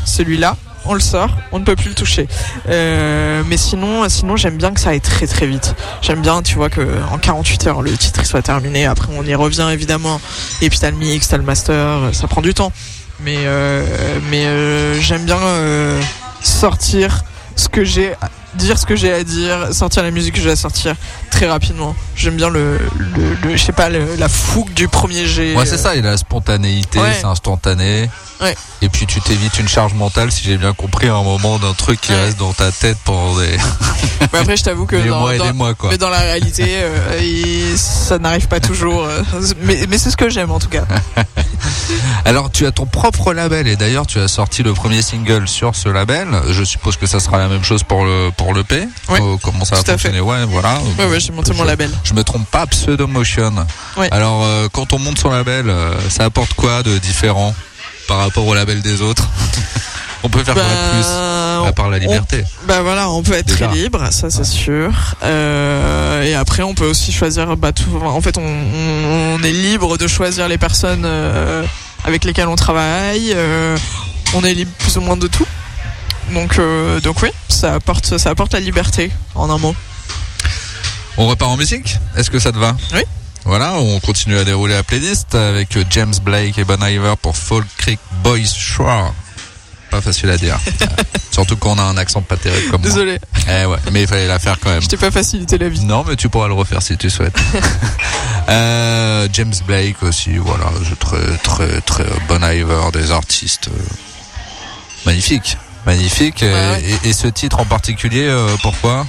celui-là 0.05 0.57
on 0.85 0.95
le 0.95 1.01
sort, 1.01 1.31
on 1.53 1.61
ne 1.61 1.65
peut 1.65 1.77
plus 1.77 1.91
le 1.91 1.95
toucher. 1.95 2.27
Euh, 2.69 3.43
mais 3.47 3.57
sinon, 3.57 4.09
sinon 4.09 4.37
j'aime 4.37 4.57
bien 4.57 4.73
que 4.73 4.81
ça 4.81 4.91
aille 4.91 5.01
très 5.01 5.27
très 5.27 5.47
vite. 5.47 5.77
J'aime 6.01 6.23
bien, 6.23 6.43
tu 6.43 6.57
vois, 6.57 6.71
que 6.71 6.85
en 7.13 7.19
48 7.19 7.67
heures 7.69 7.83
le 7.83 7.97
titre 7.97 8.27
soit 8.27 8.43
terminé. 8.43 8.87
Après 8.87 9.09
on 9.17 9.23
y 9.23 9.35
revient 9.35 9.69
évidemment. 9.73 10.21
Et 10.61 10.71
puis 10.71 10.79
t'as 10.79 10.91
le 10.91 10.97
mix, 10.97 11.29
t'as 11.29 11.37
le 11.37 11.45
master, 11.45 12.11
ça 12.13 12.27
prend 12.27 12.43
du 12.43 12.55
temps. 12.55 12.73
Mais 13.21 13.37
euh, 13.45 13.85
mais 14.31 14.47
euh, 14.47 15.01
j'aime 15.01 15.25
bien 15.25 15.39
euh, 15.39 16.01
sortir 16.43 17.25
ce 17.57 17.69
que 17.69 17.85
j'ai, 17.85 18.13
à- 18.15 18.31
dire 18.55 18.79
ce 18.79 18.87
que 18.87 18.97
j'ai 18.97 19.13
à 19.13 19.25
dire, 19.25 19.73
sortir 19.73 20.03
la 20.03 20.11
musique 20.11 20.35
que 20.35 20.41
j'ai 20.41 20.51
à 20.51 20.57
sortir 20.57 20.95
très 21.31 21.47
rapidement. 21.49 21.95
J'aime 22.17 22.37
bien 22.37 22.49
le, 22.51 22.79
le, 22.99 23.35
le- 23.51 23.57
je 23.57 23.63
sais 23.63 23.73
pas, 23.73 23.89
le- 23.89 24.17
la 24.19 24.29
fougue 24.29 24.73
du 24.75 24.89
premier 24.89 25.27
jet. 25.27 25.57
Ouais, 25.57 25.67
c'est 25.67 25.79
ça, 25.79 25.95
il 25.97 26.07
a 26.07 26.11
la 26.11 26.17
spontanéité, 26.17 26.99
Ouais. 26.99 27.13
c'est 27.19 27.25
instantané. 27.27 28.11
Ouais. 28.41 28.57
Et 28.81 28.89
puis 28.89 29.07
tu 29.07 29.21
t'évites 29.21 29.59
une 29.61 29.69
charge 29.69 29.95
mentale, 29.95 30.33
si 30.33 30.43
j'ai 30.45 30.57
bien 30.57 30.73
compris, 30.73 31.09
à 31.09 31.15
un 31.15 31.23
moment 31.23 31.59
d'un 31.59 31.75
truc 31.75 32.01
qui 32.01 32.13
Ouais. 32.13 32.21
reste 32.25 32.39
dans 32.39 32.53
ta 32.53 32.73
tête 32.73 32.97
pendant 33.05 33.39
des, 33.39 33.57
Mais 34.33 34.39
après, 34.41 34.57
je 34.57 34.65
t'avoue 34.65 34.87
que 34.87 34.97
des 34.97 35.09
dans, 35.09 35.21
mois 35.21 35.35
et 35.35 35.39
dans- 35.39 35.45
des 35.47 35.53
mois, 35.53 35.75
quoi. 35.75 35.91
Mais 35.91 35.99
dans 35.99 36.09
la 36.09 36.19
réalité, 36.19 36.65
euh, 36.69 37.19
il- 37.23 37.79
ça 37.79 38.19
n'arrive 38.19 38.49
pas 38.49 38.61
toujours. 38.61 39.05
euh, 39.05 39.23
mais 39.63 39.87
mais 39.89 39.99
c'est 39.99 40.11
ce 40.11 40.17
que 40.17 40.29
j'aime 40.29 40.51
en 40.51 40.59
tout 40.59 40.69
cas. 40.69 40.85
Alors 42.25 42.51
tu 42.51 42.67
as 42.67 42.73
ton 42.73 42.87
propre 42.87 43.33
label 43.33 43.67
et 43.69 43.77
d'ailleurs 43.77 44.07
tu 44.07 44.19
as 44.19 44.29
sorti 44.29 44.63
le 44.63 44.73
premier 44.73 45.03
single 45.03 45.47
sur 45.49 45.75
ce 45.75 45.89
label. 45.89 46.29
Je 46.51 46.65
suppose 46.65 46.97
que 46.97 47.07
ça 47.07 47.21
sera 47.21 47.39
la 47.39 47.49
même 47.49 47.65
chose 47.65 47.83
pour 47.83 48.05
le 48.05 48.31
pour 48.37 48.55
le 48.55 48.65
P. 48.65 48.89
Ouais. 49.09 49.21
Euh, 49.21 49.37
comment 49.43 49.65
ça 49.65 49.77
va 49.77 49.83
Tout 49.83 49.91
à 49.91 49.99
fait. 49.99 50.09
fonctionner 50.09 50.21
Ouais, 50.21 50.45
voilà. 50.47 50.79
Ouais, 50.99 51.07
ouais, 51.07 51.21
j'ai 51.21 51.33
monté 51.33 51.53
mon 51.53 51.63
Je- 51.63 51.69
label. 51.69 51.91
Je 52.05 52.15
me 52.15 52.23
trompe 52.25 52.49
pas, 52.51 52.67
Pseudomotion. 52.67 53.53
Ouais. 53.97 54.09
Alors 54.13 54.43
euh, 54.45 54.69
quand 54.73 54.93
on 54.93 54.99
monte 54.99 55.19
son 55.19 55.31
label, 55.31 55.73
ça 56.09 56.25
apporte 56.25 56.55
quoi 56.55 56.83
de 56.83 56.99
différent? 56.99 57.55
Par 58.09 58.19
rapport 58.19 58.47
au 58.47 58.55
label 58.55 58.83
des 58.83 59.01
autres 59.03 59.29
On 60.25 60.29
peut 60.29 60.45
faire 60.45 60.55
quoi 60.55 60.63
de 60.63 60.91
plus 60.93 61.07
Bah, 61.07 61.67
à 61.69 61.73
part 61.73 61.89
la 61.91 61.99
liberté? 61.99 62.45
Bah 62.67 62.83
voilà, 62.83 63.09
on 63.11 63.23
peut 63.23 63.35
être 63.35 63.47
Déjà. 63.47 63.67
très 63.69 63.77
libre, 63.77 64.07
ça 64.13 64.31
c'est 64.31 64.45
sûr. 64.45 64.93
Euh, 65.23 66.23
et 66.23 66.35
après, 66.35 66.63
on 66.63 66.75
peut 66.75 66.87
aussi 66.87 67.13
choisir. 67.13 67.57
Bah, 67.57 67.73
tout, 67.73 67.91
en 68.05 68.21
fait, 68.21 68.39
on, 68.39 68.43
on- 68.43 69.35
on 69.39 69.43
est 69.43 69.51
libre 69.53 69.97
de 69.99 70.07
choisir 70.07 70.47
les 70.49 70.59
personnes 70.59 71.03
euh, 71.05 71.65
avec 72.05 72.25
lesquelles 72.25 72.49
on 72.49 72.57
travaille. 72.57 73.33
euh, 73.35 73.77
on 74.35 74.43
est 74.45 74.55
libre 74.55 74.71
plus 74.79 74.97
ou 74.97 75.01
moins 75.01 75.17
de 75.17 75.27
tout. 75.27 75.47
Donc, 76.33 76.59
donc 77.03 77.21
oui, 77.23 77.29
ça 77.49 77.75
apporte, 77.75 78.17
ça 78.19 78.31
apporte 78.31 78.53
la 78.55 78.61
liberté, 78.61 79.11
en 79.35 79.51
un 79.51 79.59
mot. 79.59 79.75
On 81.19 81.27
repart 81.27 81.51
en 81.51 81.57
musique? 81.57 81.99
Est-ce 82.17 82.31
que 82.31 82.39
ça 82.39 82.53
te 82.53 82.59
va? 82.59 82.75
Oui. 82.95 83.03
Voilà, 83.45 83.75
on 83.75 83.99
continue 84.01 84.39
à 84.39 84.45
dérouler 84.45 84.75
la 84.75 84.83
playlist 84.85 85.35
avec 85.35 85.77
euh, 85.77 85.85
James 85.91 86.15
Blake 86.23 86.59
et 86.59 86.65
Bon 86.65 86.81
Iver 86.83 87.15
pour 87.21 87.37
Fall 87.37 87.65
Creek 87.77 87.99
Boys 88.23 88.45
Shore. 88.57 89.13
Pas 89.91 90.01
facile 90.01 90.31
à 90.31 90.37
dire. 90.39 90.59
Euh, 90.83 90.87
Surtout 91.33 91.57
quand 91.57 91.71
on 91.77 91.79
a 91.79 91.83
un 91.85 91.97
accent 91.97 92.21
pas 92.21 92.37
terrible 92.37 92.71
comme 92.71 92.83
moi. 92.83 92.91
Désolé, 92.91 93.19
Eh 93.49 93.65
ouais, 93.65 93.79
mais 93.91 94.03
il 94.03 94.07
fallait 94.07 94.27
la 94.27 94.39
faire 94.39 94.59
quand 94.61 94.69
même. 94.69 94.83
je 94.83 94.87
t'ai 94.89 94.99
pas 94.99 95.11
facilité 95.11 95.57
la 95.57 95.71
vie. 95.71 95.81
Non, 95.81 96.05
mais 96.07 96.15
tu 96.15 96.29
pourras 96.29 96.47
le 96.47 96.53
refaire 96.53 96.83
si 96.83 96.97
tu 96.99 97.09
souhaites. 97.11 97.37
Euh, 98.49 99.29
James 99.33 99.55
Blake 99.69 100.03
aussi, 100.03 100.37
voilà, 100.37 100.65
très 100.99 101.37
très 101.39 101.81
très 101.83 102.05
Bon 102.29 102.43
Iver, 102.45 102.91
des 102.93 103.13
artistes 103.13 103.69
euh, 103.69 103.81
magnifiques, 105.07 105.57
magnifiques. 105.87 106.43
Et- 106.43 106.53
Ouais. 106.53 106.83
Et, 107.05 107.09
et 107.11 107.13
ce 107.13 107.29
titre 107.29 107.61
en 107.61 107.65
particulier, 107.65 108.25
euh, 108.27 108.49
pourquoi? 108.61 109.07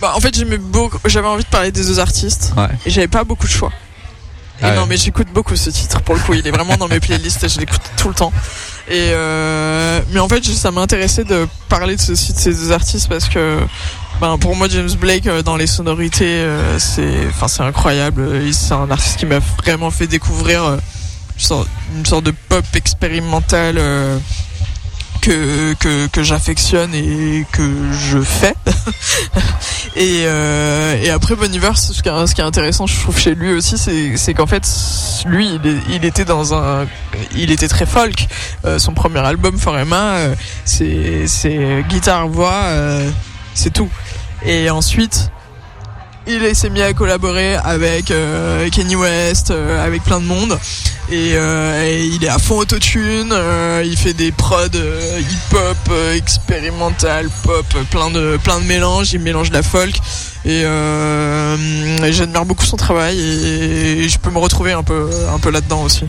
Bah, 0.00 0.12
en 0.16 0.20
fait, 0.20 0.34
j'aimais 0.34 0.58
beaucoup. 0.58 0.98
J'avais 1.06 1.28
envie 1.28 1.44
de 1.44 1.48
parler 1.48 1.70
des 1.72 1.82
deux 1.84 1.98
artistes 2.00 2.52
Ouais. 2.56 2.68
et 2.86 2.90
j'avais 2.90 3.08
pas 3.08 3.24
beaucoup 3.24 3.46
de 3.46 3.52
choix. 3.52 3.70
Et 4.60 4.64
Ah 4.64 4.72
non, 4.74 4.82
ouais. 4.82 4.88
mais 4.90 4.96
j'écoute 4.98 5.28
beaucoup 5.32 5.56
ce 5.56 5.70
titre 5.70 6.00
pour 6.02 6.14
le 6.14 6.20
coup. 6.20 6.34
Il 6.34 6.46
est 6.46 6.50
vraiment 6.50 6.76
dans 6.76 6.88
mes 6.88 7.00
playlists 7.00 7.42
et 7.44 7.48
je 7.48 7.58
l'écoute 7.60 7.80
tout 7.96 8.08
le 8.08 8.14
temps. 8.14 8.32
Et 8.88 9.10
euh, 9.12 10.00
mais 10.12 10.20
en 10.20 10.28
fait, 10.28 10.44
ça 10.44 10.70
m'intéressait 10.70 11.24
de 11.24 11.46
parler 11.68 11.96
de 11.96 12.00
ceci 12.00 12.32
de 12.34 12.38
ces 12.38 12.52
deux 12.52 12.72
artistes 12.72 13.08
parce 13.08 13.28
que 13.28 13.58
ben, 14.20 14.36
pour 14.36 14.54
moi, 14.56 14.68
James 14.70 14.90
Blake 14.98 15.26
euh, 15.26 15.42
dans 15.42 15.56
les 15.56 15.66
sonorités, 15.66 16.24
euh, 16.26 16.78
c'est 16.78 17.26
enfin 17.28 17.48
c'est 17.48 17.62
incroyable. 17.62 18.52
C'est 18.52 18.74
un 18.74 18.90
artiste 18.90 19.16
qui 19.18 19.26
m'a 19.26 19.38
vraiment 19.62 19.90
fait 19.90 20.06
découvrir 20.06 20.76
une 21.96 22.04
sorte, 22.04 22.24
de 22.24 22.34
pop 22.48 22.64
expérimentale. 22.74 23.80
Que 25.20 25.74
que, 25.74 26.06
que 26.06 26.22
j'affectionne 26.22 26.94
et 26.94 27.46
que 27.52 27.62
je 27.92 28.20
fais. 28.20 28.54
et, 29.96 30.24
euh, 30.24 31.00
et 31.02 31.10
après 31.10 31.34
Bon 31.36 31.46
ce 31.74 32.02
qui, 32.02 32.08
est, 32.40 32.44
intéressant, 32.44 32.86
je 32.86 32.98
trouve 33.00 33.18
chez 33.18 33.34
lui 33.34 33.52
aussi, 33.52 33.76
c'est 33.78 34.34
qu'en 34.34 34.46
fait, 34.46 34.66
lui, 35.26 35.58
il, 35.88 36.04
était 36.04 36.24
dans 36.24 36.54
un, 36.54 36.86
il 37.34 37.50
était 37.50 37.68
très 37.68 37.86
folk. 37.86 38.26
Euh, 38.64 38.78
son 38.78 38.92
premier 38.92 39.20
album 39.20 39.58
Forema, 39.58 40.16
euh, 40.16 40.34
c'est 40.64 41.26
c'est 41.26 41.84
guitare 41.88 42.28
voix, 42.28 42.62
euh, 42.64 43.10
c'est 43.54 43.72
tout. 43.72 43.88
Et 44.44 44.70
ensuite, 44.70 45.30
il 46.32 46.54
s'est 46.54 46.70
mis 46.70 46.82
à 46.82 46.92
collaborer 46.92 47.56
avec 47.56 48.10
euh, 48.10 48.68
Kenny 48.70 48.96
West, 48.96 49.50
euh, 49.50 49.84
avec 49.84 50.02
plein 50.04 50.20
de 50.20 50.26
monde. 50.26 50.58
Et, 51.10 51.32
euh, 51.34 51.84
et 51.84 52.04
il 52.04 52.24
est 52.24 52.28
à 52.28 52.38
fond 52.38 52.58
autotune, 52.58 53.30
euh, 53.32 53.82
il 53.84 53.96
fait 53.96 54.12
des 54.12 54.30
prods 54.30 54.66
hip-hop, 54.66 55.92
expérimental, 56.14 57.28
pop, 57.42 57.66
plein 57.90 58.10
de, 58.10 58.38
plein 58.42 58.60
de 58.60 58.64
mélanges, 58.64 59.12
il 59.12 59.20
mélange 59.20 59.50
la 59.50 59.62
folk. 59.62 59.96
Et, 60.44 60.62
j'admire 62.12 62.44
beaucoup 62.44 62.64
son 62.64 62.76
travail 62.76 63.18
et, 63.18 64.08
je 64.08 64.18
peux 64.18 64.30
me 64.30 64.38
retrouver 64.38 64.72
un 64.72 64.82
peu, 64.82 65.10
un 65.32 65.38
peu 65.38 65.50
là-dedans 65.50 65.82
aussi. 65.82 66.04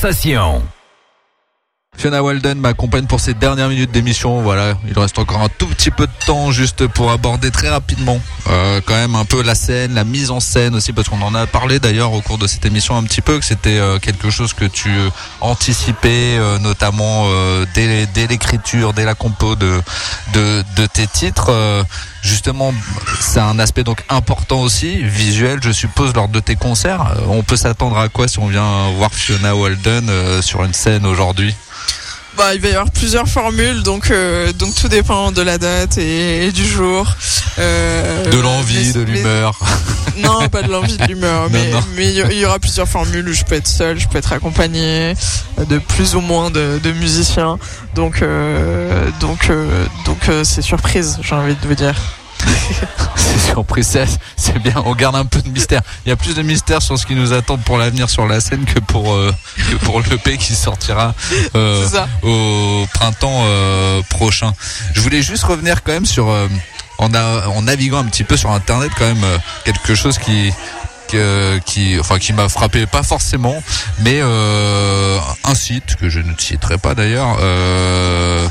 Sensation. 0.00 0.79
Fiona 2.00 2.22
Walden 2.22 2.58
m'accompagne 2.58 3.04
pour 3.04 3.20
ces 3.20 3.34
dernières 3.34 3.68
minutes 3.68 3.90
d'émission. 3.90 4.40
Voilà, 4.40 4.72
il 4.88 4.98
reste 4.98 5.18
encore 5.18 5.42
un 5.42 5.50
tout 5.50 5.66
petit 5.66 5.90
peu 5.90 6.06
de 6.06 6.12
temps 6.24 6.50
juste 6.50 6.86
pour 6.86 7.10
aborder 7.10 7.50
très 7.50 7.68
rapidement 7.68 8.18
euh, 8.48 8.80
quand 8.86 8.94
même 8.94 9.14
un 9.14 9.26
peu 9.26 9.42
la 9.42 9.54
scène, 9.54 9.92
la 9.92 10.04
mise 10.04 10.30
en 10.30 10.40
scène 10.40 10.74
aussi, 10.74 10.94
parce 10.94 11.10
qu'on 11.10 11.20
en 11.20 11.34
a 11.34 11.46
parlé 11.46 11.78
d'ailleurs 11.78 12.14
au 12.14 12.22
cours 12.22 12.38
de 12.38 12.46
cette 12.46 12.64
émission 12.64 12.96
un 12.96 13.02
petit 13.02 13.20
peu, 13.20 13.38
que 13.38 13.44
c'était 13.44 13.78
euh, 13.78 13.98
quelque 13.98 14.30
chose 14.30 14.54
que 14.54 14.64
tu 14.64 14.90
anticipais, 15.42 16.38
euh, 16.38 16.58
notamment 16.58 17.26
euh, 17.26 17.66
dès, 17.74 18.06
dès 18.06 18.26
l'écriture, 18.26 18.94
dès 18.94 19.04
la 19.04 19.14
compo 19.14 19.54
de, 19.54 19.82
de, 20.32 20.64
de 20.76 20.86
tes 20.86 21.06
titres. 21.06 21.50
Euh, 21.50 21.84
justement, 22.22 22.72
c'est 23.20 23.40
un 23.40 23.58
aspect 23.58 23.84
donc 23.84 24.02
important 24.08 24.62
aussi, 24.62 25.02
visuel, 25.02 25.58
je 25.62 25.70
suppose, 25.70 26.14
lors 26.14 26.28
de 26.28 26.40
tes 26.40 26.56
concerts. 26.56 27.12
Euh, 27.18 27.26
on 27.28 27.42
peut 27.42 27.56
s'attendre 27.56 27.98
à 27.98 28.08
quoi 28.08 28.26
si 28.26 28.38
on 28.38 28.46
vient 28.46 28.88
voir 28.96 29.12
Fiona 29.12 29.54
Walden 29.54 30.08
euh, 30.08 30.40
sur 30.40 30.64
une 30.64 30.72
scène 30.72 31.04
aujourd'hui? 31.04 31.54
Bah, 32.40 32.54
il 32.54 32.60
va 32.62 32.68
y 32.68 32.70
avoir 32.72 32.90
plusieurs 32.90 33.28
formules, 33.28 33.82
donc 33.82 34.10
euh, 34.10 34.50
donc 34.54 34.74
tout 34.74 34.88
dépend 34.88 35.30
de 35.30 35.42
la 35.42 35.58
date 35.58 35.98
et, 35.98 36.46
et 36.46 36.52
du 36.52 36.64
jour. 36.66 37.06
Euh, 37.58 38.30
De 38.30 38.38
l'envie, 38.38 38.94
de 38.94 39.02
l'humeur. 39.02 39.58
Non, 40.16 40.48
pas 40.48 40.62
de 40.62 40.70
l'envie, 40.70 40.96
de 40.96 41.04
l'humeur, 41.04 41.48
mais 41.50 41.70
mais 41.96 42.06
il 42.12 42.38
y- 42.38 42.44
aura 42.46 42.58
plusieurs 42.58 42.88
formules 42.88 43.28
où 43.28 43.32
je 43.32 43.44
peux 43.44 43.54
être 43.56 43.68
seul, 43.68 43.98
je 43.98 44.08
peux 44.08 44.18
être 44.18 44.32
accompagné 44.32 45.14
de 45.68 45.78
plus 45.78 46.14
ou 46.14 46.20
moins 46.20 46.50
de, 46.50 46.80
de 46.82 46.92
musiciens. 46.92 47.58
Donc 47.94 48.22
euh, 48.22 49.08
donc 49.20 49.48
euh, 49.50 49.84
donc 50.06 50.28
euh, 50.28 50.42
c'est 50.44 50.62
surprise, 50.62 51.18
j'ai 51.22 51.34
envie 51.34 51.54
de 51.54 51.66
vous 51.68 51.74
dire. 51.74 51.94
C'est 53.16 53.38
surpris, 53.52 53.84
c'est 53.84 54.58
bien. 54.62 54.74
On 54.84 54.94
garde 54.94 55.16
un 55.16 55.24
peu 55.24 55.40
de 55.42 55.48
mystère. 55.48 55.82
Il 56.04 56.08
y 56.08 56.12
a 56.12 56.16
plus 56.16 56.34
de 56.34 56.42
mystère 56.42 56.80
sur 56.82 56.98
ce 56.98 57.06
qui 57.06 57.14
nous 57.14 57.32
attend 57.32 57.58
pour 57.58 57.78
l'avenir 57.78 58.08
sur 58.08 58.26
la 58.26 58.40
scène 58.40 58.64
que 58.64 58.78
pour 58.80 59.12
euh, 59.12 59.32
que 59.70 59.76
pour 59.84 60.00
l'EP 60.00 60.36
qui 60.38 60.54
sortira 60.54 61.14
euh, 61.54 61.86
au 62.22 62.86
printemps 62.94 63.42
euh, 63.44 64.02
prochain. 64.08 64.52
Je 64.94 65.00
voulais 65.00 65.22
juste 65.22 65.44
revenir 65.44 65.82
quand 65.82 65.92
même 65.92 66.06
sur 66.06 66.26
en, 66.98 67.14
a- 67.14 67.46
en 67.48 67.62
naviguant 67.62 67.98
un 67.98 68.04
petit 68.06 68.24
peu 68.24 68.36
sur 68.36 68.50
internet 68.50 68.90
quand 68.98 69.06
même 69.06 69.24
quelque 69.64 69.94
chose 69.94 70.18
qui 70.18 70.52
qui 71.66 71.98
enfin 71.98 72.20
qui 72.20 72.32
m'a 72.32 72.48
frappé 72.48 72.86
pas 72.86 73.02
forcément 73.02 73.60
mais 73.98 74.20
euh, 74.22 75.18
un 75.42 75.54
site 75.56 75.96
que 75.96 76.08
je 76.08 76.20
ne 76.20 76.32
citerai 76.38 76.78
pas 76.78 76.94
d'ailleurs 76.94 77.36
euh, 77.40 78.46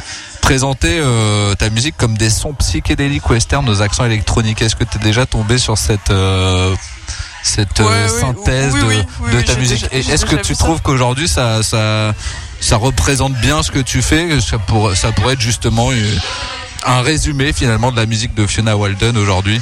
présentait 0.54 1.00
euh, 1.00 1.54
ta 1.54 1.70
musique 1.70 1.96
comme 1.96 2.18
des 2.18 2.32
sons 2.32 2.54
psychédéliques 2.54 3.30
western 3.30 3.70
aux 3.70 3.84
accents 3.84 4.04
électroniques. 4.06 4.64
Est-ce 4.64 4.76
que 4.76 4.84
tu 4.84 4.98
es 4.98 5.00
déjà 5.00 5.28
tombé 5.28 5.60
sur 5.60 5.78
cette 5.78 6.10
euh, 6.10 6.76
cette 7.44 7.80
Ouais, 7.80 7.86
euh, 7.86 8.08
synthèse 8.08 8.74
oui, 8.74 8.80
de, 8.82 8.86
oui, 8.88 8.96
oui, 9.22 9.32
de 9.32 9.38
oui, 9.38 9.44
ta 9.46 9.56
musique? 9.58 9.86
Et 9.92 10.00
est-ce 10.00 10.26
que 10.26 10.36
tu 10.38 10.56
trouves 10.56 10.82
qu'aujourd'hui 10.82 11.28
ça 11.28 11.62
ça 11.62 12.16
ça 12.60 12.78
représente 12.78 13.34
bien 13.36 13.62
ce 13.62 13.70
que 13.70 13.78
tu 13.78 14.02
fais? 14.02 14.42
Ça 14.42 14.58
pourrait 14.58 14.96
ça 14.96 15.12
pourrait 15.12 15.34
être 15.34 15.40
justement 15.42 15.92
une- 15.92 16.20
un 16.86 17.02
résumé 17.02 17.52
finalement 17.54 17.92
de 17.92 17.98
la 17.98 18.06
musique 18.06 18.34
de 18.36 18.46
Fiona 18.48 18.76
Walden 18.78 19.18
aujourd'hui 19.18 19.60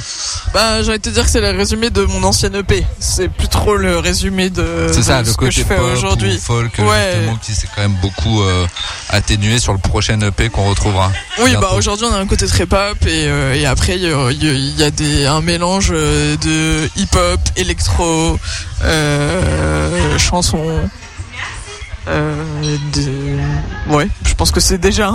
Bah, 0.54 0.82
de 0.82 0.96
te 0.96 1.08
dire 1.10 1.24
que 1.24 1.30
c'est 1.30 1.40
le 1.40 1.50
résumé 1.56 1.90
de 1.90 2.04
mon 2.04 2.22
ancienne 2.24 2.54
EP. 2.54 2.86
C'est 3.00 3.28
plus 3.28 3.48
trop 3.48 3.76
le 3.76 3.98
résumé 3.98 4.50
de, 4.50 4.88
C'est 4.92 5.02
ça, 5.02 5.22
de 5.22 5.26
le 5.26 5.32
ce 5.32 5.36
que 5.36 5.50
je 5.50 5.62
fais 5.62 5.78
aujourd'hui. 5.78 6.36
ou 6.36 6.38
folk 6.40 6.78
Ouais. 6.78 7.12
justement 7.14 7.36
qui 7.42 7.54
s'est 7.54 7.68
quand 7.74 7.82
même 7.82 7.96
beaucoup 8.00 8.42
euh, 8.42 8.66
atténué 9.10 9.58
sur 9.58 9.72
le 9.72 9.78
prochain 9.78 10.20
EP 10.20 10.48
qu'on 10.48 10.68
retrouvera. 10.68 11.10
Oui, 11.38 11.50
bientôt. 11.50 11.60
bah 11.60 11.72
aujourd'hui 11.76 12.06
on 12.10 12.14
a 12.14 12.18
un 12.18 12.26
côté 12.26 12.46
très 12.46 12.66
pop 12.66 12.96
et, 13.06 13.26
euh, 13.28 13.54
et 13.54 13.66
après 13.66 13.96
il 13.96 14.02
y 14.02 14.12
a, 14.12 14.86
y 14.86 14.92
des, 14.92 15.26
un 15.26 15.40
mélange 15.40 15.90
euh, 15.92 16.36
de 16.36 16.88
hip-hop, 16.96 17.40
électro, 17.56 18.38
euh, 18.84 20.18
chansons. 20.18 20.88
Euh, 22.08 22.34
de- 22.94 23.92
Ouais, 23.92 24.08
je 24.26 24.34
pense 24.34 24.50
que 24.50 24.60
c'est 24.60 24.78
déjà 24.78 25.08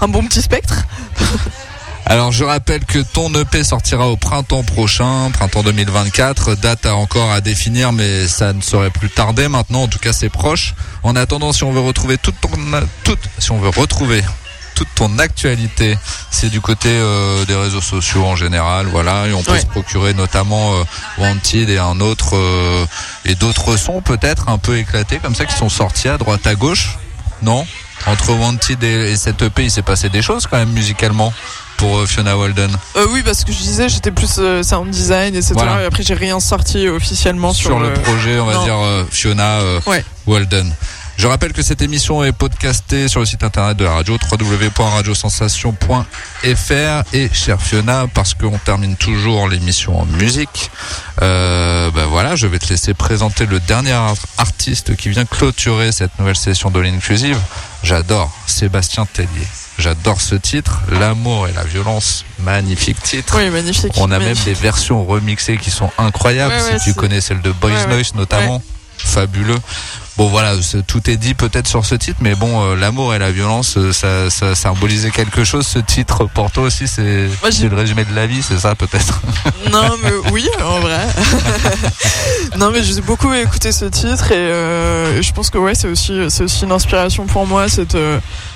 un, 0.00 0.08
bon 0.08 0.24
petit 0.24 0.42
spectre. 0.42 0.84
Alors 2.06 2.32
je 2.32 2.44
rappelle 2.44 2.84
que 2.84 2.98
ton 2.98 3.32
EP 3.34 3.64
sortira 3.64 4.08
au 4.08 4.16
printemps 4.16 4.62
prochain, 4.62 5.30
printemps 5.32 5.62
2024. 5.62 6.54
Date 6.56 6.84
à 6.84 6.96
encore 6.96 7.30
à 7.30 7.40
définir, 7.40 7.92
mais 7.92 8.28
ça 8.28 8.52
ne 8.52 8.60
saurait 8.60 8.90
plus 8.90 9.08
tarder 9.08 9.48
maintenant. 9.48 9.82
En 9.84 9.88
tout 9.88 9.98
cas, 9.98 10.12
c'est 10.12 10.28
proche. 10.28 10.74
En 11.02 11.16
attendant, 11.16 11.52
si 11.52 11.64
on 11.64 11.72
veut 11.72 11.80
retrouver 11.80 12.18
toute 12.18 12.38
ton, 12.42 12.50
toute, 13.04 13.20
si 13.38 13.50
on 13.52 13.58
veut 13.58 13.70
retrouver 13.70 14.22
toute 14.74 14.88
ton 14.94 15.18
actualité, 15.18 15.96
c'est 16.30 16.50
du 16.50 16.60
côté 16.60 16.88
euh, 16.90 17.44
des 17.44 17.54
réseaux 17.54 17.80
sociaux 17.80 18.24
en 18.24 18.36
général, 18.36 18.86
voilà. 18.86 19.26
Et 19.28 19.32
on 19.32 19.42
peut 19.42 19.52
Ouais. 19.52 19.60
se 19.60 19.66
procurer 19.66 20.14
notamment 20.14 20.74
euh, 20.74 20.84
Wanted 21.18 21.68
et 21.70 21.78
un 21.78 22.00
autre 22.00 22.36
euh, 22.36 22.84
et 23.24 23.34
d'autres 23.34 23.76
sons 23.76 24.00
peut-être 24.02 24.48
un 24.48 24.58
peu 24.58 24.76
éclatés 24.78 25.18
comme 25.18 25.34
ça 25.34 25.44
qui 25.46 25.54
sont 25.56 25.68
sortis 25.68 26.08
à 26.08 26.18
droite 26.18 26.46
à 26.46 26.54
gauche. 26.54 26.98
Non? 27.42 27.66
Entre 28.06 28.32
Wanted 28.32 28.82
et, 28.82 29.12
et 29.12 29.16
cette 29.16 29.40
EP, 29.42 29.64
il 29.64 29.70
s'est 29.70 29.82
passé 29.82 30.08
des 30.08 30.22
choses 30.22 30.46
quand 30.50 30.56
même 30.58 30.70
musicalement 30.72 31.32
pour 31.76 31.98
euh, 31.98 32.06
Fiona 32.06 32.36
Walden. 32.36 32.70
Euh, 32.96 33.06
oui, 33.10 33.22
parce 33.24 33.44
que 33.44 33.52
je 33.52 33.58
disais 33.58 33.88
j'étais 33.88 34.10
plus 34.10 34.34
euh, 34.38 34.62
sound 34.62 34.90
design, 34.90 35.34
etc. 35.34 35.54
Voilà. 35.54 35.82
Et 35.82 35.84
après 35.86 36.02
j'ai 36.02 36.14
rien 36.14 36.38
sorti 36.40 36.88
officiellement 36.88 37.52
sur, 37.52 37.70
sur, 37.70 37.78
le 37.80 37.88
le- 37.90 37.94
projet, 37.94 38.38
on 38.40 38.46
va 38.46 38.54
non. 38.54 38.64
dire 38.64 38.76
euh, 38.78 39.04
Fiona 39.10 39.58
euh, 39.60 39.80
Ouais. 39.86 40.04
Walden. 40.26 40.72
Je 41.16 41.26
rappelle 41.28 41.52
que 41.52 41.62
cette 41.62 41.80
émission 41.80 42.22
est 42.24 42.32
podcastée 42.32 43.08
sur 43.08 43.20
le 43.20 43.26
site 43.26 43.44
internet 43.44 43.76
de 43.76 43.84
la 43.84 43.92
radio 43.92 44.18
www.radiosensation.fr 44.30 47.14
et 47.14 47.30
chère 47.32 47.62
Fiona, 47.62 48.06
parce 48.12 48.34
qu'on 48.34 48.58
termine 48.58 48.96
toujours 48.96 49.48
l'émission 49.48 50.00
en 50.00 50.06
musique, 50.06 50.70
euh, 51.22 51.90
ben 51.92 52.06
voilà, 52.06 52.36
je 52.36 52.46
vais 52.46 52.58
te 52.58 52.68
laisser 52.68 52.94
présenter 52.94 53.46
le 53.46 53.60
dernier 53.60 53.92
ar- 53.92 54.14
artiste 54.38 54.96
qui 54.96 55.08
vient 55.08 55.24
clôturer 55.24 55.92
cette 55.92 56.18
nouvelle 56.18 56.36
session 56.36 56.70
de 56.70 56.80
l'Inclusive. 56.80 57.38
J'adore 57.82 58.30
Sébastien 58.46 59.06
Tellier. 59.06 59.46
J'adore 59.78 60.20
ce 60.20 60.34
titre, 60.34 60.80
L'amour 61.00 61.48
et 61.48 61.52
la 61.52 61.64
violence, 61.64 62.24
magnifique 62.40 63.00
titre. 63.02 63.36
Oui, 63.38 63.50
magnifique. 63.50 63.92
On 63.96 64.10
a 64.12 64.18
même 64.18 64.36
des 64.44 64.54
versions 64.54 65.04
remixées 65.04 65.56
qui 65.56 65.70
sont 65.70 65.90
incroyables. 65.98 66.54
Ouais, 66.54 66.72
ouais, 66.72 66.78
si 66.78 66.84
tu 66.84 66.94
connais 66.94 67.20
celle 67.20 67.40
de 67.40 67.50
Boys 67.50 67.70
ouais. 67.72 67.86
Noise 67.86 68.14
notamment, 68.14 68.62
fabuleux. 68.98 69.58
Bon 70.16 70.28
voilà, 70.28 70.52
tout 70.86 71.10
est 71.10 71.16
dit 71.16 71.34
peut-être 71.34 71.66
sur 71.66 71.84
ce 71.84 71.96
titre, 71.96 72.18
mais 72.20 72.36
bon, 72.36 72.62
euh, 72.62 72.76
l'amour 72.76 73.14
et 73.14 73.18
la 73.18 73.32
violence, 73.32 73.76
euh, 73.76 73.92
ça, 73.92 74.30
ça 74.30 74.54
symbolisait 74.54 75.10
quelque 75.10 75.42
chose. 75.42 75.66
Ce 75.66 75.80
titre 75.80 76.26
pour 76.32 76.52
toi 76.52 76.62
aussi, 76.64 76.86
c'est 76.86 77.02
le 77.02 77.74
résumé 77.76 78.04
de 78.04 78.14
la 78.14 78.28
vie, 78.28 78.40
c'est 78.40 78.58
ça 78.58 78.76
peut-être? 78.76 79.20
Non, 79.72 79.96
mais 80.02 80.12
oui, 80.30 80.46
en 80.64 80.78
vrai. 80.78 81.00
non, 82.58 82.70
mais 82.70 82.84
j'ai 82.84 83.00
beaucoup 83.00 83.32
écouté 83.32 83.72
ce 83.72 83.86
titre 83.86 84.30
et 84.30 84.36
euh, 84.36 85.20
je 85.20 85.32
pense 85.32 85.50
que 85.50 85.58
ouais, 85.58 85.74
c'est 85.74 85.88
aussi, 85.88 86.20
c'est 86.28 86.44
aussi 86.44 86.64
une 86.64 86.72
inspiration 86.72 87.26
pour 87.26 87.46
moi 87.46 87.68
cette 87.68 87.96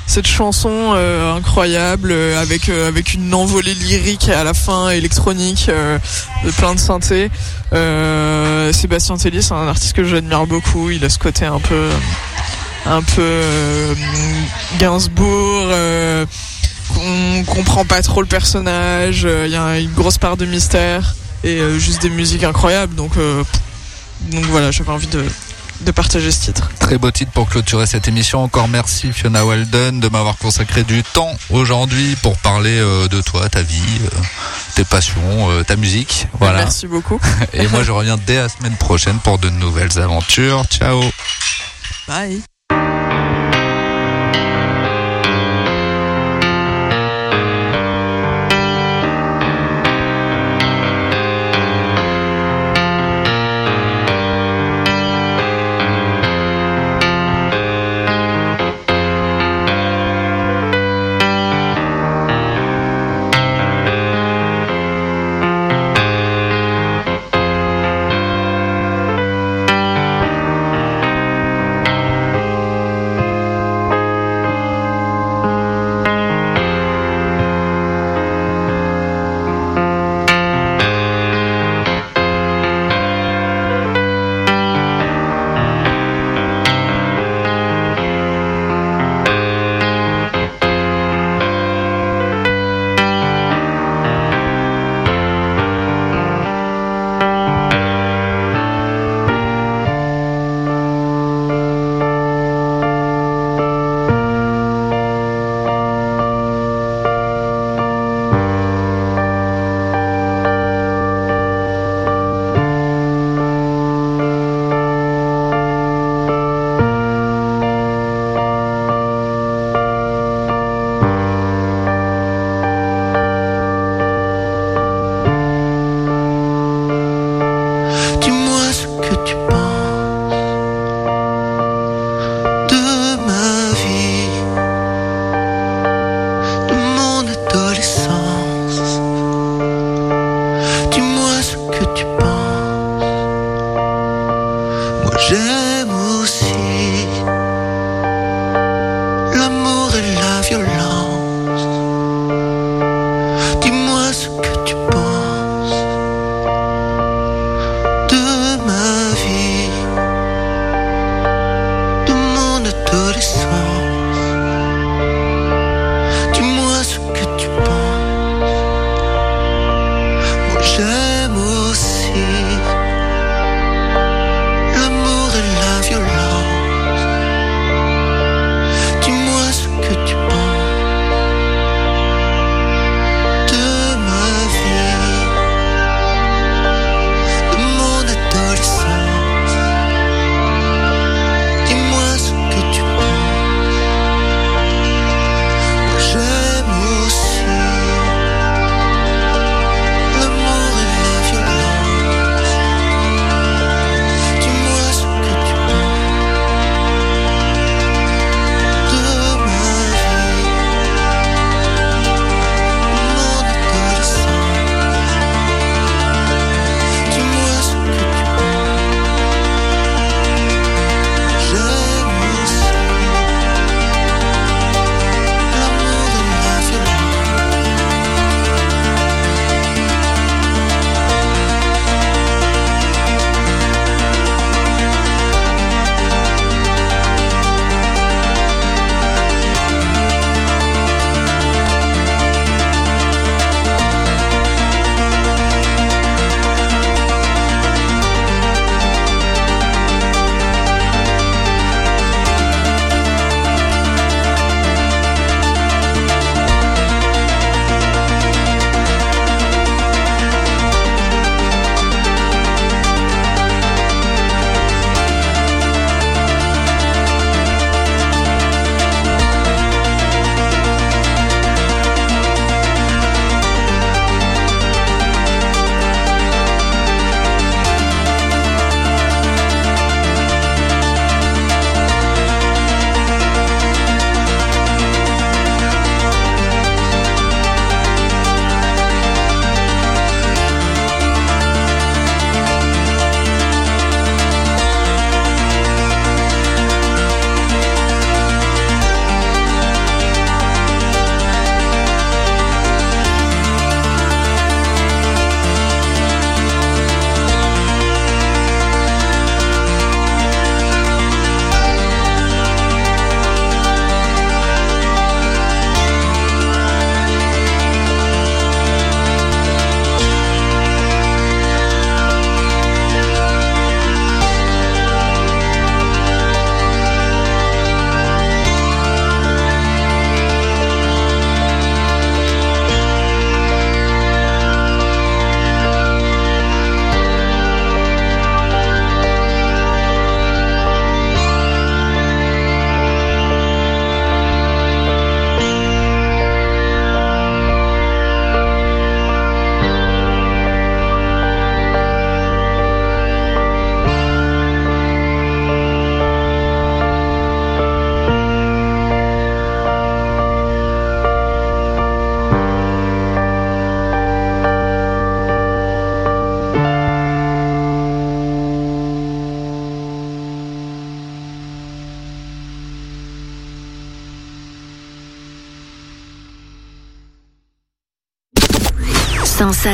cette 0.08 0.26
chanson 0.26 0.94
euh, 0.94 1.36
incroyable 1.36 2.10
euh, 2.10 2.40
avec 2.40 2.70
euh, 2.70 2.88
avec 2.88 3.12
une 3.12 3.32
envolée 3.34 3.74
lyrique 3.74 4.30
à 4.30 4.42
la 4.42 4.54
fin 4.54 4.88
électronique, 4.88 5.66
euh, 5.68 5.98
de 6.44 6.50
plein 6.50 6.74
de 6.74 6.80
synthé. 6.80 7.30
Euh, 7.74 8.72
Sébastien 8.72 9.18
Tellier, 9.18 9.42
c'est 9.42 9.52
un 9.52 9.68
artiste 9.68 9.94
que 9.94 10.04
j'admire 10.04 10.46
beaucoup. 10.46 10.90
Il 10.90 11.04
a 11.04 11.10
ce 11.10 11.18
côté 11.18 11.44
un 11.44 11.60
peu 11.60 11.90
un 12.86 13.02
peu 13.02 13.20
euh, 13.20 13.94
Gainsbourg. 14.78 15.68
on 16.96 17.44
comprend 17.44 17.84
pas 17.84 18.00
trop 18.00 18.22
le 18.22 18.28
personnage, 18.28 19.28
il 19.44 19.50
y 19.50 19.56
a 19.56 19.78
une 19.78 19.92
grosse 19.92 20.16
part 20.16 20.38
de 20.38 20.46
mystère 20.46 21.14
et 21.44 21.60
juste 21.78 22.00
des 22.00 22.10
musiques 22.10 22.44
incroyables. 22.44 22.94
Donc, 22.94 23.12
donc 24.30 24.44
voilà, 24.46 24.70
j'avais 24.70 24.90
envie 24.90 25.06
de, 25.08 25.22
de 25.80 25.90
partager 25.90 26.30
ce 26.30 26.40
titre. 26.46 26.70
Très 26.78 26.98
beau 26.98 27.10
titre 27.10 27.32
pour 27.32 27.48
clôturer 27.48 27.86
cette 27.86 28.08
émission. 28.08 28.42
Encore 28.42 28.68
merci 28.68 29.12
Fiona 29.12 29.44
Walden 29.44 30.00
de 30.00 30.08
m'avoir 30.08 30.36
consacré 30.36 30.84
du 30.84 31.02
temps 31.02 31.34
aujourd'hui 31.50 32.16
pour 32.22 32.36
parler 32.38 32.78
euh, 32.78 33.08
de 33.08 33.20
toi, 33.20 33.48
ta 33.48 33.62
vie, 33.62 33.82
euh, 34.04 34.18
tes 34.74 34.84
passions, 34.84 35.50
euh, 35.50 35.62
ta 35.62 35.76
musique. 35.76 36.26
Voilà. 36.34 36.58
Merci 36.58 36.86
beaucoup. 36.86 37.20
Et 37.52 37.66
moi 37.68 37.82
je 37.82 37.92
reviens 37.92 38.16
dès 38.26 38.36
la 38.36 38.48
semaine 38.48 38.76
prochaine 38.76 39.18
pour 39.18 39.38
de 39.38 39.50
nouvelles 39.50 39.98
aventures. 39.98 40.64
Ciao. 40.70 41.02
Bye. 42.06 42.42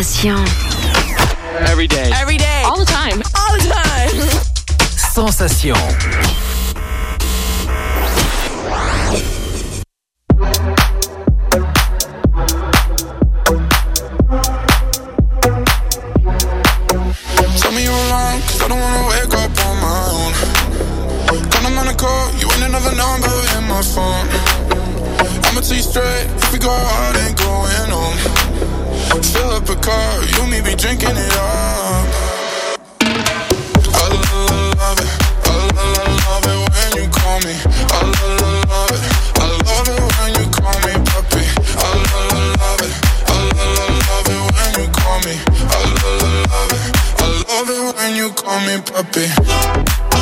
Sensation. 0.03 0.64
Call 48.55 48.67
me, 48.67 48.81
puppy. 48.83 50.14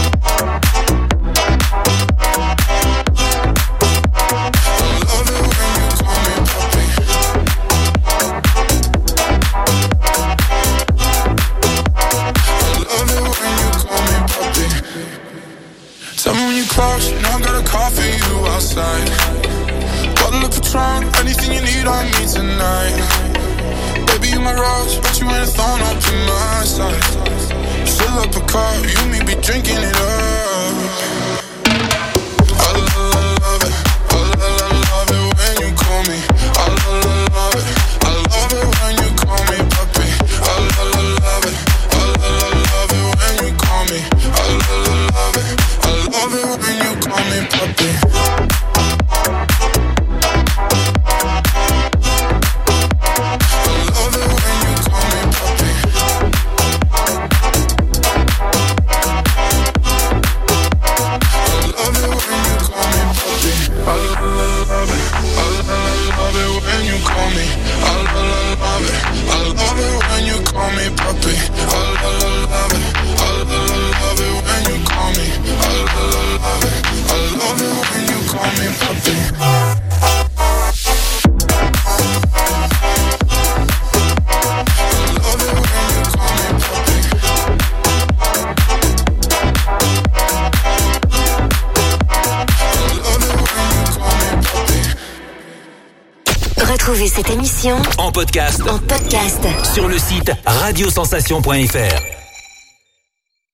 En 97.65 98.11
podcast. 98.11 98.61
En 98.69 98.79
podcast. 98.79 99.47
Sur 99.73 99.87
le 99.87 99.97
site 99.97 100.33
radiosensation.fr. 100.45 102.12